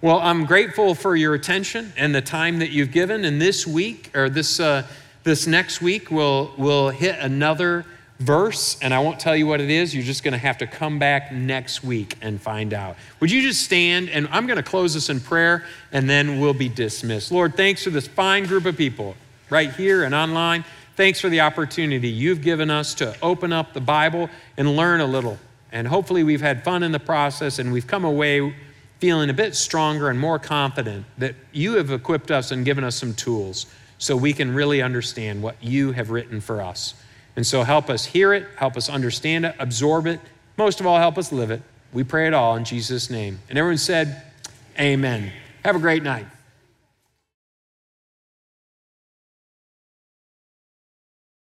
Well, 0.02 0.20
I'm 0.20 0.46
grateful 0.46 0.94
for 0.94 1.16
your 1.16 1.34
attention 1.34 1.92
and 1.98 2.14
the 2.14 2.22
time 2.22 2.60
that 2.60 2.70
you've 2.70 2.92
given. 2.92 3.26
And 3.26 3.42
this 3.42 3.66
week, 3.66 4.12
or 4.16 4.30
this, 4.30 4.60
uh, 4.60 4.86
this 5.24 5.48
next 5.48 5.82
week, 5.82 6.12
we'll, 6.12 6.54
we'll 6.58 6.90
hit 6.90 7.18
another 7.20 7.86
verse, 8.20 8.78
and 8.82 8.94
I 8.94 9.00
won't 9.00 9.20
tell 9.20 9.36
you 9.36 9.48
what 9.48 9.60
it 9.62 9.70
is. 9.70 9.94
You're 9.94 10.04
just 10.04 10.24
going 10.24 10.32
to 10.34 10.38
have 10.38 10.58
to 10.60 10.68
come 10.68 11.00
back 11.00 11.32
next 11.32 11.84
week 11.84 12.18
and 12.22 12.42
find 12.42 12.74
out. 12.74 12.96
Would 13.20 13.32
you 13.32 13.42
just 13.42 13.64
stand? 13.64 14.10
And 14.10 14.28
I'm 14.32 14.48
going 14.48 14.58
to 14.58 14.64
close 14.64 14.94
this 14.94 15.10
in 15.10 15.20
prayer, 15.20 15.66
and 15.92 16.10
then 16.10 16.40
we'll 16.40 16.54
be 16.54 16.70
dismissed. 16.70 17.32
Lord, 17.32 17.56
thanks 17.56 17.84
for 17.84 17.90
this 17.90 18.08
fine 18.08 18.46
group 18.46 18.66
of 18.66 18.78
people 18.78 19.16
right 19.50 19.74
here 19.74 20.04
and 20.04 20.16
online. 20.16 20.64
Thanks 20.96 21.20
for 21.20 21.28
the 21.28 21.42
opportunity 21.42 22.08
you've 22.08 22.42
given 22.42 22.70
us 22.70 22.94
to 22.96 23.16
open 23.22 23.52
up 23.52 23.74
the 23.74 23.82
Bible 23.82 24.30
and 24.56 24.78
learn 24.78 25.02
a 25.02 25.06
little. 25.06 25.38
And 25.72 25.88
hopefully, 25.88 26.24
we've 26.24 26.42
had 26.42 26.64
fun 26.64 26.84
in 26.84 26.94
the 26.94 27.00
process 27.00 27.60
and 27.60 27.74
we've 27.74 27.88
come 27.88 28.06
away 28.06 28.56
feeling 29.00 29.30
a 29.30 29.34
bit 29.34 29.56
stronger 29.56 30.10
and 30.10 30.18
more 30.18 30.40
confident 30.40 31.06
that 31.18 31.36
you 31.52 31.76
have 31.76 31.92
equipped 31.92 32.32
us 32.32 32.52
and 32.52 32.64
given 32.64 32.84
us 32.86 32.96
some 32.96 33.14
tools 33.14 33.66
so 33.98 34.16
we 34.16 34.32
can 34.32 34.54
really 34.54 34.82
understand 34.82 35.42
what 35.42 35.62
you 35.62 35.92
have 35.92 36.12
written 36.12 36.40
for 36.40 36.62
us. 36.62 36.94
And 37.36 37.46
so, 37.46 37.64
help 37.64 37.90
us 37.90 38.06
hear 38.06 38.34
it, 38.34 38.48
help 38.58 38.78
us 38.78 38.90
understand 38.90 39.46
it, 39.46 39.56
absorb 39.60 40.08
it, 40.08 40.20
most 40.58 40.80
of 40.80 40.88
all, 40.88 40.98
help 40.98 41.18
us 41.18 41.32
live 41.32 41.52
it. 41.52 41.62
We 41.92 42.04
pray 42.04 42.28
it 42.28 42.34
all 42.34 42.56
in 42.56 42.66
Jesus' 42.66 43.10
name. 43.10 43.40
And 43.50 43.58
everyone 43.58 43.78
said, 43.78 44.24
Amen. 44.80 45.32
Have 45.64 45.76
a 45.76 45.80
great 45.80 46.04
night. 46.04 46.26